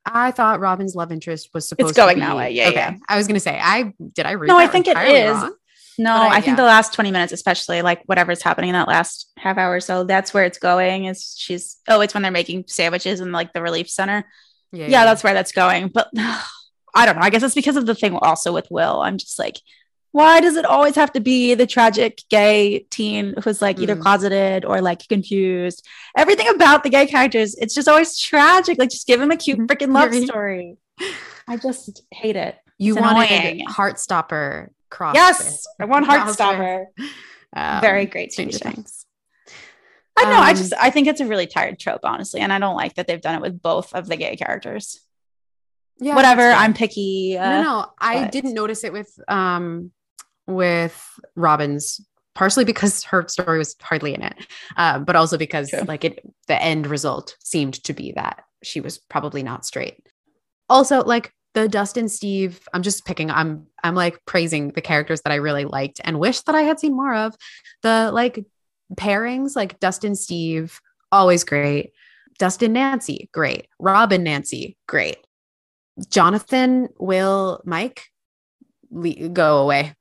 I 0.06 0.32
thought 0.32 0.60
Robin's 0.60 0.96
love 0.96 1.12
interest 1.12 1.50
was 1.54 1.68
supposed 1.70 1.90
it's 1.92 1.98
going 1.98 2.16
to 2.16 2.22
be, 2.22 2.22
that 2.22 2.36
way. 2.36 2.52
Yeah, 2.52 2.68
okay. 2.70 2.76
yeah. 2.76 2.96
I 3.08 3.18
was 3.18 3.28
gonna 3.28 3.40
say 3.40 3.60
I 3.62 3.94
did 4.14 4.26
I 4.26 4.32
read 4.32 4.48
No, 4.48 4.58
I 4.58 4.68
think 4.68 4.88
it 4.88 4.98
is. 4.98 5.32
wrong? 5.32 5.54
No, 5.98 6.14
But 6.14 6.22
I- 6.22 6.28
I, 6.38 6.42
think 6.42 6.48
yeah. 6.48 6.56
the 6.56 6.64
last 6.64 6.94
20 6.94 7.12
minutes, 7.12 7.34
especially 7.34 7.82
like 7.82 8.02
whatever's 8.06 8.42
happening 8.42 8.70
in 8.70 8.74
that 8.74 8.88
last 8.88 9.30
half 9.38 9.58
hour. 9.58 9.76
or 9.76 9.80
So 9.80 10.04
that's 10.04 10.34
where 10.34 10.46
it's 10.46 10.58
going 10.58 11.06
is 11.06 11.36
she's, 11.38 11.78
oh, 11.88 12.02
it's 12.02 12.14
when 12.14 12.24
they're 12.24 12.32
making 12.32 12.64
sandwiches 12.68 13.20
in 13.20 13.32
like 13.32 13.54
the 13.54 13.62
relief 13.62 13.90
center. 13.90 14.26
Yeah, 14.72 14.88
Yeah, 14.88 15.06
that's 15.06 15.24
where 15.24 15.34
that's 15.34 15.52
going. 15.52 15.90
But 15.90 16.10
I 16.16 17.06
don't 17.06 17.18
know. 17.18 17.22
I 17.22 17.30
guess 17.30 17.44
it's 17.44 17.54
because 17.56 17.76
of 17.78 17.86
the 17.86 17.94
thing 17.94 18.16
also 18.16 18.52
with 18.54 18.68
Will. 18.72 19.02
I'm 19.02 19.18
just 19.18 19.38
like, 19.38 19.58
why 20.12 20.42
does 20.42 20.56
it 20.58 20.66
always 20.66 20.96
have 20.96 21.12
to 21.14 21.20
be 21.22 21.54
the 21.54 21.66
tragic 21.66 22.22
gay 22.30 22.80
teen 22.90 23.34
who's 23.44 23.62
like 23.62 23.80
either 23.80 23.96
Mm. 23.96 24.02
closeted 24.02 24.66
or 24.66 24.82
like 24.82 25.08
confused? 25.08 25.88
Everything 26.18 26.50
about 26.50 26.84
the 26.84 26.90
gay 26.90 27.06
characters, 27.08 27.56
it's 27.56 27.74
just 27.74 27.88
always 27.88 28.18
tragic. 28.20 28.78
Like, 28.78 28.90
just 28.90 29.08
give 29.08 29.22
him 29.22 29.32
a 29.32 29.38
cute 29.38 29.60
Mhm. 29.60 29.68
freaking 29.68 29.94
love 29.94 30.14
story. 30.26 30.78
I 31.48 31.58
just 31.58 32.04
hate 32.12 32.36
it. 32.36 32.56
you 32.78 32.94
It's 32.94 33.02
wanted 33.02 33.30
annoying. 33.32 33.66
Heartstopper 33.68 34.70
cross. 34.90 35.14
Yes, 35.16 35.66
I 35.80 35.86
want. 35.86 36.06
Heartstopper. 36.08 36.86
Um, 37.56 37.82
Very 37.82 38.06
great 38.08 38.34
Stranger. 38.34 38.58
Things. 38.58 39.06
I 40.18 40.24
know. 40.26 40.32
I 40.40 40.50
Um, 40.52 40.56
just 40.56 40.74
I 40.80 40.90
think 40.90 41.08
it's 41.08 41.22
a 41.22 41.26
really 41.28 41.46
tired 41.48 41.78
trope, 41.80 42.02
honestly, 42.04 42.40
and 42.42 42.52
I 42.52 42.58
don't 42.60 42.76
like 42.76 42.96
that 42.96 43.06
they've 43.08 43.22
done 43.22 43.36
it 43.36 43.42
with 43.42 43.62
both 43.62 43.94
of 43.94 44.08
the 44.08 44.16
gay 44.18 44.36
characters. 44.36 45.00
Yeah, 46.00 46.16
Whatever. 46.16 46.50
I'm 46.52 46.74
picky. 46.74 47.38
Uh, 47.38 47.50
no, 47.50 47.62
no, 47.62 47.86
I 48.00 48.24
but- 48.24 48.32
didn't 48.32 48.54
notice 48.56 48.84
it 48.84 48.92
with 48.94 49.12
um 49.28 49.92
with 50.56 51.04
Robin's 51.36 52.02
partially 52.34 52.66
because 52.66 53.04
her 53.04 53.28
story 53.28 53.58
was 53.58 53.76
hardly 53.82 54.14
in 54.14 54.22
it, 54.24 54.48
uh, 54.78 55.00
but 55.00 55.16
also 55.16 55.38
because 55.38 55.70
True. 55.70 55.82
like 55.82 56.06
it 56.06 56.20
the 56.48 56.62
end 56.62 56.88
result 56.88 57.36
seemed 57.40 57.84
to 57.84 57.94
be 57.94 58.14
that 58.14 58.44
she 58.64 58.82
was 58.82 58.98
probably 58.98 59.44
not 59.44 59.66
straight. 59.66 60.08
Also, 60.70 61.04
like 61.04 61.34
the 61.54 61.68
Dustin 61.68 62.08
Steve, 62.08 62.68
I'm 62.74 62.82
just 62.82 63.06
picking. 63.06 63.30
I'm 63.30 63.68
I'm 63.84 63.96
like 63.96 64.24
praising 64.26 64.70
the 64.70 64.82
characters 64.82 65.22
that 65.24 65.32
I 65.32 65.36
really 65.36 65.66
liked 65.66 66.00
and 66.04 66.20
wish 66.20 66.42
that 66.42 66.56
I 66.56 66.62
had 66.62 66.80
seen 66.80 66.96
more 66.96 67.14
of. 67.14 67.36
The 67.84 68.12
like 68.14 68.46
pairings, 68.96 69.56
like 69.56 69.80
Dustin 69.80 70.16
Steve, 70.16 70.80
always 71.12 71.44
great. 71.44 71.92
Dustin 72.40 72.74
Nancy, 72.74 73.30
great. 73.34 73.68
Robin 73.80 74.24
Nancy, 74.24 74.78
great. 74.88 75.18
Jonathan, 76.10 76.90
Will, 76.98 77.62
Mike, 77.66 78.06
le- 78.90 79.30
go 79.30 79.60
away. 79.60 79.94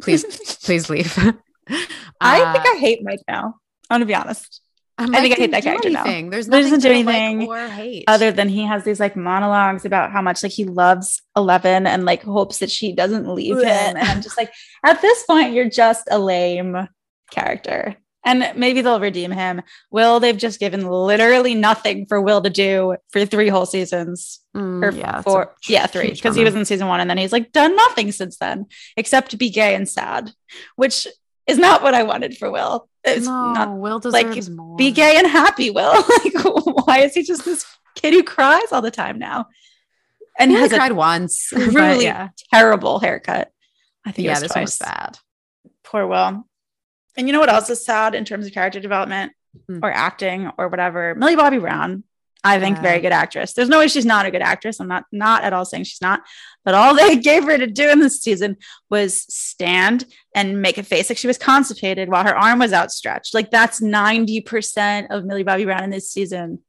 Please, 0.00 0.24
please 0.64 0.90
leave. 0.90 1.16
I 1.18 2.42
Uh, 2.42 2.52
think 2.52 2.66
I 2.66 2.78
hate 2.78 3.00
Mike 3.02 3.20
now. 3.28 3.54
I'm 3.90 3.96
gonna 3.96 4.06
be 4.06 4.14
honest. 4.14 4.60
Mike 4.96 5.06
think 5.20 5.34
I 5.34 5.40
hate 5.40 5.50
that 5.50 5.64
character 5.64 5.90
now. 5.90 6.04
There's 6.04 6.46
nothing 6.46 6.64
doesn't 6.64 6.80
do 6.82 6.88
like 6.88 7.06
anything 7.08 7.48
hate. 7.68 8.04
Other 8.06 8.30
than 8.30 8.48
he 8.48 8.62
has 8.64 8.84
these 8.84 9.00
like 9.00 9.16
monologues 9.16 9.84
about 9.84 10.12
how 10.12 10.22
much 10.22 10.42
like 10.44 10.52
he 10.52 10.64
loves 10.64 11.20
Eleven 11.36 11.86
and 11.88 12.04
like 12.04 12.22
hopes 12.22 12.58
that 12.58 12.70
she 12.70 12.92
doesn't 12.92 13.26
leave 13.28 13.56
him. 13.56 13.66
And 13.66 13.98
I'm 13.98 14.22
just 14.22 14.36
like, 14.38 14.52
at 14.84 15.02
this 15.02 15.24
point, 15.24 15.52
you're 15.52 15.68
just 15.68 16.06
a 16.10 16.18
lame 16.18 16.88
character. 17.32 17.96
And 18.24 18.52
maybe 18.56 18.80
they'll 18.80 19.00
redeem 19.00 19.30
him. 19.30 19.60
Will, 19.90 20.18
they've 20.18 20.36
just 20.36 20.58
given 20.58 20.86
literally 20.88 21.54
nothing 21.54 22.06
for 22.06 22.20
Will 22.20 22.40
to 22.40 22.48
do 22.48 22.96
for 23.10 23.26
three 23.26 23.48
whole 23.48 23.66
seasons. 23.66 24.40
Mm, 24.56 24.82
or 24.82 24.96
yeah, 24.96 25.20
four, 25.20 25.54
yeah, 25.68 25.86
three, 25.86 26.12
because 26.12 26.34
he 26.34 26.44
was 26.44 26.54
in 26.54 26.64
season 26.64 26.86
one, 26.86 27.00
and 27.00 27.10
then 27.10 27.18
he's 27.18 27.32
like 27.32 27.52
done 27.52 27.76
nothing 27.76 28.12
since 28.12 28.38
then, 28.38 28.66
except 28.96 29.36
be 29.36 29.50
gay 29.50 29.74
and 29.74 29.88
sad, 29.88 30.30
which 30.76 31.06
is 31.46 31.58
not 31.58 31.82
what 31.82 31.92
I 31.92 32.04
wanted 32.04 32.36
for 32.38 32.50
Will. 32.50 32.88
It's 33.02 33.26
no, 33.26 33.52
not 33.52 33.76
Will 33.76 34.00
like, 34.04 34.28
deserves 34.28 34.48
more. 34.48 34.76
be 34.76 34.90
gay 34.90 35.16
and 35.18 35.26
happy. 35.26 35.70
Will, 35.70 35.92
like, 36.24 36.86
why 36.86 37.00
is 37.00 37.14
he 37.14 37.22
just 37.22 37.44
this 37.44 37.66
kid 37.94 38.14
who 38.14 38.22
cries 38.22 38.72
all 38.72 38.80
the 38.80 38.90
time 38.90 39.18
now? 39.18 39.46
And 40.38 40.50
He 40.50 40.56
has 40.56 40.72
a 40.72 40.76
cried 40.76 40.92
once. 40.92 41.52
Really 41.52 42.04
yeah, 42.04 42.30
terrible 42.52 42.98
haircut. 42.98 43.52
I 44.06 44.12
think 44.12 44.26
yeah, 44.26 44.40
this 44.40 44.54
one 44.54 44.62
was 44.62 44.78
bad. 44.78 45.18
Poor 45.82 46.06
Will. 46.06 46.46
And 47.16 47.26
you 47.28 47.32
know 47.32 47.40
what 47.40 47.48
else 47.52 47.70
is 47.70 47.84
sad 47.84 48.14
in 48.14 48.24
terms 48.24 48.46
of 48.46 48.52
character 48.52 48.80
development 48.80 49.32
Hmm. 49.68 49.78
or 49.84 49.90
acting 49.92 50.50
or 50.58 50.68
whatever? 50.68 51.14
Millie 51.14 51.36
Bobby 51.36 51.58
Brown. 51.58 52.02
I 52.46 52.58
think 52.60 52.76
Yeah. 52.76 52.82
very 52.82 53.00
good 53.00 53.12
actress. 53.12 53.54
There's 53.54 53.70
no 53.70 53.78
way 53.78 53.88
she's 53.88 54.04
not 54.04 54.26
a 54.26 54.30
good 54.30 54.42
actress. 54.42 54.78
I'm 54.80 54.88
not 54.88 55.04
not 55.12 55.44
at 55.44 55.52
all 55.54 55.64
saying 55.64 55.84
she's 55.84 56.02
not. 56.02 56.20
But 56.64 56.74
all 56.74 56.94
they 56.96 57.16
gave 57.16 57.44
her 57.44 57.56
to 57.56 57.66
do 57.66 57.88
in 57.88 58.00
this 58.00 58.20
season 58.20 58.56
was 58.90 59.24
stand 59.34 60.04
and 60.34 60.60
make 60.60 60.76
a 60.76 60.82
face 60.82 61.08
like 61.08 61.16
she 61.18 61.26
was 61.26 61.38
constipated 61.38 62.10
while 62.10 62.24
her 62.24 62.36
arm 62.36 62.58
was 62.58 62.72
outstretched. 62.74 63.32
Like 63.32 63.50
that's 63.50 63.80
90% 63.80 65.06
of 65.10 65.24
Millie 65.24 65.42
Bobby 65.44 65.64
Brown 65.64 65.84
in 65.84 65.90
this 65.90 66.10
season. 66.10 66.60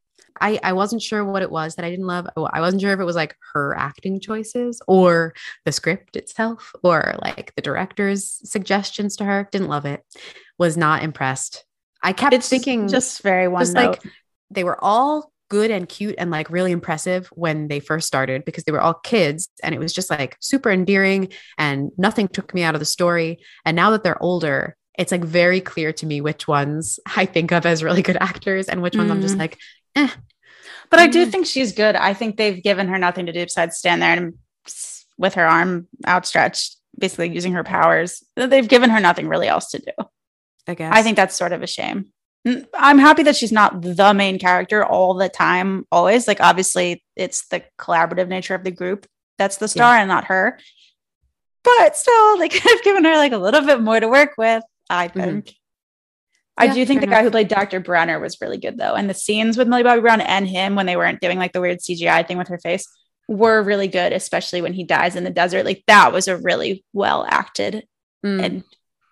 I, 0.41 0.59
I 0.63 0.73
wasn't 0.73 1.01
sure 1.01 1.23
what 1.23 1.41
it 1.41 1.51
was 1.51 1.75
that 1.75 1.85
I 1.85 1.89
didn't 1.89 2.07
love. 2.07 2.27
I 2.35 2.59
wasn't 2.61 2.81
sure 2.81 2.93
if 2.93 2.99
it 2.99 3.05
was 3.05 3.15
like 3.15 3.35
her 3.53 3.75
acting 3.77 4.19
choices 4.19 4.81
or 4.87 5.33
the 5.63 5.71
script 5.71 6.15
itself 6.15 6.73
or 6.83 7.15
like 7.21 7.53
the 7.55 7.61
director's 7.61 8.41
suggestions 8.49 9.15
to 9.17 9.25
her. 9.25 9.47
Didn't 9.51 9.69
love 9.69 9.85
it. 9.85 10.03
Was 10.57 10.77
not 10.77 11.03
impressed. 11.03 11.65
I 12.03 12.13
kept 12.13 12.33
It's 12.33 12.49
thinking 12.49 12.87
just 12.87 13.21
very 13.21 13.47
one 13.47 13.61
just 13.61 13.73
note. 13.75 13.99
like 14.03 14.13
they 14.51 14.63
were 14.63 14.77
all 14.83 15.31
good 15.49 15.69
and 15.71 15.87
cute 15.87 16.15
and 16.17 16.31
like 16.31 16.49
really 16.49 16.71
impressive 16.71 17.27
when 17.33 17.67
they 17.67 17.79
first 17.79 18.07
started 18.07 18.45
because 18.45 18.63
they 18.63 18.71
were 18.71 18.81
all 18.81 18.95
kids 18.95 19.49
and 19.63 19.75
it 19.75 19.79
was 19.79 19.93
just 19.93 20.09
like 20.09 20.35
super 20.39 20.71
endearing 20.71 21.29
and 21.57 21.91
nothing 21.97 22.27
took 22.27 22.53
me 22.53 22.63
out 22.63 22.75
of 22.75 22.79
the 22.79 22.85
story. 22.85 23.39
And 23.63 23.75
now 23.75 23.91
that 23.91 24.03
they're 24.03 24.21
older, 24.21 24.75
it's 24.97 25.11
like 25.11 25.23
very 25.23 25.61
clear 25.61 25.93
to 25.93 26.05
me 26.05 26.21
which 26.21 26.47
ones 26.47 26.99
I 27.15 27.25
think 27.25 27.51
of 27.51 27.65
as 27.65 27.83
really 27.83 28.01
good 28.01 28.17
actors 28.19 28.67
and 28.69 28.81
which 28.81 28.97
ones 28.97 29.11
I'm 29.11 29.21
just 29.21 29.35
Mm. 29.35 29.39
like, 29.39 29.59
eh. 29.95 30.09
But 30.89 30.99
I 30.99 31.07
do 31.07 31.25
Mm. 31.25 31.31
think 31.31 31.45
she's 31.47 31.73
good. 31.73 31.95
I 31.95 32.13
think 32.13 32.37
they've 32.37 32.61
given 32.61 32.87
her 32.89 32.97
nothing 32.97 33.25
to 33.25 33.31
do 33.33 33.43
besides 33.43 33.77
stand 33.77 34.01
there 34.01 34.15
and 34.15 34.33
with 35.17 35.33
her 35.35 35.45
arm 35.45 35.87
outstretched, 36.07 36.77
basically 36.97 37.29
using 37.33 37.53
her 37.53 37.63
powers. 37.63 38.23
They've 38.35 38.67
given 38.67 38.89
her 38.89 38.99
nothing 38.99 39.27
really 39.27 39.47
else 39.47 39.71
to 39.71 39.79
do. 39.79 39.91
I 40.67 40.73
guess. 40.75 40.91
I 40.95 41.01
think 41.03 41.15
that's 41.15 41.35
sort 41.35 41.51
of 41.53 41.61
a 41.63 41.67
shame. 41.67 42.07
I'm 42.75 42.99
happy 42.99 43.23
that 43.23 43.35
she's 43.35 43.51
not 43.51 43.81
the 43.81 44.13
main 44.13 44.37
character 44.37 44.85
all 44.85 45.13
the 45.15 45.29
time, 45.29 45.85
always. 45.91 46.27
Like, 46.27 46.41
obviously, 46.41 47.03
it's 47.15 47.47
the 47.47 47.63
collaborative 47.79 48.27
nature 48.27 48.53
of 48.53 48.63
the 48.63 48.71
group 48.71 49.07
that's 49.39 49.57
the 49.57 49.67
star 49.67 49.95
and 49.95 50.07
not 50.07 50.25
her. 50.25 50.59
But 51.63 51.97
still, 51.97 52.37
they 52.37 52.49
could 52.49 52.61
have 52.61 52.83
given 52.83 53.03
her 53.05 53.15
like 53.17 53.31
a 53.31 53.37
little 53.37 53.61
bit 53.61 53.81
more 53.81 53.99
to 53.99 54.07
work 54.07 54.33
with, 54.37 54.63
I 54.89 55.07
Mhm. 55.07 55.13
think. 55.13 55.55
I 56.57 56.65
Yeah, 56.65 56.73
do 56.73 56.85
think 56.85 57.01
the 57.01 57.07
guy 57.07 57.21
who 57.23 57.31
played 57.31 57.47
Dr. 57.49 57.79
Brenner 57.79 58.19
was 58.19 58.39
really 58.41 58.57
good 58.57 58.77
though. 58.77 58.93
And 58.95 59.09
the 59.09 59.13
scenes 59.13 59.57
with 59.57 59.67
Millie 59.67 59.83
Bobby 59.83 60.01
Brown 60.01 60.21
and 60.21 60.47
him 60.47 60.75
when 60.75 60.85
they 60.85 60.95
weren't 60.97 61.19
doing 61.21 61.37
like 61.37 61.51
the 61.53 61.61
weird 61.61 61.79
CGI 61.79 62.25
thing 62.27 62.37
with 62.37 62.47
her 62.47 62.57
face 62.59 62.87
were 63.27 63.61
really 63.63 63.87
good, 63.87 64.13
especially 64.13 64.61
when 64.61 64.73
he 64.73 64.83
dies 64.83 65.15
in 65.15 65.23
the 65.23 65.29
desert. 65.31 65.65
Like 65.65 65.83
that 65.87 66.13
was 66.13 66.27
a 66.27 66.37
really 66.37 66.83
well 66.93 67.25
acted 67.29 67.85
Mm. 68.25 68.43
and 68.43 68.63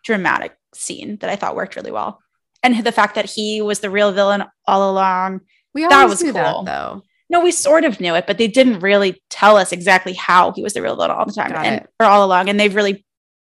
dramatic 0.04 0.54
scene 0.74 1.18
that 1.18 1.30
I 1.30 1.36
thought 1.36 1.56
worked 1.56 1.76
really 1.76 1.92
well. 1.92 2.20
And 2.64 2.84
the 2.84 2.92
fact 2.92 3.16
that 3.16 3.30
he 3.30 3.62
was 3.62 3.80
the 3.80 3.90
real 3.92 4.12
villain 4.12 4.44
all 4.66 4.90
along. 4.92 5.42
we 5.74 5.86
that 5.88 6.08
was 6.10 6.24
cool. 6.24 6.34
that 6.34 6.66
though. 6.66 7.04
No, 7.30 7.42
we 7.42 7.52
sort 7.52 7.84
of 7.84 8.00
knew 8.00 8.16
it, 8.16 8.26
but 8.26 8.38
they 8.38 8.48
didn't 8.48 8.80
really 8.80 9.22
tell 9.30 9.58
us 9.58 9.72
exactly 9.72 10.14
how 10.14 10.52
he 10.54 10.64
was 10.64 10.74
the 10.74 10.82
real 10.82 10.96
villain 10.96 11.12
all 11.12 11.26
the 11.26 11.34
time 11.34 11.52
Got 11.52 11.66
and 11.66 11.76
it. 11.82 11.90
or 12.00 12.06
all 12.06 12.26
along. 12.26 12.50
And 12.50 12.60
they've 12.60 12.74
really 12.74 13.06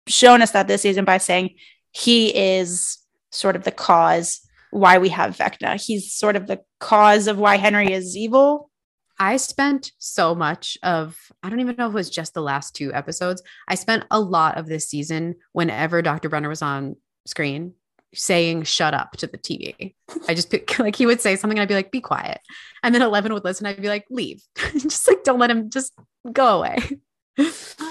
shown 0.06 0.42
us 0.42 0.52
that 0.52 0.66
this 0.68 0.82
season 0.82 1.04
by 1.04 1.18
saying 1.18 1.56
he 1.92 2.34
is 2.34 2.98
sort 3.30 3.56
of 3.56 3.64
the 3.64 3.72
cause 3.72 4.40
why 4.70 4.98
we 4.98 5.08
have 5.08 5.36
Vecna. 5.36 5.84
He's 5.84 6.12
sort 6.12 6.36
of 6.36 6.46
the 6.46 6.60
cause 6.78 7.26
of 7.26 7.38
why 7.38 7.56
Henry 7.56 7.92
is 7.92 8.16
evil. 8.16 8.70
I 9.18 9.36
spent 9.36 9.92
so 9.98 10.34
much 10.34 10.78
of, 10.82 11.18
I 11.42 11.50
don't 11.50 11.60
even 11.60 11.76
know 11.76 11.88
if 11.88 11.92
it 11.92 11.94
was 11.94 12.08
just 12.08 12.32
the 12.32 12.40
last 12.40 12.74
two 12.74 12.92
episodes. 12.94 13.42
I 13.68 13.74
spent 13.74 14.04
a 14.10 14.18
lot 14.18 14.56
of 14.56 14.66
this 14.66 14.88
season 14.88 15.34
whenever 15.52 16.00
Dr. 16.00 16.28
Brenner 16.28 16.48
was 16.48 16.62
on 16.62 16.96
screen 17.26 17.74
saying 18.14 18.62
shut 18.62 18.94
up 18.94 19.12
to 19.18 19.26
the 19.26 19.38
TV. 19.38 19.94
I 20.26 20.34
just 20.34 20.50
pick, 20.50 20.78
like 20.78 20.96
he 20.96 21.06
would 21.06 21.20
say 21.20 21.36
something 21.36 21.58
and 21.58 21.62
I'd 21.62 21.68
be 21.68 21.74
like, 21.74 21.92
be 21.92 22.00
quiet. 22.00 22.40
And 22.82 22.94
then 22.94 23.02
11 23.02 23.34
would 23.34 23.44
listen. 23.44 23.66
I'd 23.66 23.82
be 23.82 23.88
like, 23.88 24.06
leave. 24.08 24.42
just 24.72 25.06
like, 25.06 25.22
don't 25.22 25.38
let 25.38 25.50
him 25.50 25.70
just 25.70 25.92
go 26.32 26.58
away. 26.58 26.78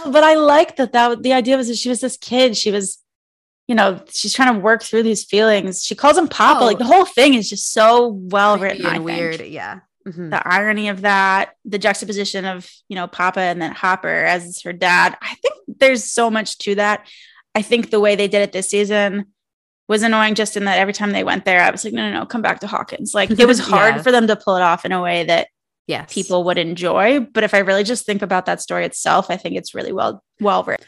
But 0.06 0.24
I 0.24 0.36
like 0.36 0.76
that 0.76 0.92
that 0.92 1.24
the 1.24 1.34
idea 1.34 1.58
was 1.58 1.70
that 1.70 1.78
she 1.78 1.90
was 1.90 2.02
this 2.02 2.18
kid. 2.18 2.56
She 2.56 2.70
was, 2.72 3.00
you 3.70 3.76
know, 3.76 4.02
she's 4.10 4.34
trying 4.34 4.52
to 4.56 4.60
work 4.60 4.82
through 4.82 5.04
these 5.04 5.24
feelings. 5.24 5.84
She 5.86 5.94
calls 5.94 6.18
him 6.18 6.28
Papa. 6.28 6.62
Oh. 6.64 6.66
Like 6.66 6.80
the 6.80 6.86
whole 6.86 7.06
thing 7.06 7.36
is 7.36 7.48
just 7.48 7.72
so 7.72 8.08
well 8.08 8.58
written. 8.58 8.84
And 8.84 9.06
weird. 9.06 9.42
Yeah. 9.42 9.82
Mhm. 10.08 10.32
the 10.32 10.42
irony 10.48 10.88
of 10.90 11.02
that, 11.02 11.52
the 11.66 11.78
juxtaposition 11.78 12.46
of, 12.46 12.68
you 12.88 12.96
know, 12.96 13.06
Papa 13.06 13.42
and 13.42 13.62
then 13.62 13.72
Hopper 13.74 14.08
as 14.26 14.60
her 14.64 14.74
dad. 14.74 15.16
I 15.22 15.36
think 15.36 15.54
there's 15.68 16.04
so 16.10 16.32
much 16.32 16.58
to 16.60 16.74
that. 16.76 17.06
I 17.54 17.62
think 17.62 17.92
the 17.92 18.00
way 18.00 18.16
they 18.16 18.28
did 18.28 18.42
it 18.42 18.52
this 18.52 18.70
season 18.70 19.26
was 19.88 20.02
annoying 20.02 20.34
just 20.36 20.58
in 20.58 20.66
that 20.66 20.80
every 20.80 20.94
time 20.94 21.12
they 21.12 21.24
went 21.24 21.46
there, 21.46 21.62
I 21.62 21.70
was 21.70 21.84
like, 21.86 21.94
no, 21.94 22.10
no, 22.10 22.20
no, 22.22 22.26
come 22.26 22.42
back 22.42 22.62
to 22.62 22.68
Hawkins. 22.68 23.14
Like 23.14 23.30
it 23.30 23.46
was 23.46 23.60
hard 23.74 23.98
Yeah. 23.98 24.02
for 24.02 24.12
them 24.12 24.26
to 24.28 24.36
pull 24.36 24.56
it 24.56 24.64
off 24.64 24.84
in 24.86 24.92
a 24.94 25.02
way 25.02 25.26
that 25.26 25.48
yes. 25.86 26.12
people 26.12 26.44
would 26.46 26.58
enjoy. 26.58 27.20
But 27.20 27.44
if 27.44 27.54
I 27.54 27.60
really 27.60 27.84
just 27.84 28.06
think 28.08 28.24
about 28.24 28.48
that 28.48 28.62
story 28.62 28.86
itself, 28.86 29.28
I 29.30 29.38
think 29.38 29.58
it's 29.58 29.76
really 29.76 29.92
well 29.94 30.24
well 30.40 30.64
written. 30.64 30.88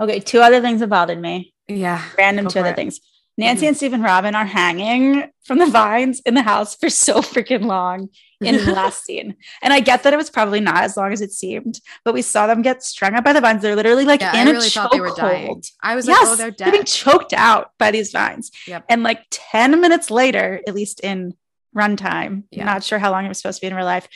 Okay, 0.00 0.18
two 0.18 0.40
other 0.40 0.60
things 0.60 0.80
that 0.80 0.88
bothered 0.88 1.20
me. 1.20 1.52
Yeah. 1.68 2.02
Random 2.18 2.48
two 2.48 2.60
other 2.60 2.70
it. 2.70 2.76
things. 2.76 3.00
Nancy 3.38 3.64
Mhm. 3.64 3.68
and 3.68 3.76
Stephen 3.76 4.02
Robin 4.02 4.34
are 4.34 4.46
hanging 4.46 5.30
from 5.44 5.58
the 5.58 5.66
vines 5.66 6.20
in 6.20 6.32
the 6.32 6.40
house 6.42 6.74
for 6.74 6.88
so 6.88 7.20
freaking 7.20 7.66
long 7.66 8.08
in 8.40 8.56
the 8.56 8.72
last 8.72 9.04
scene. 9.04 9.36
And 9.60 9.74
I 9.74 9.80
get 9.80 10.04
that 10.04 10.14
it 10.14 10.16
was 10.16 10.30
probably 10.30 10.58
not 10.60 10.84
as 10.84 10.96
long 10.96 11.12
as 11.12 11.20
it 11.20 11.32
seemed, 11.32 11.80
but 12.02 12.14
we 12.14 12.22
saw 12.22 12.46
them 12.46 12.62
get 12.62 12.82
strung 12.82 13.14
up 13.14 13.24
by 13.24 13.34
the 13.34 13.42
vines. 13.42 13.60
They're 13.60 13.76
literally 13.76 14.06
like 14.06 14.22
Yeah, 14.22 14.40
in 14.40 14.48
I 14.48 14.50
a 14.50 14.54
really 14.54 14.68
thought 14.70 14.90
they 14.90 15.00
were 15.00 15.12
dying. 15.14 15.62
I 15.82 15.94
was 15.96 16.06
like, 16.06 16.16
Yes, 16.16 16.28
oh, 16.30 16.36
they're 16.36 16.50
they're 16.50 16.72
being 16.72 16.84
choked 16.84 17.34
out 17.34 17.72
by 17.78 17.90
these 17.90 18.10
vines. 18.10 18.50
Yep. 18.66 18.86
And 18.88 19.02
like 19.02 19.20
10 19.30 19.82
minutes 19.82 20.10
later, 20.10 20.62
at 20.66 20.74
least 20.74 21.00
in 21.00 21.34
runtime, 21.76 22.44
Yeah. 22.50 22.64
not 22.64 22.84
sure 22.84 22.98
how 22.98 23.10
long 23.10 23.26
it 23.26 23.28
was 23.28 23.36
supposed 23.36 23.58
to 23.60 23.66
be 23.66 23.70
in 23.70 23.74
real 23.76 23.84
life, 23.84 24.08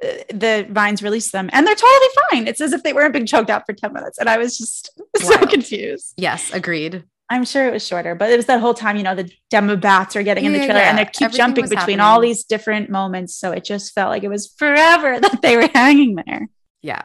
the 0.00 0.66
vines 0.70 1.02
release 1.02 1.30
them 1.30 1.50
and 1.52 1.66
they're 1.66 1.74
totally 1.74 2.08
fine. 2.30 2.46
It's 2.46 2.60
as 2.60 2.72
if 2.72 2.82
they 2.82 2.92
weren't 2.92 3.12
being 3.12 3.26
choked 3.26 3.50
out 3.50 3.64
for 3.66 3.72
10 3.72 3.92
minutes. 3.92 4.18
And 4.18 4.28
I 4.28 4.38
was 4.38 4.56
just 4.56 4.90
so 5.16 5.46
confused. 5.46 6.14
Yes, 6.16 6.52
agreed. 6.52 7.04
I'm 7.28 7.44
sure 7.44 7.68
it 7.68 7.72
was 7.72 7.86
shorter, 7.86 8.16
but 8.16 8.30
it 8.30 8.36
was 8.36 8.46
that 8.46 8.60
whole 8.60 8.74
time, 8.74 8.96
you 8.96 9.04
know, 9.04 9.14
the 9.14 9.30
Demobats 9.50 10.16
are 10.16 10.22
getting 10.24 10.46
in 10.46 10.52
the 10.52 10.58
Yeah, 10.58 10.64
trailer 10.66 10.80
and 10.80 10.98
they 10.98 11.04
keep 11.04 11.26
Everything 11.26 11.36
jumping 11.36 11.68
between 11.68 12.00
all 12.00 12.20
these 12.20 12.42
different 12.44 12.90
moments. 12.90 13.36
So 13.36 13.52
it 13.52 13.64
just 13.64 13.94
felt 13.94 14.10
like 14.10 14.24
it 14.24 14.28
was 14.28 14.48
forever 14.58 15.20
that 15.20 15.40
they 15.40 15.56
were 15.56 15.68
hanging 15.72 16.16
there. 16.26 16.48
Yeah. 16.82 17.02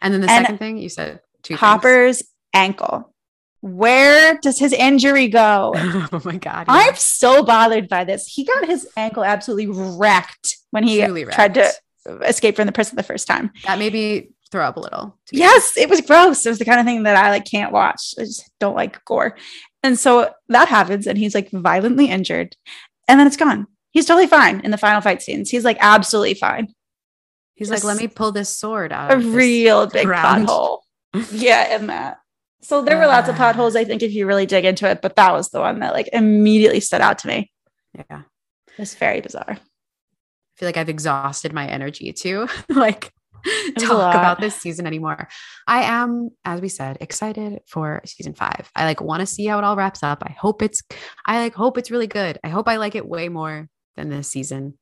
And 0.00 0.14
then 0.14 0.22
the 0.22 0.30
And 0.30 0.44
second 0.46 0.58
thing 0.58 0.78
you 0.78 0.88
said 0.88 1.20
two 1.42 1.52
things. 1.54 1.60
Hopper's 1.60 2.22
ankle. 2.54 3.12
Where 3.60 4.38
does 4.38 4.58
his 4.58 4.72
injury 4.72 5.28
go? 5.28 5.72
oh 5.76 6.22
my 6.24 6.36
god. 6.36 6.66
I'm 6.68 6.94
so 6.94 7.42
bothered 7.42 7.88
by 7.88 8.04
this. 8.04 8.26
He 8.26 8.44
got 8.44 8.66
his 8.66 8.88
ankle 8.96 9.24
absolutely 9.24 9.66
wrecked 9.68 10.56
when 10.70 10.84
he 10.84 11.02
Truly 11.02 11.24
tried 11.24 11.54
to. 11.54 11.70
Escape 12.22 12.56
from 12.56 12.66
the 12.66 12.72
prison 12.72 12.96
the 12.96 13.02
first 13.02 13.26
time. 13.26 13.50
that 13.66 13.78
made 13.78 13.92
me 13.92 14.30
throw 14.50 14.64
up 14.64 14.76
a 14.76 14.80
little. 14.80 15.18
Yes, 15.32 15.76
it 15.76 15.88
was 15.90 16.00
gross. 16.00 16.46
It 16.46 16.48
was 16.50 16.58
the 16.58 16.64
kind 16.64 16.78
of 16.80 16.86
thing 16.86 17.02
that 17.02 17.16
I 17.16 17.30
like 17.30 17.44
can't 17.44 17.72
watch. 17.72 18.14
I 18.18 18.22
just 18.22 18.48
don't 18.60 18.76
like 18.76 19.04
gore. 19.04 19.36
And 19.82 19.98
so 19.98 20.32
that 20.48 20.68
happens, 20.68 21.06
and 21.06 21.18
he's 21.18 21.34
like 21.34 21.50
violently 21.50 22.06
injured, 22.06 22.56
and 23.08 23.18
then 23.20 23.26
it's 23.26 23.36
gone. 23.36 23.66
He's 23.90 24.06
totally 24.06 24.26
fine 24.26 24.60
in 24.60 24.70
the 24.70 24.78
final 24.78 25.00
fight 25.00 25.22
scenes. 25.22 25.50
He's 25.50 25.64
like 25.64 25.78
absolutely 25.80 26.34
fine. 26.34 26.68
He's 27.54 27.70
like, 27.70 27.84
let 27.84 27.96
me 27.96 28.06
pull 28.08 28.32
this 28.32 28.54
sword 28.54 28.92
out. 28.92 29.12
A 29.12 29.16
real 29.16 29.86
big 29.86 30.06
ground." 30.06 30.46
pothole. 30.48 30.80
yeah, 31.32 31.76
in 31.76 31.86
that. 31.86 32.18
So 32.62 32.82
there 32.82 32.98
were 32.98 33.06
lots 33.06 33.28
of 33.28 33.36
Ah. 33.36 33.38
potholes, 33.38 33.76
I 33.76 33.84
think, 33.84 34.02
if 34.02 34.12
you 34.12 34.26
really 34.26 34.44
dig 34.44 34.64
into 34.64 34.88
it, 34.90 35.00
but 35.00 35.16
that 35.16 35.32
was 35.32 35.48
the 35.50 35.60
one 35.60 35.78
that 35.80 35.92
like 35.94 36.08
immediately 36.12 36.80
stood 36.80 37.00
out 37.00 37.18
to 37.20 37.28
me. 37.28 37.50
Yeah. 38.10 38.22
It's 38.76 38.94
very 38.94 39.20
bizarre. 39.22 39.56
I 40.56 40.58
feel 40.58 40.68
like 40.68 40.76
I've 40.78 40.88
exhausted 40.88 41.52
my 41.52 41.66
energy 41.68 42.12
to 42.14 42.48
like 42.70 43.12
talk 43.78 44.14
about 44.14 44.40
this 44.40 44.56
season 44.56 44.86
anymore. 44.86 45.28
I 45.66 45.82
am, 45.82 46.30
as 46.44 46.60
we 46.62 46.68
said, 46.68 46.96
excited 47.00 47.60
for 47.66 48.00
season 48.06 48.32
five. 48.34 48.70
I 48.74 48.86
like 48.86 49.00
want 49.02 49.20
to 49.20 49.26
see 49.26 49.44
how 49.46 49.58
it 49.58 49.64
all 49.64 49.76
wraps 49.76 50.02
up. 50.02 50.22
I 50.26 50.32
hope 50.32 50.62
it's, 50.62 50.82
I 51.26 51.38
like 51.40 51.54
hope 51.54 51.76
it's 51.78 51.90
really 51.90 52.06
good. 52.06 52.38
I 52.42 52.48
hope 52.48 52.68
I 52.68 52.76
like 52.76 52.94
it 52.94 53.06
way 53.06 53.28
more 53.28 53.68
than 53.96 54.08
this 54.08 54.28
season. 54.28 54.78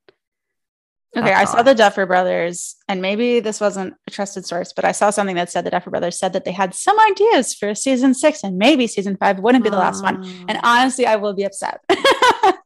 Okay, 1.17 1.27
That's 1.27 1.51
I 1.51 1.53
saw 1.53 1.59
I 1.59 1.63
the 1.63 1.75
Duffer 1.77 2.07
Brothers, 2.07 2.75
and 2.89 3.01
maybe 3.01 3.39
this 3.39 3.61
wasn't 3.61 3.95
a 4.09 4.11
trusted 4.11 4.47
source, 4.47 4.73
but 4.73 4.85
I 4.85 4.91
saw 4.91 5.11
something 5.11 5.37
that 5.37 5.49
said 5.51 5.65
the 5.65 5.71
Duffer 5.71 5.91
Brothers 5.91 6.19
said 6.19 6.33
that 6.33 6.45
they 6.45 6.51
had 6.51 6.75
some 6.75 6.99
ideas 6.99 7.55
for 7.55 7.73
season 7.77 8.15
six, 8.15 8.43
and 8.43 8.59
maybe 8.59 8.89
season 8.89 9.17
five 9.17 9.39
wouldn't 9.39 9.63
be 9.63 9.71
the 9.71 9.77
last 9.77 10.03
one. 10.03 10.25
And 10.49 10.59
Oh. 10.59 10.61
honestly, 10.65 11.07
I 11.07 11.15
will 11.17 11.33
be 11.35 11.45
upset. 11.45 11.81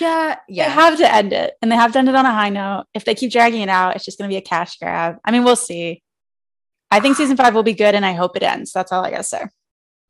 yeah, 0.00 0.36
They 0.48 0.54
yeah. 0.54 0.68
have 0.68 0.96
to 0.98 1.14
end 1.14 1.32
it, 1.32 1.54
and 1.60 1.70
they 1.70 1.76
have 1.76 1.92
to 1.92 1.98
end 1.98 2.08
it 2.08 2.14
on 2.14 2.26
a 2.26 2.32
high 2.32 2.48
note. 2.48 2.84
If 2.94 3.04
they 3.04 3.14
keep 3.14 3.32
dragging 3.32 3.62
it 3.62 3.68
out, 3.68 3.96
it's 3.96 4.04
just 4.04 4.18
going 4.18 4.28
to 4.28 4.32
be 4.32 4.38
a 4.38 4.42
cash 4.42 4.78
grab. 4.78 5.16
I 5.24 5.30
mean, 5.30 5.44
we'll 5.44 5.56
see. 5.56 6.02
I 6.90 7.00
think 7.00 7.16
season 7.16 7.36
five 7.36 7.54
will 7.54 7.62
be 7.62 7.72
good, 7.72 7.94
and 7.94 8.04
I 8.04 8.12
hope 8.12 8.36
it 8.36 8.42
ends. 8.42 8.72
That's 8.72 8.92
all 8.92 9.04
I 9.04 9.10
gotta 9.10 9.22
say. 9.22 9.44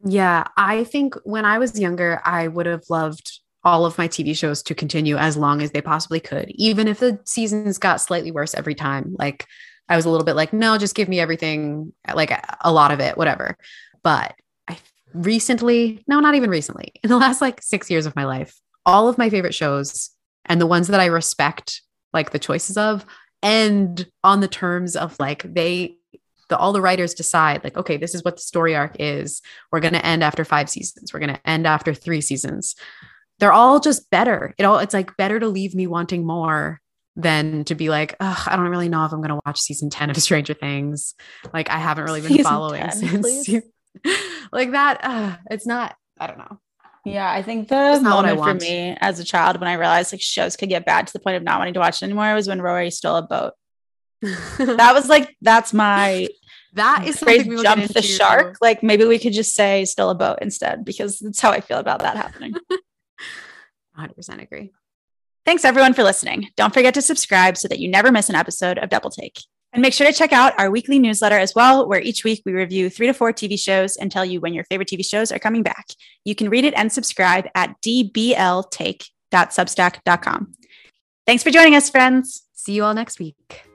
Yeah, 0.04 0.44
I 0.56 0.84
think 0.84 1.14
when 1.24 1.44
I 1.44 1.58
was 1.58 1.78
younger, 1.78 2.20
I 2.24 2.48
would 2.48 2.66
have 2.66 2.82
loved 2.90 3.40
all 3.64 3.86
of 3.86 3.96
my 3.96 4.08
TV 4.08 4.36
shows 4.36 4.62
to 4.64 4.74
continue 4.74 5.16
as 5.16 5.36
long 5.36 5.62
as 5.62 5.70
they 5.70 5.80
possibly 5.80 6.18
could, 6.18 6.50
even 6.56 6.88
if 6.88 6.98
the 6.98 7.20
seasons 7.24 7.78
got 7.78 8.00
slightly 8.00 8.32
worse 8.32 8.54
every 8.54 8.74
time. 8.74 9.14
Like 9.16 9.46
I 9.88 9.94
was 9.94 10.04
a 10.04 10.10
little 10.10 10.24
bit 10.24 10.34
like, 10.34 10.52
no, 10.52 10.78
just 10.78 10.96
give 10.96 11.08
me 11.08 11.20
everything, 11.20 11.92
like 12.12 12.32
a 12.62 12.72
lot 12.72 12.90
of 12.90 12.98
it, 12.98 13.16
whatever. 13.16 13.56
But 14.02 14.34
I 14.66 14.78
recently, 15.14 16.02
no, 16.08 16.18
not 16.18 16.34
even 16.34 16.50
recently, 16.50 16.92
in 17.04 17.10
the 17.10 17.18
last 17.18 17.40
like 17.40 17.62
six 17.62 17.88
years 17.90 18.06
of 18.06 18.16
my 18.16 18.24
life, 18.24 18.58
all 18.84 19.08
of 19.08 19.18
my 19.18 19.30
favorite 19.30 19.54
shows 19.54 20.10
and 20.44 20.60
the 20.60 20.66
ones 20.66 20.88
that 20.88 21.00
I 21.00 21.06
respect, 21.06 21.82
like 22.12 22.30
the 22.30 22.38
choices 22.38 22.76
of, 22.76 23.06
end 23.42 24.06
on 24.22 24.40
the 24.40 24.48
terms 24.48 24.96
of 24.96 25.18
like 25.18 25.42
they 25.42 25.96
the 26.48 26.56
all 26.56 26.72
the 26.72 26.80
writers 26.80 27.14
decide 27.14 27.64
like 27.64 27.76
okay 27.76 27.96
this 27.96 28.14
is 28.14 28.22
what 28.22 28.36
the 28.36 28.42
story 28.42 28.76
arc 28.76 28.96
is. 28.98 29.42
We're 29.70 29.80
going 29.80 29.94
to 29.94 30.06
end 30.06 30.22
after 30.22 30.44
five 30.44 30.70
seasons. 30.70 31.12
We're 31.12 31.20
going 31.20 31.34
to 31.34 31.48
end 31.48 31.66
after 31.66 31.94
three 31.94 32.20
seasons. 32.20 32.76
They're 33.38 33.52
all 33.52 33.80
just 33.80 34.10
better. 34.10 34.54
It 34.58 34.64
all 34.64 34.78
it's 34.78 34.94
like 34.94 35.16
better 35.16 35.40
to 35.40 35.48
leave 35.48 35.74
me 35.74 35.86
wanting 35.86 36.24
more 36.26 36.80
than 37.16 37.64
to 37.64 37.74
be 37.74 37.90
like 37.90 38.14
Ugh, 38.20 38.42
i 38.46 38.56
don't 38.56 38.70
really 38.70 38.88
know 38.88 39.04
if 39.04 39.12
i'm 39.12 39.18
going 39.18 39.28
to 39.28 39.40
watch 39.44 39.60
season 39.60 39.90
10 39.90 40.10
of 40.10 40.16
stranger 40.22 40.54
things. 40.54 41.14
Like 41.52 41.70
i 41.70 41.78
haven't 41.78 42.04
really 42.04 42.20
been 42.20 42.30
Season 42.30 42.44
following 42.44 42.80
10, 42.80 42.92
since 42.92 43.48
like 44.52 44.70
that 44.70 45.00
uh, 45.02 45.36
it's 45.50 45.66
not 45.66 45.96
i 46.18 46.26
don't 46.26 46.38
know 46.38 46.58
Yeah, 47.04 47.30
I 47.30 47.42
think 47.42 47.68
the 47.68 47.74
That's 47.74 48.02
not 48.02 48.16
what 48.16 48.26
I 48.26 48.34
moment 48.34 48.62
for 48.62 48.66
me 48.66 48.96
as 49.00 49.18
a 49.18 49.24
child 49.24 49.58
when 49.58 49.68
I 49.68 49.74
realized 49.74 50.12
like 50.12 50.22
shows 50.22 50.56
could 50.56 50.68
get 50.68 50.86
bad 50.86 51.08
to 51.08 51.12
the 51.12 51.18
point 51.18 51.36
of 51.36 51.42
not 51.42 51.58
wanting 51.58 51.74
to 51.74 51.80
watch 51.80 52.00
it 52.00 52.04
anymore 52.04 52.34
was 52.34 52.46
when 52.46 52.62
Rory 52.62 52.90
stole 52.90 53.16
a 53.16 53.22
boat. 53.22 53.54
That 54.58 54.92
was 54.94 55.08
like 55.08 55.34
that's 55.40 55.72
my 55.72 56.28
that 56.74 57.04
is 57.06 57.18
phrase 57.18 57.40
something 57.40 57.56
we 57.56 57.62
jump 57.62 57.84
the 57.92 58.02
shark. 58.02 58.58
Like 58.60 58.84
maybe 58.84 59.04
we 59.04 59.18
could 59.18 59.32
just 59.32 59.54
say 59.54 59.84
still 59.84 60.10
a 60.10 60.14
boat 60.14 60.38
instead 60.42 60.84
because 60.84 61.18
that's 61.18 61.40
how 61.40 61.50
I 61.50 61.60
feel 61.60 61.78
about 61.78 62.00
that 62.00 62.16
happening. 62.16 62.54
100% 63.98 64.42
agree 64.42 64.72
Thanks 65.44 65.64
everyone 65.64 65.92
for 65.92 66.04
listening. 66.04 66.48
Don't 66.56 66.72
forget 66.72 66.94
to 66.94 67.02
subscribe 67.02 67.56
so 67.56 67.66
that 67.66 67.80
you 67.80 67.90
never 67.90 68.12
miss 68.12 68.28
an 68.28 68.36
episode 68.36 68.78
of 68.78 68.90
Double 68.90 69.10
Take. 69.10 69.40
And 69.72 69.80
make 69.80 69.94
sure 69.94 70.06
to 70.06 70.12
check 70.12 70.32
out 70.32 70.52
our 70.58 70.70
weekly 70.70 70.98
newsletter 70.98 71.38
as 71.38 71.54
well, 71.54 71.88
where 71.88 72.00
each 72.00 72.24
week 72.24 72.42
we 72.44 72.52
review 72.52 72.90
three 72.90 73.06
to 73.06 73.14
four 73.14 73.32
TV 73.32 73.58
shows 73.58 73.96
and 73.96 74.12
tell 74.12 74.24
you 74.24 74.40
when 74.40 74.52
your 74.52 74.64
favorite 74.64 74.88
TV 74.88 75.02
shows 75.04 75.32
are 75.32 75.38
coming 75.38 75.62
back. 75.62 75.86
You 76.24 76.34
can 76.34 76.50
read 76.50 76.66
it 76.66 76.74
and 76.76 76.92
subscribe 76.92 77.48
at 77.54 77.80
dbltake.substack.com. 77.80 80.52
Thanks 81.26 81.42
for 81.42 81.50
joining 81.50 81.74
us, 81.74 81.88
friends. 81.88 82.42
see 82.52 82.74
you 82.74 82.84
all 82.84 82.92
next 82.94 83.18
week 83.18 83.71